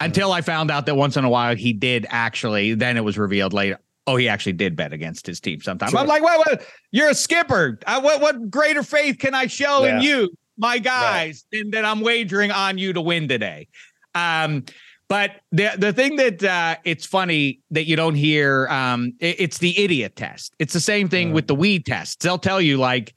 until 0.00 0.32
I 0.32 0.40
found 0.40 0.70
out 0.70 0.86
that 0.86 0.96
once 0.96 1.16
in 1.16 1.24
a 1.24 1.30
while 1.30 1.56
he 1.56 1.72
did 1.72 2.06
actually, 2.08 2.74
then 2.74 2.96
it 2.96 3.04
was 3.04 3.18
revealed 3.18 3.52
later. 3.52 3.78
Oh, 4.06 4.16
he 4.16 4.28
actually 4.28 4.54
did 4.54 4.74
bet 4.74 4.92
against 4.92 5.26
his 5.26 5.40
team 5.40 5.60
sometimes. 5.60 5.94
I'm 5.94 6.06
like, 6.06 6.22
what, 6.22 6.38
what? 6.38 6.66
You're 6.90 7.10
a 7.10 7.14
skipper. 7.14 7.78
I, 7.86 7.98
what, 7.98 8.20
what 8.20 8.50
greater 8.50 8.82
faith 8.82 9.18
can 9.18 9.34
I 9.34 9.46
show 9.46 9.84
in 9.84 10.00
you, 10.00 10.30
my 10.56 10.78
guys, 10.78 11.44
than 11.52 11.70
that 11.72 11.84
I'm 11.84 12.00
wagering 12.00 12.50
on 12.50 12.78
you 12.78 12.92
to 12.94 13.00
win 13.00 13.28
today? 13.28 13.68
Um, 14.14 14.64
but 15.10 15.32
the 15.52 15.72
the 15.76 15.92
thing 15.92 16.16
that 16.16 16.42
uh, 16.42 16.76
it's 16.84 17.04
funny 17.04 17.60
that 17.72 17.84
you 17.86 17.96
don't 17.96 18.14
hear, 18.14 18.66
um, 18.68 19.12
it- 19.20 19.36
it's 19.40 19.58
the 19.58 19.78
idiot 19.78 20.14
test. 20.16 20.54
It's 20.58 20.72
the 20.72 20.80
same 20.80 21.08
thing 21.10 21.32
with 21.34 21.48
the 21.48 21.54
weed 21.54 21.84
tests. 21.84 22.16
They'll 22.24 22.38
tell 22.38 22.60
you 22.60 22.78
like, 22.78 23.12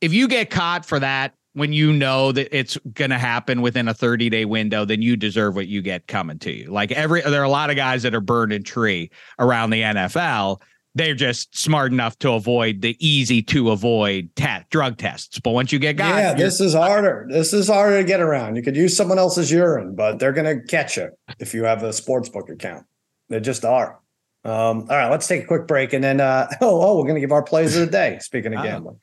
if 0.00 0.12
you 0.12 0.28
get 0.28 0.50
caught 0.50 0.84
for 0.86 1.00
that 1.00 1.32
when 1.54 1.72
you 1.72 1.92
know 1.92 2.32
that 2.32 2.48
it's 2.56 2.76
going 2.94 3.10
to 3.10 3.18
happen 3.18 3.60
within 3.62 3.86
a 3.88 3.94
30 3.94 4.30
day 4.30 4.44
window, 4.44 4.84
then 4.84 5.02
you 5.02 5.16
deserve 5.16 5.54
what 5.54 5.68
you 5.68 5.82
get 5.82 6.06
coming 6.06 6.38
to 6.40 6.50
you. 6.52 6.70
Like 6.70 6.92
every, 6.92 7.20
there 7.22 7.40
are 7.40 7.44
a 7.44 7.48
lot 7.50 7.68
of 7.70 7.76
guys 7.76 8.02
that 8.04 8.14
are 8.14 8.20
burned 8.22 8.52
in 8.54 8.62
tree 8.62 9.10
around 9.38 9.70
the 9.70 9.82
NFL. 9.82 10.60
They're 10.94 11.14
just 11.14 11.56
smart 11.56 11.90
enough 11.90 12.18
to 12.18 12.32
avoid 12.32 12.82
the 12.82 12.96
easy 13.00 13.40
to 13.44 13.70
avoid 13.70 14.28
te- 14.36 14.58
drug 14.70 14.98
tests. 14.98 15.38
But 15.40 15.52
once 15.52 15.72
you 15.72 15.78
get 15.78 15.96
got, 15.96 16.16
yeah, 16.16 16.34
this 16.34 16.60
is 16.60 16.74
harder. 16.74 17.26
This 17.30 17.54
is 17.54 17.66
harder 17.68 17.98
to 17.98 18.04
get 18.04 18.20
around. 18.20 18.56
You 18.56 18.62
could 18.62 18.76
use 18.76 18.94
someone 18.94 19.18
else's 19.18 19.50
urine, 19.50 19.94
but 19.94 20.18
they're 20.18 20.32
going 20.32 20.58
to 20.60 20.62
catch 20.66 20.98
you 20.98 21.08
if 21.38 21.54
you 21.54 21.64
have 21.64 21.82
a 21.82 21.88
sportsbook 21.88 22.50
account. 22.50 22.84
They 23.30 23.40
just 23.40 23.64
are. 23.64 23.98
Um, 24.44 24.80
all 24.90 24.96
right, 24.96 25.08
let's 25.10 25.26
take 25.26 25.44
a 25.44 25.46
quick 25.46 25.66
break 25.66 25.92
and 25.94 26.02
then 26.04 26.20
uh, 26.20 26.48
oh 26.60 26.82
oh 26.82 26.96
we're 26.98 27.04
going 27.04 27.14
to 27.14 27.20
give 27.20 27.32
our 27.32 27.42
plays 27.44 27.74
of 27.76 27.86
the 27.86 27.90
day. 27.92 28.18
Speaking 28.20 28.52
of 28.52 28.60
Oh. 28.60 28.62
gambling. 28.64 29.00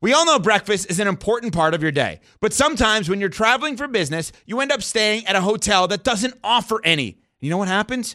We 0.00 0.12
all 0.12 0.26
know 0.26 0.38
breakfast 0.38 0.90
is 0.90 1.00
an 1.00 1.08
important 1.08 1.52
part 1.52 1.74
of 1.74 1.82
your 1.82 1.90
day, 1.90 2.20
but 2.40 2.52
sometimes 2.52 3.08
when 3.08 3.18
you're 3.18 3.28
traveling 3.28 3.76
for 3.76 3.88
business, 3.88 4.30
you 4.46 4.60
end 4.60 4.70
up 4.70 4.82
staying 4.82 5.26
at 5.26 5.34
a 5.34 5.40
hotel 5.40 5.88
that 5.88 6.04
doesn't 6.04 6.34
offer 6.44 6.80
any. 6.84 7.18
You 7.40 7.50
know 7.50 7.56
what 7.56 7.68
happens? 7.68 8.14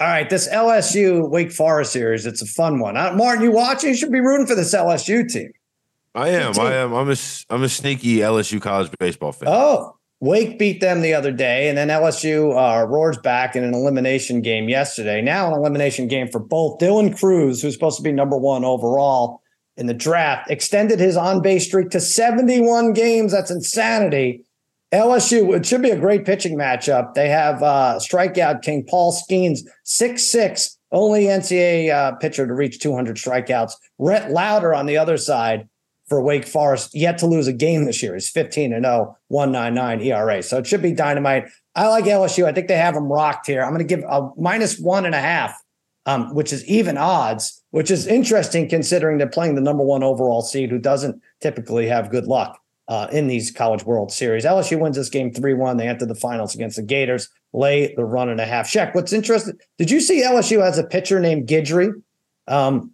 All 0.00 0.06
right, 0.06 0.30
this 0.30 0.48
LSU 0.48 1.28
Wake 1.28 1.50
Forest 1.50 1.92
series, 1.92 2.24
it's 2.24 2.40
a 2.40 2.46
fun 2.46 2.78
one. 2.78 2.96
Uh, 2.96 3.12
Martin, 3.14 3.42
you 3.42 3.50
watching? 3.50 3.90
You 3.90 3.96
should 3.96 4.12
be 4.12 4.20
rooting 4.20 4.46
for 4.46 4.54
this 4.54 4.72
LSU 4.72 5.28
team. 5.28 5.50
I 6.14 6.28
am. 6.28 6.52
team. 6.52 6.64
I 6.66 6.74
am. 6.74 6.92
I'm 6.94 7.08
a. 7.08 7.12
s- 7.12 7.44
I'm 7.50 7.64
a 7.64 7.68
sneaky 7.68 8.18
LSU 8.18 8.60
college 8.62 8.90
baseball 9.00 9.32
fan. 9.32 9.48
Oh, 9.52 9.96
Wake 10.20 10.56
beat 10.58 10.80
them 10.80 11.00
the 11.00 11.14
other 11.14 11.32
day, 11.32 11.68
and 11.68 11.76
then 11.76 11.88
LSU 11.88 12.52
uh, 12.56 12.86
roars 12.86 13.18
back 13.18 13.56
in 13.56 13.64
an 13.64 13.74
elimination 13.74 14.40
game 14.40 14.68
yesterday. 14.68 15.20
Now, 15.20 15.48
an 15.48 15.54
elimination 15.58 16.06
game 16.06 16.28
for 16.28 16.38
both. 16.38 16.78
Dylan 16.78 17.16
Crews, 17.18 17.60
who's 17.60 17.74
supposed 17.74 17.96
to 17.96 18.02
be 18.04 18.12
number 18.12 18.36
one 18.36 18.64
overall 18.64 19.42
in 19.76 19.86
the 19.86 19.94
draft, 19.94 20.48
extended 20.50 21.00
his 21.00 21.16
on 21.16 21.42
base 21.42 21.66
streak 21.66 21.90
to 21.90 22.00
71 22.00 22.92
games. 22.92 23.32
That's 23.32 23.50
insanity. 23.50 24.44
LSU, 24.92 25.54
it 25.54 25.66
should 25.66 25.82
be 25.82 25.90
a 25.90 25.98
great 25.98 26.24
pitching 26.24 26.56
matchup. 26.56 27.12
They 27.12 27.28
have 27.28 27.62
uh, 27.62 27.98
strikeout 28.00 28.62
king 28.62 28.86
Paul 28.88 29.12
Skenes, 29.12 29.60
6'6, 29.84 30.76
only 30.92 31.24
NCAA 31.24 31.92
uh, 31.92 32.12
pitcher 32.16 32.46
to 32.46 32.54
reach 32.54 32.80
200 32.80 33.16
strikeouts. 33.16 33.72
Rhett 33.98 34.30
Lowder 34.30 34.74
on 34.74 34.86
the 34.86 34.96
other 34.96 35.18
side 35.18 35.68
for 36.06 36.22
Wake 36.22 36.46
Forest, 36.46 36.94
yet 36.94 37.18
to 37.18 37.26
lose 37.26 37.46
a 37.46 37.52
game 37.52 37.84
this 37.84 38.02
year. 38.02 38.14
He's 38.14 38.30
15 38.30 38.72
and 38.72 38.86
0, 38.86 39.14
199 39.28 40.00
ERA. 40.00 40.42
So 40.42 40.56
it 40.56 40.66
should 40.66 40.80
be 40.80 40.92
dynamite. 40.92 41.50
I 41.74 41.88
like 41.88 42.06
LSU. 42.06 42.46
I 42.46 42.52
think 42.52 42.68
they 42.68 42.76
have 42.78 42.94
them 42.94 43.12
rocked 43.12 43.46
here. 43.46 43.62
I'm 43.62 43.74
going 43.74 43.86
to 43.86 43.96
give 43.96 44.04
a 44.08 44.30
minus 44.38 44.78
one 44.78 45.04
and 45.04 45.14
a 45.14 45.20
half, 45.20 45.54
um, 46.06 46.34
which 46.34 46.50
is 46.50 46.64
even 46.64 46.96
odds, 46.96 47.62
which 47.72 47.90
is 47.90 48.06
interesting 48.06 48.70
considering 48.70 49.18
they're 49.18 49.28
playing 49.28 49.54
the 49.54 49.60
number 49.60 49.84
one 49.84 50.02
overall 50.02 50.40
seed 50.40 50.70
who 50.70 50.78
doesn't 50.78 51.20
typically 51.42 51.86
have 51.88 52.10
good 52.10 52.24
luck 52.24 52.58
uh, 52.88 53.06
in 53.12 53.26
these 53.28 53.50
College 53.50 53.84
World 53.84 54.10
Series. 54.10 54.44
LSU 54.44 54.78
wins 54.80 54.96
this 54.96 55.08
game 55.10 55.32
3 55.32 55.54
1. 55.54 55.76
They 55.76 55.86
enter 55.88 56.06
the 56.06 56.14
finals 56.14 56.54
against 56.54 56.76
the 56.76 56.82
Gators, 56.82 57.28
lay 57.52 57.94
the 57.94 58.04
run 58.04 58.28
and 58.30 58.40
a 58.40 58.46
half. 58.46 58.68
Shek, 58.68 58.94
what's 58.94 59.12
interesting? 59.12 59.58
Did 59.78 59.90
you 59.90 60.00
see 60.00 60.22
LSU 60.24 60.62
has 60.64 60.78
a 60.78 60.84
pitcher 60.84 61.20
named 61.20 61.48
Guidry? 61.48 61.92
Um, 62.46 62.92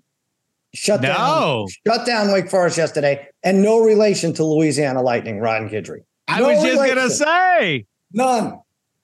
shut 0.75 1.01
down, 1.03 1.17
No. 1.17 1.69
shut 1.87 2.07
down 2.07 2.33
Wake 2.33 2.51
Forest 2.51 2.77
yesterday, 2.79 3.29
and 3.43 3.63
no 3.63 3.79
relation 3.81 4.33
to 4.35 4.45
Louisiana 4.45 5.03
Lightning, 5.03 5.39
Ron 5.39 5.69
Guidry. 5.69 6.01
I 6.27 6.41
No 6.41 6.49
was 6.49 6.63
just 6.63 6.73
relation. 6.81 6.97
gonna 6.97 7.11
say. 7.11 7.87
None. 8.13 8.59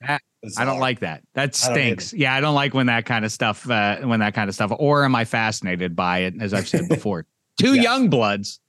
That- 0.05 0.21
I 0.57 0.65
don't 0.65 0.79
like 0.79 1.01
that. 1.01 1.21
That 1.35 1.49
I 1.49 1.51
stinks. 1.51 2.13
Yeah, 2.13 2.33
I 2.33 2.41
don't 2.41 2.55
like 2.55 2.73
when 2.73 2.87
that 2.87 3.05
kind 3.05 3.23
of 3.23 3.31
stuff. 3.31 3.69
Uh, 3.69 3.97
when 3.99 4.21
that 4.21 4.33
kind 4.33 4.49
of 4.49 4.55
stuff. 4.55 4.71
Or 4.79 5.05
am 5.05 5.13
I 5.15 5.23
fascinated 5.23 5.95
by 5.95 6.19
it? 6.19 6.33
As 6.41 6.51
I've 6.53 6.67
said 6.67 6.87
before, 6.89 7.27
two 7.59 7.75
Yes. 7.75 7.83
young 7.83 8.09
bloods 8.09 8.59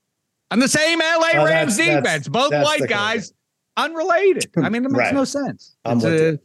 on 0.52 0.58
the 0.58 0.68
same 0.68 1.00
LA 1.00 1.30
Oh, 1.34 1.44
Rams 1.44 1.76
that's- 1.76 1.76
that's- 1.76 2.02
defense, 2.02 2.28
both 2.28 2.50
that's 2.50 2.64
white 2.64 2.80
the 2.80 2.88
kind 2.88 3.18
of 3.18 3.22
guys, 3.24 3.32
unrelated. 3.76 4.50
I 4.58 4.68
mean, 4.68 4.84
it 4.84 4.90
makes 4.90 4.98
Right. 4.98 5.14
no 5.14 5.24
sense. 5.24 5.76
I'm 5.84 5.96
It's 5.96 6.04
with 6.04 6.14
a- 6.20 6.38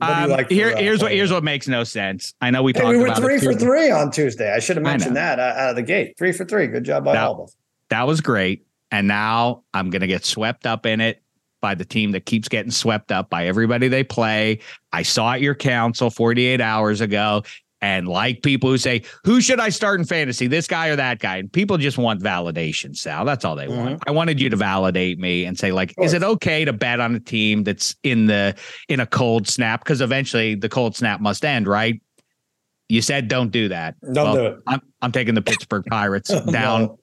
um, 0.00 0.30
like 0.30 0.48
for, 0.48 0.54
here, 0.54 0.72
uh, 0.72 0.76
here's 0.78 1.00
what 1.02 1.12
here's 1.12 1.30
what 1.30 1.44
makes 1.44 1.68
no 1.68 1.84
sense. 1.84 2.34
I 2.40 2.50
know 2.50 2.62
we 2.62 2.72
Hey, 2.74 2.80
talked 2.80 2.90
we 2.90 2.98
were 2.98 3.14
three 3.14 3.38
for 3.38 3.54
three 3.54 3.90
on 3.90 4.10
Tuesday. 4.10 4.52
I 4.52 4.58
should 4.58 4.76
have 4.76 4.82
mentioned 4.82 5.16
that 5.16 5.38
out 5.38 5.70
of 5.70 5.76
the 5.76 5.82
gate. 5.82 6.14
Three 6.18 6.32
for 6.32 6.44
three. 6.44 6.66
Good 6.66 6.84
job 6.84 7.04
by 7.04 7.12
Now- 7.14 7.28
all 7.28 7.34
of 7.34 7.40
us. 7.48 7.56
That 7.90 8.06
was 8.06 8.20
great, 8.22 8.64
and 8.90 9.06
now 9.06 9.62
I'm 9.74 9.90
gonna 9.90 10.06
get 10.06 10.24
swept 10.24 10.66
up 10.66 10.86
in 10.86 11.00
it 11.00 11.20
by 11.60 11.74
the 11.76 11.84
team 11.84 12.10
that 12.12 12.26
keeps 12.26 12.48
getting 12.48 12.72
swept 12.72 13.12
up 13.12 13.30
by 13.30 13.46
everybody 13.46 13.86
they 13.86 14.02
play. 14.02 14.58
I 14.92 15.02
saw 15.02 15.34
at 15.34 15.40
your 15.42 15.54
council 15.54 16.10
48 16.10 16.60
hours 16.60 17.00
ago. 17.00 17.44
And 17.82 18.06
like 18.06 18.42
people 18.42 18.70
who 18.70 18.78
say, 18.78 19.02
who 19.24 19.40
should 19.40 19.58
I 19.58 19.68
start 19.68 19.98
in 19.98 20.06
fantasy, 20.06 20.46
this 20.46 20.68
guy 20.68 20.86
or 20.88 20.96
that 20.96 21.18
guy? 21.18 21.38
And 21.38 21.52
people 21.52 21.76
just 21.78 21.98
want 21.98 22.22
validation, 22.22 22.96
Sal. 22.96 23.24
That's 23.24 23.44
all 23.44 23.56
they 23.56 23.66
want. 23.66 24.00
I 24.06 24.12
wanted 24.12 24.40
you 24.40 24.48
to 24.50 24.56
validate 24.56 25.18
me 25.18 25.44
and 25.44 25.58
say, 25.58 25.72
like, 25.72 25.92
is 26.00 26.12
it 26.12 26.22
okay 26.22 26.64
to 26.64 26.72
bet 26.72 27.00
on 27.00 27.16
a 27.16 27.20
team 27.20 27.64
that's 27.64 27.96
in 28.04 28.26
the 28.26 28.54
in 28.88 29.00
a 29.00 29.06
cold 29.06 29.48
snap? 29.48 29.82
Because 29.82 30.00
eventually 30.00 30.54
the 30.54 30.68
cold 30.68 30.94
snap 30.94 31.20
must 31.20 31.44
end, 31.44 31.66
right? 31.66 32.00
You 32.88 33.02
said 33.02 33.26
don't 33.26 33.50
do 33.50 33.68
that. 33.70 33.96
Don't 34.12 34.36
do 34.36 34.46
it. 34.46 34.56
I'm 34.68 34.80
I'm 35.02 35.10
taking 35.10 35.34
the 35.34 35.42
Pittsburgh 35.42 35.84
Pirates 35.90 36.30
No. 36.46 36.52
down. 36.52 36.98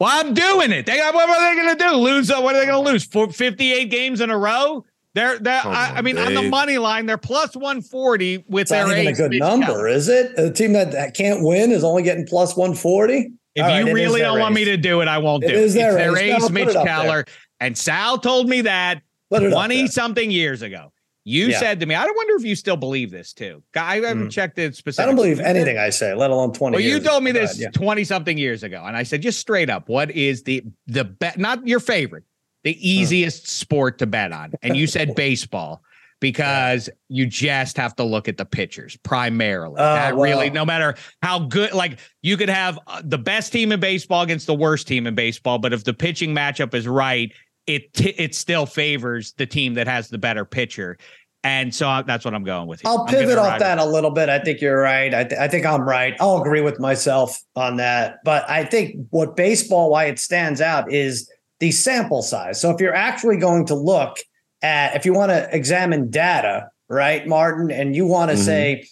Well, 0.00 0.10
I'm 0.10 0.32
doing 0.32 0.72
it. 0.72 0.86
They 0.86 0.96
got 0.96 1.12
what 1.14 1.28
are 1.28 1.54
they 1.54 1.62
going 1.62 1.76
to 1.76 1.84
do? 1.84 1.90
Lose? 1.96 2.30
uh, 2.30 2.40
What 2.40 2.54
are 2.56 2.60
they 2.60 2.66
going 2.66 2.82
to 2.84 2.90
lose? 2.90 3.04
For 3.04 3.30
58 3.30 3.90
games 3.90 4.20
in 4.22 4.30
a 4.30 4.38
row? 4.38 4.84
They're 5.14 5.38
they're. 5.38 5.60
I, 5.64 5.94
I 5.96 6.02
mean, 6.02 6.16
on 6.18 6.32
the 6.34 6.42
money 6.42 6.78
line, 6.78 7.06
they're 7.06 7.18
plus 7.18 7.54
140 7.54 8.44
with 8.48 8.62
It's 8.62 8.70
their 8.70 8.86
not 8.86 8.92
even 8.92 9.06
a 9.06 9.10
ace, 9.10 9.16
good 9.18 9.30
Mitch 9.30 9.40
number, 9.40 9.66
Keller. 9.66 9.88
is 9.88 10.08
it? 10.08 10.32
A 10.38 10.50
team 10.50 10.72
that, 10.72 10.92
that 10.92 11.14
can't 11.14 11.42
win 11.42 11.70
is 11.70 11.84
only 11.84 12.02
getting 12.02 12.26
plus 12.26 12.56
140. 12.56 13.32
If 13.54 13.62
All 13.62 13.68
right, 13.68 13.80
it 13.80 13.86
you 13.86 13.88
is 13.88 13.94
really 13.94 14.20
don't 14.20 14.40
want 14.40 14.54
me 14.54 14.64
to 14.64 14.76
do 14.78 15.02
it, 15.02 15.08
I 15.08 15.18
won't 15.18 15.44
It 15.44 15.48
do 15.48 15.54
is 15.54 15.74
it. 15.74 15.78
their 15.80 15.98
It's 15.98 16.14
their 16.14 16.16
ace. 16.36 16.40
No, 16.42 16.48
Mitch 16.48 16.68
it 16.68 16.76
up 16.76 16.86
there. 16.86 16.94
Keller, 16.96 17.24
and 17.60 17.76
Sal 17.76 18.16
told 18.18 18.48
me 18.48 18.62
that 18.62 19.02
Put 19.30 19.42
it 19.42 19.46
up 19.52 19.52
20 19.52 19.76
there. 19.76 19.86
something 19.88 20.30
years 20.30 20.62
ago. 20.62 20.92
You 21.24 21.48
Yeah. 21.48 21.58
said 21.60 21.80
to 21.80 21.86
me, 21.86 21.94
I 21.94 22.04
don't 22.04 22.16
wonder 22.16 22.34
if 22.36 22.44
you 22.44 22.56
still 22.56 22.76
believe 22.76 23.10
this 23.10 23.32
too. 23.34 23.62
I 23.76 23.96
haven't 23.96 24.28
Mm. 24.28 24.30
checked 24.32 24.58
it 24.58 24.74
specifically. 24.74 25.02
I 25.02 25.06
don't 25.06 25.16
believe 25.16 25.38
anything 25.40 25.78
I 25.78 25.90
say, 25.90 26.14
let 26.14 26.30
alone 26.30 26.52
20 26.52 26.74
Well, 26.74 26.80
you 26.82 26.92
years 26.96 27.04
told 27.04 27.22
me 27.22 27.30
ago. 27.30 27.40
this 27.40 27.60
Yeah. 27.60 27.70
20 27.70 28.02
something 28.04 28.36
years 28.38 28.62
ago. 28.64 28.82
And 28.84 28.96
I 28.96 29.02
said, 29.04 29.20
just 29.22 29.38
straight 29.38 29.68
up, 29.70 29.88
what 29.88 30.10
is 30.10 30.42
the 30.42 30.64
the 30.88 31.04
bet 31.04 31.38
not 31.38 31.64
your 31.68 31.78
favorite, 31.78 32.24
the 32.64 32.88
easiest 32.88 33.48
sport 33.48 33.98
to 33.98 34.06
bet 34.06 34.32
on? 34.32 34.52
And 34.62 34.76
you 34.76 34.86
said 34.86 35.14
baseball 35.16 35.82
because 36.20 36.88
you 37.08 37.26
just 37.26 37.76
have 37.76 37.96
to 37.96 38.04
look 38.04 38.28
at 38.28 38.36
the 38.36 38.44
pitchers 38.44 38.96
primarily. 38.98 39.80
Uh, 39.80 39.94
that 39.94 40.14
really, 40.14 40.50
no 40.50 40.64
matter 40.64 40.94
how 41.20 41.40
good, 41.40 41.72
like 41.72 41.98
you 42.22 42.36
could 42.36 42.48
have 42.48 42.78
uh, 42.86 43.02
the 43.04 43.18
best 43.18 43.52
team 43.52 43.72
in 43.72 43.80
baseball 43.80 44.22
against 44.22 44.46
the 44.46 44.54
worst 44.54 44.86
team 44.86 45.06
in 45.08 45.14
baseball, 45.16 45.58
but 45.58 45.72
if 45.72 45.82
the 45.82 45.92
pitching 45.92 46.32
matchup 46.32 46.74
is 46.74 46.86
right, 46.86 47.32
it 47.66 47.92
t- 47.92 48.14
it 48.16 48.34
still 48.36 48.66
favors 48.66 49.32
the 49.36 49.46
team 49.46 49.74
that 49.74 49.86
has 49.88 50.08
the 50.08 50.18
better 50.18 50.44
pitcher. 50.44 50.96
And 51.44 51.74
so 51.74 51.88
I- 51.88 52.02
that's 52.02 52.24
what 52.24 52.34
I'm 52.34 52.44
going 52.44 52.68
with. 52.68 52.82
here. 52.82 52.90
I'll 52.90 53.04
pivot 53.04 53.36
off 53.36 53.54
with 53.54 53.60
that 53.60 53.78
a 53.78 53.84
little 53.84 54.12
bit. 54.12 54.28
I 54.28 54.38
think 54.38 54.60
you're 54.60 54.80
right. 54.80 55.12
I, 55.12 55.24
th- 55.24 55.40
I 55.40 55.48
think 55.48 55.66
I'm 55.66 55.82
right. 55.82 56.14
I'll 56.20 56.40
agree 56.40 56.60
with 56.60 56.78
myself 56.78 57.40
on 57.56 57.78
that. 57.78 58.18
But 58.24 58.48
I 58.48 58.64
think 58.64 59.08
what 59.10 59.34
baseball, 59.34 59.90
why 59.90 60.04
it 60.04 60.20
stands 60.20 60.60
out 60.60 60.92
is 60.92 61.28
the 61.62 61.70
sample 61.70 62.22
size. 62.22 62.60
So 62.60 62.72
if 62.72 62.80
you're 62.80 62.92
actually 62.92 63.36
going 63.36 63.66
to 63.66 63.76
look 63.76 64.16
at, 64.62 64.96
if 64.96 65.06
you 65.06 65.12
want 65.14 65.30
to 65.30 65.48
examine 65.54 66.10
data, 66.10 66.68
right, 66.88 67.24
Martin, 67.24 67.70
and 67.70 67.94
you 67.94 68.04
want 68.04 68.32
to 68.32 68.36
Mhm. 68.36 68.44
say, 68.44 68.84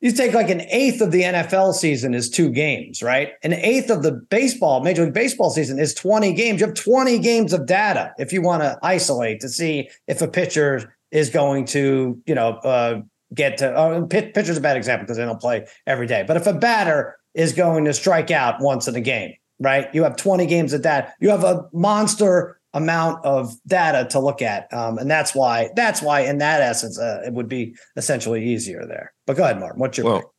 you 0.00 0.10
take 0.10 0.34
like 0.34 0.50
an 0.50 0.62
eighth 0.62 1.00
of 1.00 1.12
the 1.12 1.22
NFL 1.22 1.72
season 1.72 2.14
is 2.14 2.28
two 2.28 2.50
games, 2.50 3.00
right? 3.00 3.34
An 3.44 3.52
eighth 3.52 3.90
of 3.90 4.02
the 4.02 4.10
baseball, 4.10 4.82
Major 4.82 5.04
League 5.04 5.14
Baseball 5.14 5.50
season 5.50 5.78
is 5.78 5.94
20 5.94 6.32
games. 6.32 6.60
You 6.60 6.66
have 6.66 6.74
20 6.74 7.20
games 7.20 7.52
of 7.52 7.66
data 7.66 8.12
if 8.18 8.32
you 8.32 8.42
want 8.42 8.64
to 8.64 8.76
isolate 8.82 9.38
to 9.42 9.48
see 9.48 9.88
if 10.08 10.20
a 10.20 10.26
pitcher 10.26 10.96
is 11.12 11.30
going 11.30 11.66
to, 11.66 12.20
you 12.26 12.34
know, 12.34 12.54
uh, 12.64 13.02
get 13.34 13.58
to. 13.58 13.72
Uh, 13.72 14.00
pit, 14.06 14.34
pitcher's 14.34 14.56
a 14.56 14.60
bad 14.60 14.76
example 14.76 15.04
because 15.04 15.16
they 15.16 15.24
don't 15.24 15.40
play 15.40 15.64
every 15.86 16.08
day. 16.08 16.24
But 16.26 16.36
if 16.36 16.48
a 16.48 16.54
batter 16.54 17.16
is 17.34 17.52
going 17.52 17.84
to 17.84 17.94
strike 17.94 18.32
out 18.32 18.60
once 18.60 18.88
in 18.88 18.96
a 18.96 19.00
game, 19.00 19.34
right? 19.62 19.88
You 19.94 20.02
have 20.02 20.16
20 20.16 20.46
games 20.46 20.72
of 20.72 20.82
that. 20.82 21.14
You 21.20 21.30
have 21.30 21.44
a 21.44 21.68
monster 21.72 22.58
amount 22.74 23.24
of 23.24 23.54
data 23.66 24.08
to 24.10 24.18
look 24.18 24.40
at, 24.42 24.72
um, 24.72 24.98
and 24.98 25.10
that's 25.10 25.34
why. 25.34 25.70
That's 25.76 26.00
why, 26.02 26.20
in 26.22 26.38
that 26.38 26.60
essence, 26.60 26.98
uh, 26.98 27.22
it 27.26 27.32
would 27.32 27.48
be 27.48 27.74
essentially 27.96 28.44
easier 28.44 28.86
there. 28.86 29.12
But 29.26 29.36
go 29.36 29.44
ahead, 29.44 29.60
Martin. 29.60 29.78
What's 29.78 29.98
your 29.98 30.06
pick? 30.06 30.24
Well, 30.24 30.34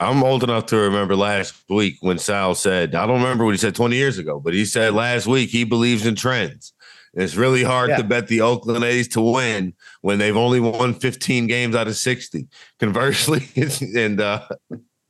I'm 0.00 0.22
old 0.22 0.42
enough 0.44 0.66
to 0.66 0.76
remember 0.76 1.16
last 1.16 1.54
week 1.68 1.96
when 2.00 2.18
Sal 2.18 2.54
said, 2.54 2.94
I 2.94 3.06
don't 3.06 3.20
remember 3.22 3.44
what 3.44 3.52
he 3.52 3.58
said 3.58 3.74
20 3.74 3.96
years 3.96 4.18
ago, 4.18 4.40
but 4.40 4.52
he 4.52 4.64
said 4.64 4.94
last 4.94 5.26
week 5.26 5.50
he 5.50 5.64
believes 5.64 6.04
in 6.06 6.14
trends. 6.14 6.72
It's 7.14 7.36
really 7.36 7.62
hard 7.62 7.90
Yeah. 7.90 7.98
to 7.98 8.04
bet 8.04 8.26
the 8.26 8.40
Oakland 8.40 8.84
A's 8.84 9.06
to 9.08 9.20
win 9.20 9.74
when 10.00 10.18
they've 10.18 10.36
only 10.36 10.58
won 10.58 10.94
15 10.94 11.46
games 11.46 11.76
out 11.76 11.86
of 11.86 11.96
60. 11.96 12.48
Conversely, 12.80 13.48
and 13.96 14.20
uh, 14.20 14.46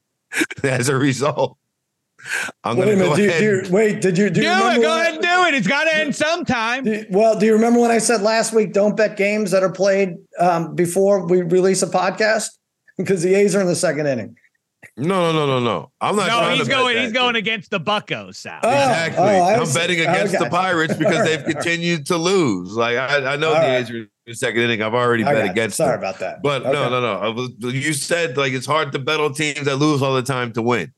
as 0.62 0.88
a 0.88 0.96
result, 0.96 1.56
I'm 2.64 2.76
Wait 2.76 2.84
going 2.86 3.00
a 3.00 3.02
to 3.02 3.08
go 3.08 3.10
minute. 3.10 3.16
Do 3.16 3.22
you, 3.22 3.28
ahead. 3.28 3.40
do 3.40 3.68
you, 3.68 3.74
wait, 3.74 4.00
did 4.00 4.18
you 4.18 4.30
do, 4.30 4.40
Do 4.40 4.42
you 4.42 4.48
it. 4.70 4.80
Go 4.82 5.00
ahead 5.00 5.14
and 5.14 5.22
do 5.22 5.44
it. 5.46 5.54
It's 5.54 5.66
got 5.66 5.84
to 5.84 5.94
end 5.96 6.14
sometime. 6.16 6.84
do- 6.84 7.04
well, 7.10 7.38
do 7.38 7.46
you 7.46 7.52
remember 7.52 7.80
when 7.80 7.90
I 7.90 7.98
said 7.98 8.22
last 8.22 8.52
week, 8.52 8.72
don't 8.72 8.96
bet 8.96 9.16
games 9.16 9.50
that 9.50 9.62
are 9.62 9.72
played 9.72 10.16
um, 10.38 10.74
before 10.74 11.26
we 11.26 11.42
release 11.42 11.82
a 11.82 11.86
podcast? 11.88 12.48
Because 12.96 13.24
the 13.24 13.34
A's 13.34 13.56
are 13.56 13.60
in 13.60 13.66
the 13.66 13.74
second 13.74 14.06
inning. 14.06 14.36
no, 14.96 15.32
no, 15.32 15.32
no, 15.32 15.46
no, 15.46 15.58
no. 15.58 15.90
I'm 16.00 16.14
not 16.14 16.28
No, 16.28 16.38
trying 16.38 16.58
he's 16.58 16.66
to 16.68 16.70
going. 16.72 16.94
that, 16.94 17.02
He's 17.02 17.12
going 17.12 17.34
against 17.34 17.70
the 17.72 17.80
Buckos, 17.80 18.36
Sal. 18.38 18.60
Oh, 18.62 18.68
Exactly. 18.70 19.18
oh, 19.24 19.42
I 19.42 19.54
I'm 19.54 19.60
was- 19.60 19.74
betting 19.74 19.98
against 19.98 20.32
okay. 20.32 20.44
the 20.44 20.48
Pirates 20.50 20.94
because 20.94 21.16
All 21.18 21.24
they've 21.24 21.42
right. 21.44 21.54
continued 21.56 22.06
to 22.06 22.16
lose. 22.16 22.70
Like 22.74 22.96
I, 22.96 23.32
I 23.32 23.36
know 23.36 23.48
All 23.48 23.54
the 23.54 23.60
right. 23.66 23.80
A's 23.82 23.90
are 23.90 23.96
in 23.96 24.08
the 24.26 24.34
second 24.36 24.60
inning. 24.60 24.80
I've 24.80 24.94
already 24.94 25.24
I 25.24 25.32
bet 25.32 25.34
got 25.34 25.44
you. 25.46 25.50
against 25.50 25.76
Sorry 25.78 25.90
them. 25.90 25.98
about 25.98 26.20
that. 26.20 26.40
But 26.40 26.62
no, 26.62 26.68
Okay. 26.68 26.90
no, 26.90 27.00
no. 27.00 27.14
I 27.14 27.28
was, 27.30 27.50
you 27.74 27.92
said 27.94 28.36
like 28.36 28.52
it's 28.52 28.66
hard 28.66 28.92
to 28.92 29.00
bet 29.00 29.18
on 29.18 29.34
teams 29.34 29.64
that 29.64 29.74
lose 29.76 30.02
all 30.02 30.14
the 30.14 30.22
time 30.22 30.52
to 30.52 30.62
win. 30.62 30.92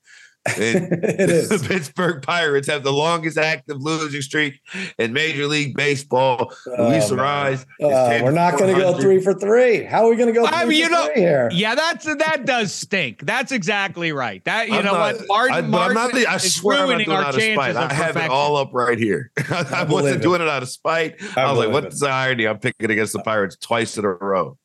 And 0.58 1.04
it 1.04 1.18
is. 1.30 1.48
the 1.48 1.58
Pittsburgh 1.68 2.22
Pirates 2.22 2.68
have 2.68 2.82
the 2.82 2.92
longest 2.92 3.38
active 3.38 3.76
losing 3.80 4.20
streak 4.22 4.60
in 4.98 5.12
Major 5.12 5.46
League 5.46 5.76
Baseball. 5.76 6.52
Luis 6.78 7.10
Oh, 7.10 7.16
man. 7.16 7.56
Arraez. 7.56 7.62
Uh, 7.82 8.20
we're 8.24 8.30
not 8.30 8.58
going 8.58 8.74
to 8.74 8.80
go 8.80 8.98
three 8.98 9.20
for 9.20 9.34
three. 9.34 9.82
How 9.84 10.06
are 10.06 10.10
we 10.10 10.16
going 10.16 10.32
to 10.32 10.32
go 10.32 10.46
three 10.46 10.56
I 10.56 10.64
mean, 10.64 10.68
for 10.68 10.72
you 10.74 10.88
know- 10.90 11.06
three 11.12 11.22
here? 11.22 11.48
Yeah, 11.52 11.74
that's 11.74 12.04
that 12.04 12.44
does 12.44 12.72
stink. 12.72 13.20
That's 13.24 13.52
exactly 13.52 14.12
right. 14.12 14.44
That 14.44 14.68
you 14.68 14.74
I'm 14.76 14.84
know 14.84 14.92
not- 14.92 15.16
what, 15.16 15.28
Martin, 15.28 15.54
I, 15.54 15.60
but 15.62 15.80
I'm 15.80 15.94
not. 15.94 15.94
Martin 16.12 16.26
I 16.28 16.34
is 16.36 16.54
swear 16.54 16.78
I'm 16.78 16.88
not 16.88 16.96
doing 16.98 17.00
it 17.00 17.08
our 17.10 17.22
out 17.22 17.34
of 17.34 17.42
spite. 17.42 17.70
of 17.76 17.76
I 17.76 17.92
have 17.94 18.16
it 18.16 18.30
all 18.30 18.56
up 18.56 18.70
right 18.72 18.98
here. 18.98 19.30
I, 19.50 19.84
believe 19.84 19.90
wasn't 19.90 20.16
it. 20.16 20.22
doing 20.22 20.40
it 20.40 20.48
out 20.48 20.62
of 20.62 20.68
spite. 20.68 21.16
I 21.36 21.42
I, 21.42 21.50
was 21.50 21.58
like, 21.58 21.68
believe 21.68 21.84
"What's 21.84 22.00
the 22.00 22.08
irony? 22.08 22.46
I'm 22.46 22.58
picking 22.58 22.90
against 22.90 23.12
the 23.12 23.20
Pirates 23.22 23.56
twice 23.56 23.96
in 23.98 24.04
a 24.04 24.08
row." 24.08 24.56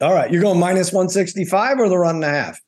All 0.00 0.12
right. 0.12 0.30
You're 0.30 0.42
going 0.42 0.60
minus 0.60 0.92
165 0.92 1.78
or 1.78 1.88
the 1.88 1.96
run 1.98 2.16
and 2.16 2.24
a 2.24 2.28
half? 2.28 2.60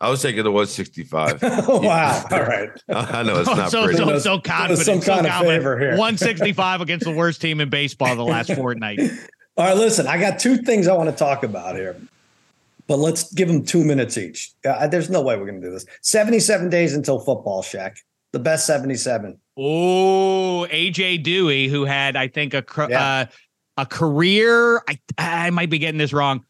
I 0.00 0.08
was 0.08 0.22
taking 0.22 0.42
the 0.44 0.50
165. 0.50 1.42
wow. 1.68 2.24
All 2.30 2.40
right. 2.42 2.70
I 2.88 3.22
know 3.22 3.40
it's 3.40 3.48
Oh, 3.50 3.54
not 3.54 3.70
so, 3.70 3.84
pretty. 3.84 3.98
so, 3.98 4.04
Doing 4.06 4.20
so 4.20 4.40
confident. 4.40 4.78
some 4.80 5.00
so 5.02 5.12
kind 5.14 5.26
of 5.26 5.32
confident. 5.32 5.60
favor 5.62 5.78
here. 5.78 5.90
165 5.90 6.80
against 6.80 7.04
the 7.04 7.12
worst 7.12 7.40
team 7.40 7.60
in 7.60 7.68
baseball 7.68 8.16
the 8.16 8.24
last 8.24 8.52
fortnight. 8.54 8.98
All 9.58 9.66
right. 9.66 9.76
Listen, 9.76 10.06
I 10.06 10.18
got 10.18 10.38
two 10.38 10.56
things 10.58 10.88
I 10.88 10.94
want 10.94 11.10
to 11.10 11.16
talk 11.16 11.42
about 11.42 11.74
here, 11.76 12.00
but 12.86 12.96
let's 12.98 13.30
give 13.34 13.48
them 13.48 13.62
two 13.64 13.84
minutes 13.84 14.16
each. 14.16 14.52
Uh, 14.64 14.86
there's 14.86 15.10
no 15.10 15.20
way 15.20 15.36
we're 15.36 15.46
going 15.46 15.60
to 15.60 15.66
do 15.66 15.72
this. 15.72 15.84
77 16.00 16.70
days 16.70 16.94
until 16.94 17.18
football, 17.20 17.62
Shek. 17.62 17.98
The 18.32 18.38
best 18.38 18.64
77. 18.66 19.38
Oh, 19.58 20.66
AJ 20.70 21.24
Duhe, 21.24 21.68
who 21.68 21.84
had, 21.84 22.16
I 22.16 22.28
think, 22.28 22.54
a 22.54 22.64
Yeah. 22.88 23.02
uh, 23.04 23.26
a 23.76 23.86
career. 23.86 24.78
I 24.88 24.98
I 25.18 25.50
might 25.50 25.68
be 25.68 25.78
getting 25.78 25.98
this 25.98 26.12
wrong. 26.12 26.44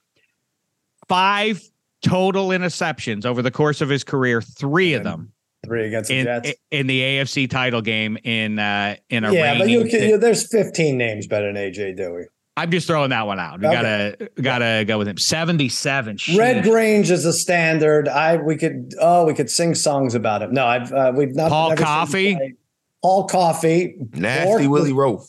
Five 1.08 1.60
total 2.02 2.48
interceptions 2.48 3.24
over 3.26 3.42
the 3.42 3.50
course 3.50 3.80
of 3.80 3.88
his 3.88 4.04
career. 4.04 4.40
Three 4.42 4.94
of 4.94 5.04
them 5.04 5.32
Three 5.64 5.86
against 5.86 6.08
the 6.08 6.18
in 6.18 6.24
Jets. 6.24 6.52
in 6.70 6.86
the 6.86 7.00
AFC 7.00 7.48
title 7.50 7.82
game 7.82 8.16
in 8.24 8.58
uh 8.58 8.96
in 9.10 9.24
a 9.24 9.32
yeah, 9.32 9.58
but 9.58 9.68
you, 9.68 9.84
you, 9.84 10.16
there's 10.18 10.46
15 10.50 10.96
names 10.96 11.26
better 11.26 11.52
than 11.52 11.56
AJ 11.56 11.98
Duhe. 11.98 12.24
I'm 12.56 12.70
just 12.70 12.86
throwing 12.86 13.10
that 13.10 13.26
one 13.26 13.38
out. 13.38 13.60
We 13.60 13.66
Okay. 13.68 13.74
gotta 13.76 14.30
gotta 14.42 14.84
go 14.86 14.98
with 14.98 15.08
him. 15.08 15.16
77. 15.16 16.18
Red 16.36 16.64
Grange 16.64 17.10
is 17.10 17.24
a 17.24 17.32
standard. 17.32 18.08
I 18.08 18.36
we 18.36 18.56
could 18.56 18.94
oh 19.00 19.24
we 19.26 19.34
could 19.34 19.50
sing 19.50 19.74
songs 19.74 20.14
about 20.14 20.42
him. 20.42 20.52
No, 20.52 20.66
I've 20.66 20.92
uh, 20.92 21.12
we've 21.14 21.34
not. 21.34 21.50
Paul 21.50 21.70
never 21.70 21.78
seen 21.80 21.86
him 21.86 22.38
Coffey? 22.38 22.56
Paul 23.02 23.28
Coffey. 23.28 23.94
Nasty 24.14 24.66
Bourque- 24.66 24.70
Willie 24.70 24.92
Roaf. 24.92 25.26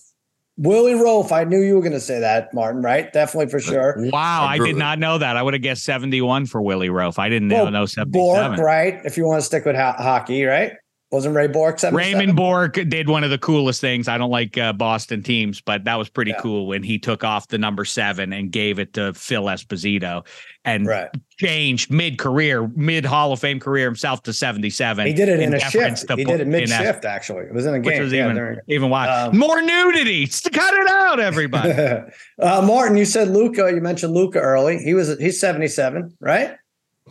Willie 0.61 0.93
Roaf. 0.93 1.31
I 1.31 1.43
knew 1.43 1.59
you 1.59 1.75
were 1.75 1.81
going 1.81 1.91
to 1.93 1.99
say 1.99 2.19
that, 2.19 2.53
Martin. 2.53 2.81
Right? 2.81 3.11
Definitely 3.11 3.49
for 3.49 3.59
sure. 3.59 3.95
Wow, 3.97 4.43
I 4.43 4.53
I 4.53 4.57
did 4.59 4.75
not 4.75 4.99
know 4.99 5.17
that. 5.17 5.35
I 5.37 5.41
would 5.43 5.53
have 5.53 5.63
guessed 5.63 5.83
71 5.83 6.45
for 6.45 6.61
Willie 6.61 6.89
Roaf. 6.89 7.17
I 7.17 7.29
didn't 7.29 7.47
know, 7.47 7.63
Well, 7.63 7.71
know 7.71 7.85
77. 7.85 8.11
Bourque, 8.11 8.59
right? 8.59 8.99
If 9.03 9.17
you 9.17 9.25
want 9.25 9.39
to 9.41 9.45
stick 9.45 9.65
with 9.65 9.75
ho- 9.75 9.95
hockey, 9.97 10.43
right? 10.45 10.73
Wasn't 11.11 11.35
Ray 11.35 11.47
Bourque 11.47 11.77
77? 11.77 12.19
Raymond 12.19 12.37
Bourque 12.37 12.73
did 12.87 13.09
one 13.09 13.25
of 13.25 13.29
the 13.31 13.37
coolest 13.37 13.81
things. 13.81 14.07
I 14.07 14.17
don't 14.17 14.29
like 14.29 14.57
uh, 14.57 14.71
Boston 14.71 15.21
teams, 15.21 15.59
but 15.59 15.83
that 15.83 15.95
was 15.95 16.07
pretty 16.07 16.31
Yeah. 16.31 16.39
cool 16.39 16.67
when 16.67 16.83
he 16.83 16.97
took 16.99 17.25
off 17.25 17.49
the 17.49 17.57
number 17.57 17.83
seven 17.83 18.31
and 18.31 18.49
gave 18.49 18.79
it 18.79 18.93
to 18.93 19.13
Phil 19.13 19.43
Esposito 19.43 20.25
and 20.63 20.87
Right. 20.87 21.09
changed 21.37 21.91
mid 21.91 22.17
career, 22.17 22.65
mid 22.77 23.03
Hall 23.03 23.33
of 23.33 23.41
Fame 23.41 23.59
career 23.59 23.83
himself 23.85 24.23
to 24.23 24.31
77. 24.31 25.05
He 25.05 25.11
did 25.11 25.27
it 25.27 25.41
in, 25.41 25.53
a 25.53 25.59
deference 25.59 25.99
shift. 25.99 26.13
He 26.17 26.23
Bo- 26.23 26.31
did 26.31 26.39
it 26.41 26.47
mid 26.47 26.69
shift, 26.69 27.03
Actually, 27.03 27.43
it 27.43 27.53
was 27.53 27.65
in 27.65 27.75
a 27.75 27.79
Which 27.79 27.89
game. 27.89 28.03
was 28.03 28.13
Yeah, 28.13 28.23
even, 28.25 28.35
during- 28.37 28.59
even 28.67 28.89
wild. 28.89 29.33
Um, 29.33 29.37
More 29.39 29.61
nudity. 29.61 30.27
Cut 30.27 30.73
it 30.73 30.89
out, 30.91 31.19
everybody. 31.19 31.73
uh, 32.41 32.61
Martin, 32.61 32.95
you 32.95 33.03
said 33.05 33.27
Luka. 33.27 33.69
You 33.73 33.81
mentioned 33.81 34.13
Luka 34.13 34.39
early. 34.39 34.77
He 34.77 34.93
was 34.93 35.17
he's 35.19 35.41
77, 35.41 36.15
right? 36.21 36.55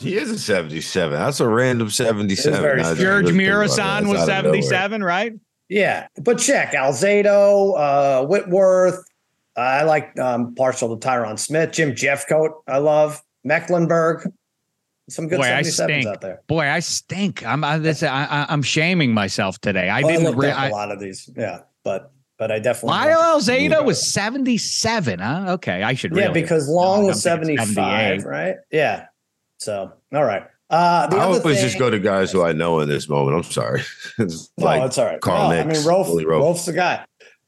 He 0.00 0.16
is 0.16 0.30
a 0.30 0.38
77. 0.38 1.12
That's 1.18 1.40
a 1.40 1.48
random 1.48 1.90
77. 1.90 2.60
very 2.60 2.82
George 2.82 2.98
really 2.98 3.22
think. 3.26 3.40
Mirasan 3.40 4.08
was 4.08 4.28
out 4.28 4.40
of 4.40 4.44
nowhere. 4.46 4.62
77, 4.62 5.04
right? 5.04 5.32
Yeah, 5.68 6.08
but 6.22 6.38
check 6.38 6.72
Alzado, 6.72 7.74
uh, 7.78 8.26
Whitworth. 8.26 9.04
I 9.56 9.82
like 9.84 10.18
um, 10.18 10.54
partial 10.54 10.96
to 10.96 11.06
Tyron 11.08 11.38
Smith, 11.38 11.72
Jim 11.72 11.92
Jeffcoat. 11.92 12.50
I 12.66 12.78
love 12.78 13.20
Mecklenburg. 13.44 14.30
Some 15.08 15.28
good 15.28 15.38
Boy, 15.38 15.44
I 15.52 15.60
77s 15.62 15.72
stink. 15.72 16.06
out 16.06 16.20
there. 16.20 16.40
Boy, 16.46 16.68
I 16.68 16.78
stink. 16.80 17.44
I'm 17.44 17.62
I, 17.64 17.78
this, 17.78 18.02
I, 18.02 18.24
I- 18.24 18.46
I'm 18.48 18.62
shaming 18.62 19.12
myself 19.12 19.60
today. 19.60 19.88
I 19.88 20.02
Oh, 20.02 20.06
I 20.06 20.10
didn't. 20.12 20.24
looked 20.24 20.38
Re- 20.38 20.50
I, 20.50 20.68
a 20.68 20.72
lot 20.72 20.90
of 20.92 21.00
these. 21.00 21.28
Yeah, 21.36 21.60
but 21.84 22.12
but 22.38 22.50
I 22.50 22.58
definitely 22.58 22.90
Lyle 22.90 23.38
Alzado 23.38 23.84
was 23.84 24.12
77, 24.12 25.18
huh? 25.18 25.44
Okay, 25.54 25.82
I 25.82 25.94
should 25.94 26.14
yeah 26.16 26.26
really. 26.28 26.40
because 26.42 26.68
Long 26.68 27.02
No, 27.02 27.06
was 27.08 27.22
75, 27.22 27.68
78. 27.68 28.24
right? 28.24 28.54
Yeah. 28.72 29.06
So 29.60 29.92
all 30.12 30.24
right. 30.24 30.44
Uh, 30.70 31.06
the 31.08 31.16
I 31.16 31.20
other 31.20 31.38
always 31.40 31.56
thing, 31.56 31.66
just 31.66 31.78
go 31.78 31.90
to 31.90 31.98
guys 31.98 32.30
who 32.30 32.44
I 32.44 32.52
know 32.52 32.78
in 32.80 32.88
this 32.88 33.08
moment. 33.08 33.36
I'm 33.36 33.42
sorry. 33.50 33.82
it's 34.18 34.50
No, 34.56 34.64
like 34.64 34.82
it's 34.82 34.98
all 34.98 35.06
right. 35.06 35.20
Carl 35.20 35.50
No, 35.50 35.56
I 35.60 35.64
mean, 35.64 35.84
Rolf, 35.84 36.08
Willie 36.08 36.24
Roaf. 36.24 36.40
Rolf's 36.40 36.66
the 36.66 36.72
guy. 36.72 37.04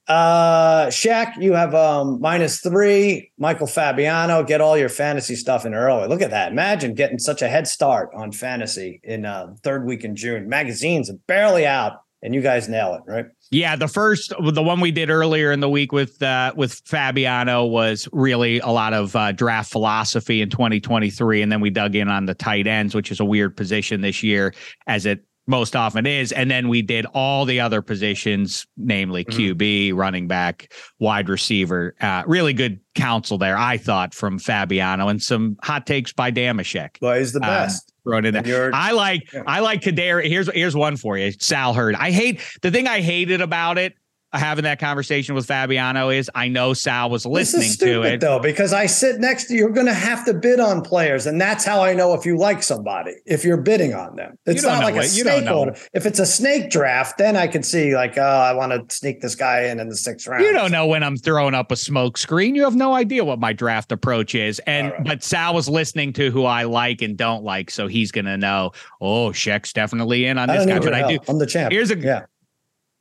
Uh, 0.09 0.91
Shek, 0.91 1.37
you 1.39 1.53
have 1.53 1.75
um 1.75 2.21
minus 2.21 2.61
three. 2.61 3.31
Michael 3.39 3.69
Fabiano, 3.69 4.43
get 4.43 4.61
all 4.61 4.77
your 4.77 4.89
fantasy 4.89 5.37
stuff 5.37 5.65
in 5.65 5.75
early. 5.75 6.09
Look 6.09 6.21
at 6.21 6.31
that. 6.31 6.51
Imagine 6.51 6.95
getting 6.95 7.19
such 7.21 7.41
a 7.41 7.49
head 7.49 7.69
start 7.69 8.11
on 8.15 8.33
fantasy 8.33 9.01
in 9.05 9.25
uh, 9.25 9.55
third 9.63 9.87
week 9.87 10.05
in 10.05 10.17
June. 10.17 10.49
Magazines 10.49 11.09
are 11.09 11.19
barely 11.29 11.65
out 11.65 12.01
and 12.23 12.35
you 12.35 12.41
guys 12.41 12.69
nail 12.69 12.95
it, 12.95 13.03
right? 13.11 13.27
Yeah, 13.51 13.77
the 13.77 13.89
first, 13.89 14.33
the 14.41 14.63
one 14.63 14.81
we 14.81 14.91
did 14.93 15.11
earlier 15.11 15.53
in 15.53 15.61
the 15.61 15.69
week 15.69 15.93
with 15.93 16.23
uh, 16.23 16.53
with 16.57 16.81
Fabiano 16.87 17.65
was 17.67 18.09
really 18.13 18.61
a 18.61 18.69
lot 18.69 18.95
of 18.95 19.15
uh, 19.15 19.33
draft 19.33 19.71
philosophy 19.71 20.41
in 20.41 20.49
2023, 20.49 21.43
and 21.43 21.53
then 21.53 21.61
we 21.61 21.69
dug 21.71 21.95
in 21.95 22.09
on 22.09 22.27
the 22.27 22.35
tight 22.35 22.67
ends, 22.67 22.95
which 22.95 23.11
is 23.11 23.21
a 23.21 23.25
weird 23.25 23.57
position 23.57 24.01
this 24.01 24.23
year, 24.23 24.55
as 24.87 25.05
it 25.07 25.25
most 25.49 25.75
often 25.75 26.07
is. 26.07 26.31
And 26.31 26.49
then 26.49 26.69
we 26.69 26.83
did 26.83 27.05
all 27.15 27.45
the 27.45 27.59
other 27.61 27.83
positions, 27.83 28.65
namely 28.77 29.25
Mm-hmm. 29.25 29.59
QB, 29.61 29.95
running 29.95 30.29
back, 30.29 30.73
wide 31.01 31.29
receiver. 31.29 31.95
Uh, 32.01 32.23
really 32.27 32.53
good 32.53 32.79
counsel 32.95 33.39
there, 33.39 33.59
I 33.59 33.77
thought, 33.77 34.15
from 34.15 34.39
Fabiano, 34.39 35.09
and 35.09 35.21
some 35.21 35.57
hot 35.63 35.85
takes 35.87 36.13
by 36.13 36.31
Dameshek. 36.31 36.97
Well, 37.03 37.19
he's 37.19 37.33
the 37.33 37.41
Um, 37.41 37.49
best. 37.49 37.92
Thrown 38.05 38.25
in 38.25 38.35
there. 38.35 38.71
I 38.75 38.93
like 38.93 39.33
Yeah. 39.33 39.43
I 39.47 39.61
like 39.61 39.81
Kadar. 39.81 40.27
Here's 40.27 40.53
here's 40.53 40.77
one 40.77 40.97
for 40.97 41.17
you. 41.17 41.33
Sal 41.33 41.75
Hurd. 41.75 41.95
I 41.95 42.11
hate 42.11 42.41
the 42.63 42.71
thing 42.71 42.87
I 42.87 43.01
hated 43.01 43.41
about 43.41 43.79
it. 43.79 43.95
Having 44.33 44.65
that 44.65 44.79
conversation 44.79 45.35
with 45.35 45.47
Fabiano 45.47 46.09
is 46.09 46.31
I 46.35 46.49
know 46.49 46.73
Sal 46.73 47.11
was 47.11 47.27
listening 47.27 47.67
is 47.67 47.75
stupid 47.75 48.03
to 48.03 48.15
it. 48.15 48.21
though, 48.21 48.39
because 48.39 48.73
I 48.73 48.87
sit 48.87 49.21
next 49.21 49.47
to 49.47 49.55
you. 49.55 49.61
You're 49.61 49.71
going 49.71 49.87
to 49.87 49.95
have 49.95 50.25
to 50.25 50.35
bid 50.35 50.59
on 50.59 50.83
players, 50.83 51.27
and 51.27 51.41
that's 51.41 51.65
how 51.65 51.83
I 51.83 51.93
know 51.93 52.15
if 52.15 52.25
you 52.25 52.39
like 52.39 52.63
somebody. 52.63 53.13
If 53.27 53.45
you're 53.45 53.61
bidding 53.61 53.95
on 53.95 54.17
them, 54.17 54.39
it's 54.47 54.63
not 54.63 54.83
like 54.83 54.95
a 54.95 55.01
it. 55.01 55.15
You 55.15 55.23
snake 55.23 55.51
order. 55.51 55.77
If 55.93 56.07
it's 56.07 56.19
a 56.19 56.27
snake 56.27 56.71
draft, 56.71 57.19
then 57.19 57.37
I 57.37 57.47
can 57.47 57.63
see 57.63 57.95
like, 57.95 58.17
oh, 58.17 58.23
I 58.23 58.55
want 58.55 58.73
to 58.73 58.97
sneak 58.97 59.21
this 59.21 59.35
guy 59.35 59.65
in 59.65 59.79
in 59.79 59.89
the 59.89 59.97
sixth 59.97 60.27
round. 60.27 60.43
You 60.43 60.53
don't 60.53 60.73
know 60.73 60.87
when 60.87 61.03
I'm 61.03 61.17
throwing 61.17 61.55
up 61.55 61.71
a 61.71 61.77
smoke 61.77 62.17
screen. 62.17 62.55
You 62.55 62.65
have 62.65 62.75
no 62.75 62.95
idea 62.95 63.25
what 63.25 63.39
my 63.39 63.53
draft 63.53 63.93
approach 63.93 64.35
is. 64.35 64.61
And 64.61 64.93
right. 64.93 65.05
but 65.05 65.23
Sal 65.23 65.55
was 65.55 65.69
listening 65.69 66.13
to 66.15 66.31
who 66.31 66.45
I 66.45 66.65
like 66.65 67.03
and 67.03 67.17
don't 67.17 67.45
like, 67.45 67.71
so 67.71 67.87
he's 67.87 68.11
gonna 68.11 68.37
know. 68.37 68.73
Oh, 69.01 69.33
Shek's 69.33 69.73
definitely 69.73 70.27
in 70.27 70.39
on 70.39 70.49
I 70.49 70.57
this 70.57 70.67
guy. 70.67 70.79
But 70.79 70.95
I 70.95 71.07
do. 71.07 71.19
I'm 71.29 71.39
the 71.39 71.47
champ. 71.47 71.73
Here's 71.73 71.91
a 71.91 71.99
yeah. 71.99 72.25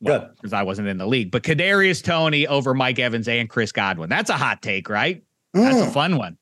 Good. 0.04 0.28
because 0.36 0.52
I 0.52 0.62
wasn't 0.62 0.88
in 0.88 0.98
the 0.98 1.06
league. 1.06 1.30
But 1.30 1.42
Kadarius 1.42 2.02
Toney 2.02 2.46
over 2.46 2.74
Mike 2.74 2.98
Evans 2.98 3.28
and 3.28 3.48
Chris 3.48 3.72
Godwin. 3.72 4.08
That's 4.08 4.30
a 4.30 4.36
hot 4.36 4.62
take, 4.62 4.88
right? 4.88 5.22
That's 5.54 5.80
a 5.80 5.86
Mm, 5.86 5.92
fun 5.92 6.16
one. 6.16 6.38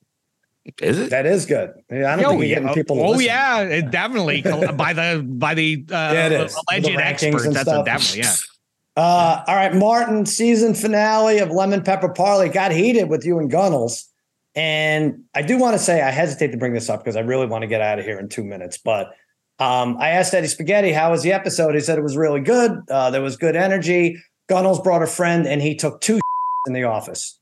Is 0.81 0.99
it? 0.99 1.11
that 1.11 1.27
is 1.27 1.47
good. 1.47 1.71
I 1.91 1.95
don't 1.95 2.21
Oh, 2.25 2.29
think 2.31 2.41
you're 2.41 2.45
yeah. 2.45 2.55
getting 2.61 2.75
people. 2.75 2.97
To 2.97 3.03
oh 3.03 3.11
listen. 3.11 3.25
yeah, 3.27 3.61
it 3.63 3.91
definitely 3.91 4.43
by 4.75 4.93
the 4.93 5.25
by 5.27 5.55
the 5.55 5.85
uh, 5.91 5.95
Yeah, 5.95 6.29
alleged 6.29 6.87
The 6.87 6.97
experts. 7.03 7.45
That's 7.45 7.61
stuff. 7.63 7.83
a 7.83 7.85
definitely 7.85 8.21
yeah. 8.21 8.35
Uh, 8.97 9.43
all 9.47 9.55
right, 9.57 9.73
Martin, 9.75 10.27
season 10.27 10.75
finale 10.75 11.39
of 11.39 11.51
Lemon 11.51 11.81
Pepper 11.83 12.09
Parley 12.11 12.49
got 12.49 12.73
heated 12.73 13.09
with 13.09 13.25
you 13.25 13.39
and 13.39 13.51
Gunnels. 13.51 14.07
And 14.57 15.23
I 15.35 15.43
do 15.43 15.59
want 15.59 15.75
to 15.75 15.79
say 15.79 16.03
I 16.03 16.11
hesitate 16.11 16.49
to 16.49 16.59
bring 16.59 16.75
this 16.75 16.91
up 16.91 17.01
because 17.03 17.17
I 17.17 17.21
really 17.21 17.47
want 17.47 17.63
to 17.63 17.69
get 17.69 17.81
out 17.81 17.99
of 18.01 18.05
here 18.05 18.19
in 18.19 18.29
two 18.29 18.45
minutes. 18.45 18.79
But 18.79 19.13
um, 19.61 19.97
I 19.99 20.11
asked 20.11 20.35
Eddie 20.35 20.49
Spaghetti, 20.49 20.93
how 20.93 21.11
was 21.13 21.23
the 21.23 21.33
episode? 21.33 21.75
He 21.75 21.81
said 21.81 21.99
it 21.99 22.03
was 22.03 22.17
really 22.17 22.41
good. 22.41 22.73
Uh, 22.91 23.11
there 23.11 23.23
was 23.23 23.37
good 23.37 23.55
energy. 23.57 24.17
Gunnels 24.49 24.81
brought 24.81 25.03
a 25.03 25.07
friend 25.07 25.47
and 25.47 25.63
he 25.63 25.77
took 25.77 26.01
two 26.01 26.19
in 26.67 26.73
the 26.73 26.85
office. 26.85 27.39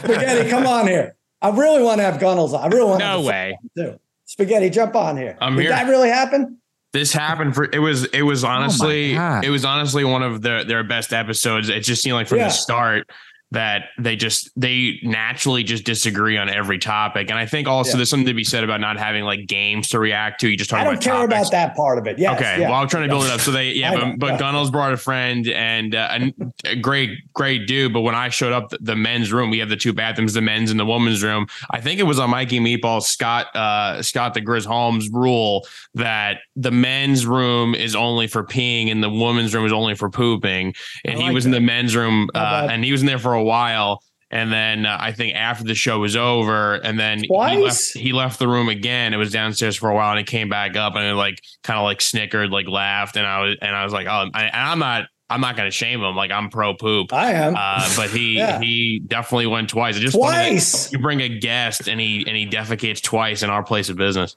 Spaghetti, 0.00 0.50
come 0.50 0.66
on 0.66 0.86
here. 0.86 1.16
I 1.40 1.50
really 1.50 1.82
want 1.82 1.98
to 2.00 2.04
have 2.04 2.18
Gunnels 2.20 2.52
on. 2.54 2.64
I 2.64 2.66
really 2.74 2.88
want 2.88 3.00
to 3.00 3.06
no 3.06 3.16
have 3.18 3.24
way. 3.24 3.58
too. 3.76 3.98
Spaghetti, 4.24 4.70
jump 4.70 4.94
on 4.96 5.16
here. 5.16 5.36
I'm 5.40 5.54
Did 5.54 5.62
here. 5.62 5.70
that 5.70 5.86
really 5.88 6.08
happen? 6.08 6.58
This 6.92 7.12
happened 7.12 7.54
for 7.54 7.68
it 7.72 7.78
was 7.80 8.06
it 8.06 8.22
was 8.22 8.44
honestly 8.44 9.14
God. 9.14 9.44
it 9.44 9.50
was 9.50 9.64
honestly 9.64 10.04
one 10.04 10.22
of 10.22 10.40
their 10.42 10.64
their 10.64 10.82
best 10.82 11.12
episodes. 11.12 11.68
It 11.68 11.80
just 11.80 12.02
seemed 12.02 12.14
like 12.14 12.26
from 12.28 12.38
Yeah. 12.38 12.44
the 12.44 12.50
start 12.50 13.10
that 13.50 13.84
they 13.98 14.14
just 14.14 14.50
they 14.60 15.00
naturally 15.02 15.62
just 15.62 15.84
disagree 15.84 16.36
on 16.36 16.50
every 16.50 16.78
topic. 16.78 17.30
And 17.30 17.38
I 17.38 17.46
think 17.46 17.66
also 17.66 17.92
Yeah. 17.92 17.96
there's 17.96 18.10
something 18.10 18.26
to 18.26 18.34
be 18.34 18.44
said 18.44 18.62
about 18.62 18.80
not 18.80 18.98
having 18.98 19.24
like 19.24 19.46
games 19.46 19.88
to 19.88 19.98
react 19.98 20.40
to. 20.42 20.48
You 20.50 20.56
just 20.56 20.68
talk 20.68 20.80
I 20.80 20.84
don't 20.84 20.94
about 20.94 21.02
care 21.02 21.14
topics. 21.14 21.48
about 21.48 21.50
that 21.52 21.76
part 21.76 21.98
of 21.98 22.06
it. 22.06 22.18
Yes, 22.18 22.38
okay, 22.38 22.60
yeah. 22.60 22.70
well, 22.70 22.80
I'm 22.80 22.88
trying 22.88 23.04
to 23.04 23.08
build 23.08 23.24
it 23.24 23.30
up. 23.30 23.40
So 23.40 23.50
they, 23.50 23.72
yeah, 23.72 23.94
but, 23.94 24.18
but. 24.18 24.38
Gunnels 24.38 24.70
brought 24.70 24.92
a 24.92 24.96
friend 24.96 25.48
and 25.48 25.94
uh, 25.94 26.18
a, 26.64 26.76
great, 26.76 27.18
great 27.32 27.66
dude. 27.66 27.92
But 27.92 28.02
when 28.02 28.14
I 28.14 28.28
showed 28.28 28.52
up, 28.52 28.68
the, 28.68 28.78
the 28.80 28.94
men's 28.96 29.32
room, 29.32 29.50
we 29.50 29.58
have 29.58 29.68
the 29.68 29.76
two 29.76 29.92
bathrooms, 29.92 30.34
the 30.34 30.40
men's 30.42 30.70
and 30.70 30.78
the 30.78 30.86
women's 30.86 31.24
room. 31.24 31.46
I 31.70 31.80
think 31.80 31.98
it 31.98 32.04
was 32.04 32.18
on 32.18 32.30
Mikey 32.30 32.60
Meatball 32.60 33.02
Scott, 33.02 33.54
uh, 33.56 34.02
Scott 34.02 34.34
the 34.34 34.40
Grizz 34.40 34.64
Holmes 34.66 35.08
rule 35.10 35.66
that 35.94 36.38
the 36.54 36.70
men's 36.70 37.26
room 37.26 37.74
is 37.74 37.96
only 37.96 38.26
for 38.26 38.44
peeing 38.44 38.92
and 38.92 39.02
the 39.02 39.10
women's 39.10 39.54
room 39.54 39.64
is 39.66 39.72
only 39.72 39.94
for 39.94 40.08
pooping. 40.10 40.74
And 41.04 41.14
I 41.14 41.16
he 41.16 41.22
like 41.24 41.34
was 41.34 41.46
in 41.46 41.52
the 41.52 41.60
men's 41.60 41.96
room, 41.96 42.28
uh, 42.34 42.68
and 42.70 42.84
he 42.84 42.92
was 42.92 43.00
in 43.00 43.06
there 43.06 43.18
for 43.18 43.37
a 43.38 43.42
while. 43.44 44.02
And 44.30 44.52
then 44.52 44.84
uh, 44.84 44.98
I 45.00 45.12
think 45.12 45.34
after 45.36 45.64
the 45.64 45.74
show 45.74 46.00
was 46.00 46.14
over, 46.14 46.74
and 46.74 47.00
then 47.00 47.20
he 47.20 47.28
Twice? 47.28 47.62
left, 47.62 47.92
he 48.04 48.12
left 48.12 48.38
the 48.38 48.46
room 48.46 48.68
again. 48.68 49.14
It 49.14 49.16
was 49.16 49.32
downstairs 49.32 49.74
for 49.74 49.88
a 49.88 49.94
while, 49.94 50.10
and 50.10 50.18
he 50.18 50.24
came 50.24 50.50
back 50.50 50.76
up 50.76 50.96
and 50.96 51.04
it 51.06 51.14
like 51.14 51.40
kind 51.62 51.78
of 51.78 51.84
like 51.84 52.02
snickered, 52.02 52.50
like 52.50 52.68
laughed, 52.68 53.16
and 53.16 53.26
I 53.26 53.40
was 53.40 53.56
and 53.62 53.74
I 53.74 53.84
was 53.84 53.94
like, 53.94 54.06
oh, 54.06 54.28
I, 54.34 54.42
and 54.42 54.54
I'm 54.54 54.78
not 54.78 55.06
I'm 55.30 55.40
not 55.40 55.56
gonna 55.56 55.70
shame 55.70 56.02
him. 56.02 56.14
Like 56.14 56.30
I'm 56.30 56.50
pro 56.50 56.74
poop. 56.74 57.10
I 57.14 57.32
am. 57.32 57.54
Uh, 57.56 57.88
but 57.96 58.10
he 58.10 58.34
Yeah. 58.36 58.60
he 58.60 58.98
definitely 59.06 59.46
went 59.46 59.70
twice. 59.70 59.96
It 59.96 60.00
just 60.00 60.14
Twice. 60.14 60.92
You 60.92 60.98
bring 60.98 61.22
a 61.22 61.30
guest 61.30 61.88
and 61.88 61.98
he 61.98 62.22
and 62.26 62.36
he 62.36 62.46
defecates 62.46 63.00
twice 63.02 63.42
in 63.42 63.48
our 63.48 63.62
place 63.62 63.88
of 63.88 63.96
business. 63.96 64.36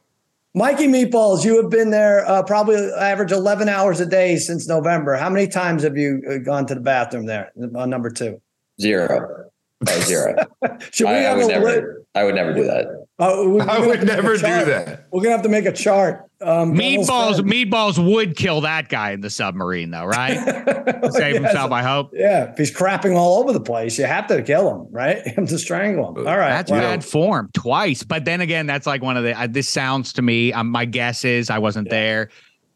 Mikey 0.53 0.87
Meatballs, 0.87 1.43
you 1.43 1.61
have 1.61 1.69
been 1.69 1.91
there 1.91 2.25
uh, 2.29 2.43
probably 2.43 2.75
average 2.97 3.31
11 3.33 3.67
hours 3.69 3.99
a 4.01 4.05
day 4.05 4.35
since 4.37 4.67
November. 4.69 5.15
How 5.15 5.29
many 5.29 5.47
times 5.47 5.83
have 5.83 5.97
you 5.97 6.21
uh, 6.29 6.37
gone 6.37 6.65
to 6.67 6.75
the 6.75 6.81
bathroom 6.81 7.25
there 7.25 7.51
on 7.75 7.89
number 7.89 8.09
two? 8.09 8.41
Zero. 8.81 9.45
Uh, 9.87 9.99
zero. 10.01 10.35
Should 10.91 11.07
we 11.07 11.13
I, 11.13 11.17
I 11.17 11.21
have 11.21 11.37
would 11.37 11.45
a 11.45 11.47
never. 11.49 11.65
li- 11.65 12.03
I 12.13 12.23
would 12.23 12.35
never 12.35 12.53
do 12.53 12.63
that. 12.65 12.85
uh, 13.19 13.35
we- 13.41 13.47
we're 13.53 13.61
I 13.69 13.79
would 13.79 13.85
to 13.85 13.87
make 13.93 14.01
a 14.01 14.05
never 14.05 14.35
do 14.35 14.41
that. 14.41 15.07
We're 15.11 15.21
gonna 15.21 15.31
have 15.35 15.41
to 15.43 15.49
make 15.49 15.65
a 15.65 15.71
chart. 15.71 16.25
Um, 16.41 16.73
Meatballs, 16.75 17.39
meatballs 17.41 18.03
would 18.13 18.35
kill 18.35 18.61
that 18.61 18.89
guy 18.89 19.11
in 19.11 19.21
the 19.21 19.29
submarine, 19.29 19.91
though, 19.91 20.05
right? 20.05 20.37
friend. 20.43 21.13
Save 21.13 21.33
Yes. 21.35 21.43
himself, 21.43 21.71
I 21.71 21.83
hope. 21.83 22.11
Yeah, 22.13 22.51
if 22.51 22.57
he's 22.57 22.75
crapping 22.75 23.15
all 23.15 23.39
over 23.39 23.53
the 23.53 23.59
place, 23.59 23.97
you 23.99 24.05
have 24.05 24.25
to 24.27 24.41
kill 24.41 24.69
him, 24.75 24.87
right? 24.91 25.17
You 25.25 25.33
have 25.33 25.49
to 25.49 25.59
strangle 25.59 26.09
him. 26.15 26.27
All 26.27 26.37
right. 26.37 26.49
That's 26.49 26.71
well, 26.71 26.81
bad 26.81 27.05
form 27.05 27.49
twice. 27.53 28.01
But 28.03 28.25
then 28.25 28.41
again, 28.41 28.65
that's 28.67 28.85
like 28.87 29.01
one 29.03 29.17
of 29.17 29.23
the. 29.23 29.39
Uh, 29.39 29.47
this 29.47 29.69
sounds 29.69 30.13
to 30.13 30.21
me. 30.21 30.51
Um, 30.53 30.69
my 30.69 30.85
guess 30.85 31.23
is 31.25 31.49
I 31.49 31.59
wasn't 31.59 31.89
there. 31.89 32.29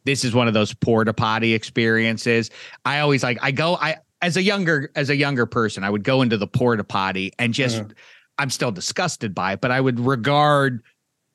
This 0.06 0.24
is 0.24 0.36
one 0.36 0.48
of 0.48 0.54
those 0.54 0.72
porta 0.74 1.14
potty 1.14 1.54
experiences. 1.56 2.52
I 2.86 3.00
always 3.00 3.22
like. 3.24 3.40
I 3.42 3.50
go. 3.52 3.76
I 3.76 3.98
as 4.22 4.38
a 4.38 4.42
younger 4.42 4.92
as 4.96 5.10
a 5.10 5.16
younger 5.16 5.46
person, 5.46 5.84
I 5.84 5.90
would 5.90 6.04
go 6.04 6.22
into 6.22 6.38
the 6.38 6.48
porta 6.48 6.84
potty 6.84 7.32
and 7.40 7.54
just. 7.54 7.78
Mm-hmm. 7.78 7.92
I'm 8.38 8.50
still 8.50 8.70
disgusted 8.74 9.34
by 9.34 9.54
it, 9.54 9.62
but 9.62 9.72
I 9.72 9.80
would 9.80 9.98
regard 9.98 10.84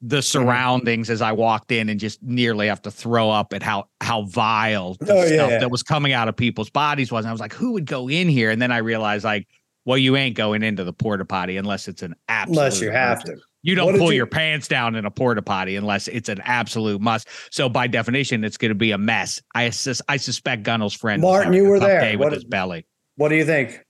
the 0.03 0.17
Mm-hmm. 0.17 0.21
surroundings 0.21 1.09
as 1.09 1.23
I 1.23 1.33
walked 1.33 1.73
in 1.73 1.89
and 1.89 1.99
just 1.99 2.23
nearly 2.23 2.67
have 2.69 2.83
to 2.83 2.91
throw 2.91 3.31
up 3.31 3.55
at 3.55 3.63
how 3.63 3.89
how 4.03 4.23
vile 4.25 4.97
the 5.01 5.11
Oh, 5.11 5.23
yeah, 5.23 5.27
stuff 5.35 5.51
yeah. 5.53 5.59
that 5.61 5.71
was 5.71 5.83
coming 5.83 6.13
out 6.13 6.29
of 6.29 6.37
people's 6.37 6.69
bodies 6.69 7.11
was. 7.11 7.25
And 7.25 7.31
I 7.31 7.33
was 7.33 7.41
like, 7.41 7.55
who 7.55 7.73
would 7.73 7.87
go 7.87 8.09
in 8.09 8.29
here? 8.29 8.51
And 8.51 8.61
then 8.61 8.71
I 8.71 8.79
realized 8.79 9.25
like, 9.25 9.49
well, 9.87 9.97
you 9.97 10.15
ain't 10.17 10.37
going 10.37 10.63
into 10.63 10.85
the 10.85 10.93
porta 10.93 11.25
potty 11.25 11.57
unless 11.57 11.89
it's 11.89 12.03
an 12.03 12.15
absolute 12.29 12.59
unless 12.59 12.81
you 12.83 12.91
have 12.91 13.25
to. 13.25 13.39
You 13.63 13.75
don't 13.75 13.97
pull 13.99 14.11
you- 14.13 14.17
your 14.19 14.27
pants 14.27 14.69
down 14.69 14.95
in 14.95 15.05
a 15.05 15.11
porta 15.11 15.43
potty 15.43 15.77
unless 15.77 16.09
it's 16.09 16.29
an 16.29 16.41
absolute 16.45 17.01
must. 17.01 17.29
So 17.51 17.69
by 17.69 17.87
definition, 17.87 18.45
it's 18.45 18.57
going 18.57 18.71
to 18.71 18.75
be 18.75 18.93
a 18.93 18.99
mess. 18.99 19.41
I 19.55 19.71
sus- 19.71 20.03
I 20.09 20.17
suspect 20.17 20.63
Gunnell's 20.63 20.95
friend. 20.95 21.21
Martin, 21.23 21.53
you 21.53 21.65
were 21.65 21.79
there. 21.81 22.01
Day 22.01 22.17
What 22.17 22.27
with 22.27 22.35
is- 22.39 22.43
his 22.43 22.45
belly. 22.51 22.87
What 23.17 23.29
do 23.29 23.37
you 23.37 23.45
think? 23.45 23.81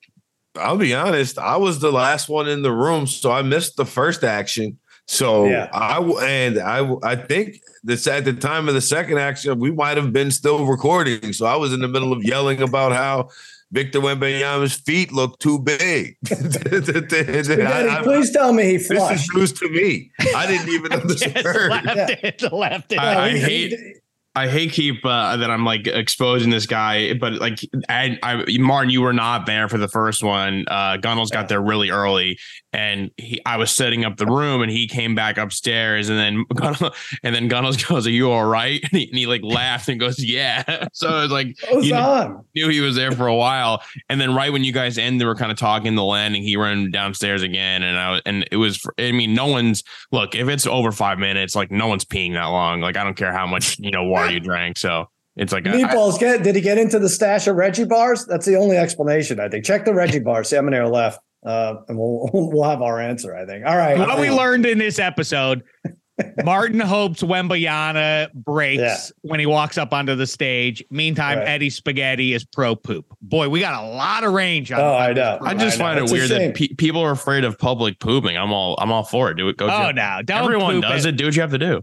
I'll 0.57 0.77
be 0.77 0.95
honest. 0.95 1.39
I 1.39 1.57
was 1.57 1.79
the 1.79 1.93
last 1.93 2.29
one 2.29 2.49
in 2.49 2.63
the 2.63 2.73
room, 2.73 3.07
so 3.07 3.31
I 3.31 3.43
missed 3.43 3.77
the 3.77 3.85
first 3.87 4.25
action. 4.25 4.79
So 5.07 5.47
Yeah. 5.47 5.69
I 5.73 5.95
w- 5.95 6.19
and 6.21 6.59
i 6.61 7.17
think 7.17 7.57
this 7.83 8.07
at 8.07 8.25
the 8.25 8.33
time 8.33 8.69
of 8.69 8.75
the 8.75 8.81
second 8.81 9.19
action, 9.19 9.59
we 9.59 9.71
might 9.73 9.97
have 9.97 10.13
been 10.13 10.31
still 10.31 10.65
recording. 10.67 11.33
So 11.33 11.47
I 11.47 11.57
was 11.57 11.73
in 11.73 11.81
the 11.81 11.89
middle 11.89 12.13
of 12.13 12.23
yelling 12.25 12.63
about 12.63 12.93
how 12.93 13.29
Victor 13.73 14.01
Wembanyama's 14.01 14.75
feet 14.75 15.13
look 15.13 15.39
too 15.39 15.59
big. 15.61 16.17
I- 16.31 17.99
I- 17.99 18.03
please 18.03 18.31
tell 18.33 18.53
me 18.53 18.65
he 18.65 18.77
this 18.79 18.91
is 18.91 19.29
news 19.35 19.53
to 19.55 19.69
me. 19.69 20.11
I 20.35 20.47
didn't 20.47 20.69
even 20.71 20.91
know 20.91 21.01
this 21.07 21.21
Just 21.21 21.37
occurred. 21.37 21.71
left 21.71 22.11
it, 22.25 22.53
left 22.53 22.93
it. 22.93 22.99
I- 22.99 23.15
No, 23.15 23.21
I 23.21 23.31
he- 23.31 23.39
hate- 23.39 23.71
he- 23.71 23.95
I 24.37 24.47
hate 24.47 24.71
keep 24.71 25.05
uh, 25.05 25.37
that 25.39 25.51
I'm 25.51 25.65
like 25.65 25.89
exposing 25.89 26.51
this 26.51 26.65
guy, 26.65 27.15
but 27.15 27.33
like 27.35 27.59
I, 27.89 28.17
I 28.23 28.45
Martin, 28.61 28.91
you 28.91 29.03
were 29.03 29.13
not 29.13 29.45
there 29.45 29.69
for 29.69 29.77
the 29.77 29.89
first 29.89 30.23
one. 30.23 30.67
Uh, 30.69 30.99
Gunnels 30.99 31.33
got 31.33 31.49
there 31.49 31.61
really 31.61 31.91
early, 31.91 32.39
and 32.73 33.11
he, 33.17 33.41
I 33.45 33.57
was 33.57 33.73
setting 33.73 34.05
up 34.05 34.19
the 34.19 34.27
room, 34.27 34.63
and 34.63 34.71
he 34.71 34.87
came 34.87 35.17
back 35.17 35.37
upstairs, 35.37 36.09
and 36.09 36.17
then 36.17 36.45
Gunnels, 36.55 36.97
and 37.25 37.35
then 37.35 37.49
Gunnels 37.49 37.83
goes, 37.83 38.07
"Are 38.07 38.11
you 38.11 38.31
all 38.31 38.45
right?" 38.45 38.81
And 38.91 39.01
he, 39.01 39.09
and 39.09 39.19
he 39.19 39.27
like 39.27 39.43
laughed 39.43 39.89
and 39.89 39.99
goes, 39.99 40.23
"Yeah." 40.23 40.87
So 40.93 41.09
it 41.19 41.23
was 41.23 41.31
like 41.33 41.57
What's 41.69 41.87
you 41.87 41.93
kn- 41.93 42.05
on? 42.05 42.45
knew 42.55 42.69
he 42.69 42.81
was 42.81 42.95
there 42.95 43.13
for 43.13 43.27
a 43.27 43.35
while, 43.35 43.83
and 44.09 44.21
then 44.21 44.35
right 44.35 44.53
when 44.53 44.63
you 44.63 44.73
guys 44.73 44.97
end, 44.97 45.21
they 45.21 45.25
were 45.25 45.35
kind 45.35 45.51
of 45.51 45.59
talking 45.59 45.95
the 45.97 46.05
landing. 46.05 46.43
He 46.43 46.57
ran 46.57 46.91
downstairs 46.91 47.43
again, 47.43 47.83
and 47.83 47.99
I 47.99 48.11
was, 48.13 48.23
and 48.27 48.49
it 48.53 48.57
was. 48.57 48.85
I 48.99 49.11
mean, 49.13 49.35
no 49.35 49.47
one's 49.47 49.83
look 50.13 50.35
if 50.37 50.49
it's 50.49 50.67
over 50.67 50.93
five 50.93 51.19
minutes, 51.19 51.57
like 51.57 51.71
no 51.73 51.89
one's 51.89 52.05
peeing 52.05 52.35
that 52.35 52.47
long. 52.47 52.81
Like 52.81 52.97
I 52.97 53.03
don't 53.03 53.17
care 53.17 53.33
how 53.33 53.47
much 53.47 53.79
you 53.79 53.91
know 53.91 54.05
water 54.21 54.33
you 54.33 54.41
drank. 54.41 54.79
So 54.79 55.09
it's 55.37 55.53
like 55.53 55.67
a, 55.67 55.71
I- 55.71 55.73
Meatballs 55.75 56.19
get 56.19 56.43
did 56.43 56.55
he 56.57 56.61
get 56.61 56.79
into 56.79 56.99
the 56.99 57.09
stash 57.09 57.47
of 57.47 57.57
Reggie 57.57 57.85
bars? 57.85 58.27
That's 58.27 58.47
the 58.47 58.57
only 58.57 58.77
explanation, 58.77 59.41
I 59.41 59.49
think. 59.49 59.65
Check 59.65 59.85
the 59.85 59.95
Reggie 59.95 60.19
bars. 60.21 60.49
See 60.49 60.57
how 60.57 60.63
many 60.63 60.77
are 60.77 60.89
left. 60.89 61.21
Uh, 61.47 61.75
and 61.89 61.97
we'll 61.99 62.29
we'll 62.35 62.69
have 62.69 62.83
our 62.83 63.01
answer, 63.01 63.35
I 63.35 63.47
think. 63.47 63.65
All 63.67 63.77
right. 63.77 63.99
what 63.99 64.19
we 64.21 64.31
learned 64.31 64.67
in 64.67 64.79
this 64.79 64.99
episode 64.99 65.63
Martin 66.45 66.81
hopes 66.81 67.23
Wembanyama 67.23 68.31
breaks 68.35 68.81
Yeah. 68.83 68.97
when 69.23 69.41
he 69.41 69.47
walks 69.47 69.79
up 69.79 69.95
onto 69.95 70.15
the 70.15 70.27
stage. 70.27 70.85
Meantime, 70.91 71.39
Right. 71.39 71.49
Eddie 71.49 71.71
Spaghetti 71.71 72.35
is 72.35 72.45
pro 72.45 72.77
poop. 72.77 73.07
Boy, 73.23 73.49
we 73.49 73.61
got 73.61 73.83
a 73.83 73.87
lot 73.87 74.23
of 74.25 74.35
range 74.35 74.71
on 74.71 74.81
Oh, 74.81 74.95
I 74.95 75.15
know. 75.15 75.39
I 75.41 75.55
just 75.55 75.77
I 75.77 75.79
know. 75.79 75.85
find 75.85 75.99
it 75.99 76.03
It's 76.03 76.13
a 76.13 76.15
weird 76.15 76.31
that 76.31 76.55
pe- 76.55 76.75
people 76.75 77.01
are 77.01 77.13
afraid 77.13 77.45
of 77.45 77.59
public 77.59 77.99
pooping. 78.01 78.37
I'm 78.37 78.53
all 78.53 78.77
I'm 78.79 78.93
all 78.93 79.05
for 79.05 79.31
it. 79.31 79.37
Do 79.39 79.49
it. 79.49 79.57
Go. 79.57 79.67
Oh 79.71 79.85
do 79.85 79.89
it. 79.91 79.95
no! 79.97 80.21
Don't 80.25 80.45
Everyone 80.45 80.75
poop 80.75 80.83
does 80.83 81.07
it. 81.07 81.17
Do 81.17 81.25
what 81.25 81.35
you 81.35 81.41
have 81.43 81.53
to 81.53 81.59
do. 81.59 81.83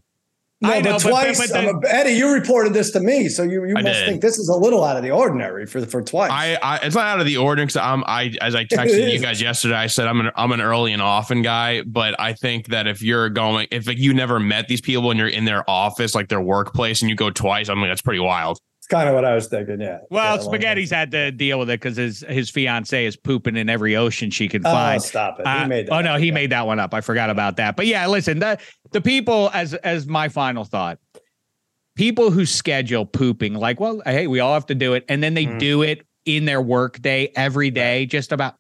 No, 0.60 0.70
I 0.72 0.80
know, 0.82 0.94
but 0.94 1.04
but- 1.04 1.10
twice, 1.10 1.38
but- 1.38 1.50
but 1.52 1.70
I'm 1.70 1.84
a- 1.84 1.88
Eddie, 1.88 2.14
you 2.14 2.34
reported 2.34 2.74
this 2.74 2.90
to 2.92 3.00
me, 3.00 3.30
so 3.30 3.44
you, 3.44 3.64
you 3.66 3.76
I 3.78 3.82
must 3.84 4.00
did. 4.00 4.08
think 4.08 4.22
this 4.24 4.40
is 4.40 4.50
a 4.50 4.56
little 4.56 4.84
out 4.84 4.98
of 4.98 5.04
the 5.04 5.12
ordinary 5.12 5.68
for 5.68 5.86
for 5.86 6.02
twice. 6.02 6.32
I, 6.32 6.58
I 6.64 6.78
it's 6.78 6.96
not 6.96 7.06
out 7.06 7.20
of 7.20 7.28
the 7.28 7.38
ordinary. 7.38 7.68
'cause 7.68 7.78
I'm 7.78 8.04
I 8.08 8.34
as 8.42 8.56
I 8.56 8.66
texted 8.74 9.14
you 9.14 9.20
guys 9.20 9.40
yesterday. 9.40 9.76
I 9.76 9.86
said 9.88 10.08
I'm 10.08 10.20
an 10.20 10.32
I'm 10.36 10.52
an 10.52 10.62
early 10.62 10.94
and 10.94 11.02
often 11.02 11.44
guy, 11.44 11.84
but 11.84 12.20
I 12.20 12.34
think 12.34 12.70
that 12.70 12.88
if 12.88 13.04
you're 13.04 13.30
going 13.30 13.68
if 13.70 13.86
like, 13.86 14.00
you 14.00 14.16
never 14.16 14.40
met 14.40 14.68
these 14.68 14.82
people 14.82 15.12
and 15.12 15.20
you're 15.20 15.28
in 15.30 15.46
their 15.46 15.64
office, 15.70 16.16
like 16.16 16.28
their 16.30 16.42
workplace, 16.42 17.02
and 17.02 17.10
you 17.10 17.16
go 17.16 17.30
twice, 17.30 17.70
I 17.70 17.76
mean 17.76 17.88
that's 17.88 18.02
pretty 18.02 18.20
wild. 18.20 18.58
It's 18.88 18.94
kind 18.94 19.10
of 19.10 19.16
what 19.16 19.26
I 19.26 19.36
was 19.36 19.48
thinking. 19.48 19.82
Yeah. 19.82 20.00
Well, 20.10 20.38
Yeah, 20.38 20.42
Spaghetti's 20.44 20.92
had 20.92 21.12
to 21.12 21.32
deal 21.32 21.60
with 21.60 21.70
it 21.70 21.80
because 21.82 21.98
his 21.98 22.24
his 22.30 22.50
fiance 22.50 23.06
is 23.06 23.18
pooping 23.18 23.58
in 23.58 23.70
every 23.70 23.96
ocean 23.98 24.30
she 24.30 24.48
can 24.48 24.66
Oh, 24.66 24.72
find. 24.72 25.02
stop 25.02 25.40
it! 25.40 25.46
He 25.46 25.90
Uh, 25.92 25.98
oh 25.98 26.02
no, 26.02 26.14
up, 26.14 26.22
he 26.22 26.32
made 26.32 26.52
that 26.52 26.66
one 26.66 26.80
up. 26.80 26.94
I 26.94 27.02
forgot 27.02 27.30
about 27.30 27.58
that. 27.58 27.76
But 27.76 27.86
yeah, 27.88 28.08
listen, 28.08 28.40
the 28.40 28.58
the 28.92 29.02
people 29.02 29.52
as 29.54 29.74
as 29.74 30.08
my 30.08 30.30
final 30.30 30.64
thought, 30.64 31.00
people 31.96 32.32
who 32.32 32.46
schedule 32.46 33.06
pooping 33.06 33.56
like, 33.56 33.80
well, 33.80 34.02
hey, 34.06 34.28
we 34.28 34.40
all 34.40 34.54
have 34.54 34.68
to 34.68 34.76
do 34.76 34.94
it, 34.94 35.04
and 35.10 35.22
then 35.22 35.34
they 35.34 35.46
Mhm. 35.46 35.60
do 35.60 35.82
it 35.82 36.04
in 36.26 36.46
their 36.46 36.62
work 36.62 37.02
day 37.02 37.32
every 37.36 37.70
day. 37.72 38.06
Just 38.06 38.32
about 38.32 38.56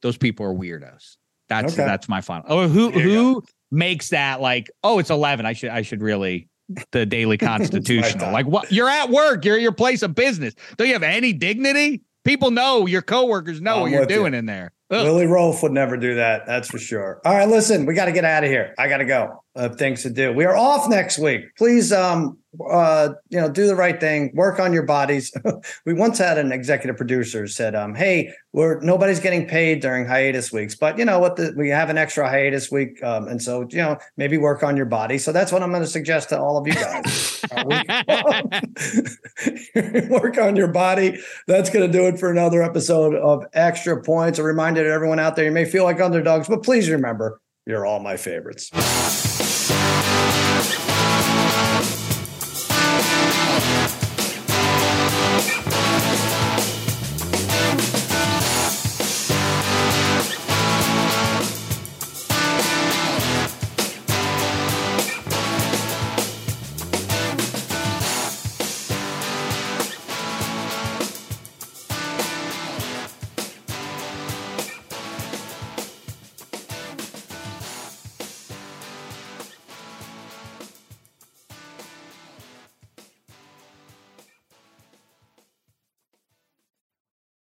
those 0.00 0.16
people 0.16 0.44
are 0.46 0.54
weirdos. 0.54 1.16
That's 1.48 1.74
Okay. 1.74 1.84
that's 1.84 2.08
my 2.08 2.20
final. 2.22 2.44
Oh, 2.48 2.66
who 2.66 2.90
who 2.90 3.44
makes 3.70 4.08
that 4.08 4.40
like? 4.40 4.68
Oh, 4.82 4.98
it's 4.98 5.10
eleven. 5.10 5.46
I 5.46 5.52
should 5.52 5.70
I 5.70 5.82
should 5.82 6.02
really 6.02 6.48
the 6.92 7.06
daily 7.06 7.38
constitutional. 7.38 8.32
like 8.32 8.46
what? 8.46 8.70
You're 8.72 8.88
at 8.88 9.10
work. 9.10 9.44
You're 9.44 9.56
at 9.56 9.62
your 9.62 9.72
place 9.72 10.02
of 10.02 10.14
business. 10.14 10.54
Don't 10.76 10.86
you 10.86 10.92
have 10.94 11.02
any 11.02 11.32
dignity? 11.32 12.02
People 12.24 12.50
know 12.52 12.86
your 12.86 13.02
coworkers 13.02 13.60
know 13.60 13.76
I'm 13.76 13.80
what 13.82 13.90
you're 13.90 14.00
with 14.00 14.10
you. 14.10 14.16
doing 14.16 14.34
in 14.34 14.46
there. 14.46 14.72
Ugh. 14.90 15.04
Willie 15.04 15.26
Roaf 15.26 15.62
would 15.62 15.72
never 15.72 15.96
do 15.96 16.14
that. 16.16 16.46
That's 16.46 16.68
for 16.68 16.78
sure. 16.78 17.20
All 17.24 17.34
right, 17.34 17.48
listen, 17.48 17.86
we 17.86 17.94
got 17.94 18.04
to 18.04 18.12
get 18.12 18.24
out 18.24 18.44
of 18.44 18.50
here. 18.50 18.74
I 18.78 18.88
got 18.88 18.98
to 18.98 19.04
go. 19.06 19.42
Uh, 19.56 19.70
things 19.70 20.02
to 20.02 20.10
do. 20.10 20.32
We 20.32 20.44
are 20.44 20.56
off 20.56 20.88
next 20.88 21.18
week. 21.18 21.42
Please, 21.56 21.92
um, 21.92 22.38
uh, 22.68 23.10
you 23.30 23.40
know, 23.40 23.50
do 23.50 23.66
the 23.66 23.74
right 23.74 23.98
thing. 23.98 24.30
Work 24.34 24.60
on 24.60 24.72
your 24.72 24.82
bodies. 24.82 25.32
we 25.86 25.94
once 25.94 26.18
had 26.18 26.36
an 26.36 26.52
executive 26.52 26.96
producer 26.96 27.46
said, 27.46 27.74
um, 27.74 27.94
"Hey, 27.94 28.32
we're 28.52 28.80
nobody's 28.80 29.20
getting 29.20 29.46
paid 29.46 29.80
during 29.80 30.06
hiatus 30.06 30.52
weeks, 30.52 30.74
but 30.74 30.98
you 30.98 31.04
know 31.04 31.18
what? 31.18 31.36
The, 31.36 31.54
we 31.56 31.70
have 31.70 31.88
an 31.88 31.96
extra 31.96 32.28
hiatus 32.28 32.70
week, 32.70 33.02
um, 33.02 33.28
and 33.28 33.42
so 33.42 33.66
you 33.70 33.78
know, 33.78 33.96
maybe 34.16 34.36
work 34.36 34.62
on 34.62 34.76
your 34.76 34.86
body." 34.86 35.16
So 35.16 35.32
that's 35.32 35.50
what 35.50 35.62
I'm 35.62 35.70
going 35.70 35.82
to 35.82 35.88
suggest 35.88 36.28
to 36.28 36.38
all 36.38 36.58
of 36.58 36.66
you 36.66 36.74
guys. 36.74 37.42
Uh, 37.50 37.64
work 40.10 40.38
on 40.38 40.54
your 40.54 40.68
body. 40.68 41.18
That's 41.46 41.70
going 41.70 41.90
to 41.90 41.92
do 41.92 42.06
it 42.06 42.18
for 42.18 42.30
another 42.30 42.62
episode 42.62 43.14
of 43.14 43.44
Extra 43.54 44.02
Points. 44.02 44.38
A 44.38 44.42
reminder 44.42 44.84
to 44.84 44.90
everyone 44.90 45.18
out 45.18 45.36
there: 45.36 45.46
you 45.46 45.52
may 45.52 45.64
feel 45.64 45.84
like 45.84 46.00
underdogs, 46.00 46.48
but 46.48 46.62
please 46.62 46.90
remember, 46.90 47.40
you're 47.66 47.86
all 47.86 48.00
my 48.00 48.18
favorites. 48.18 48.70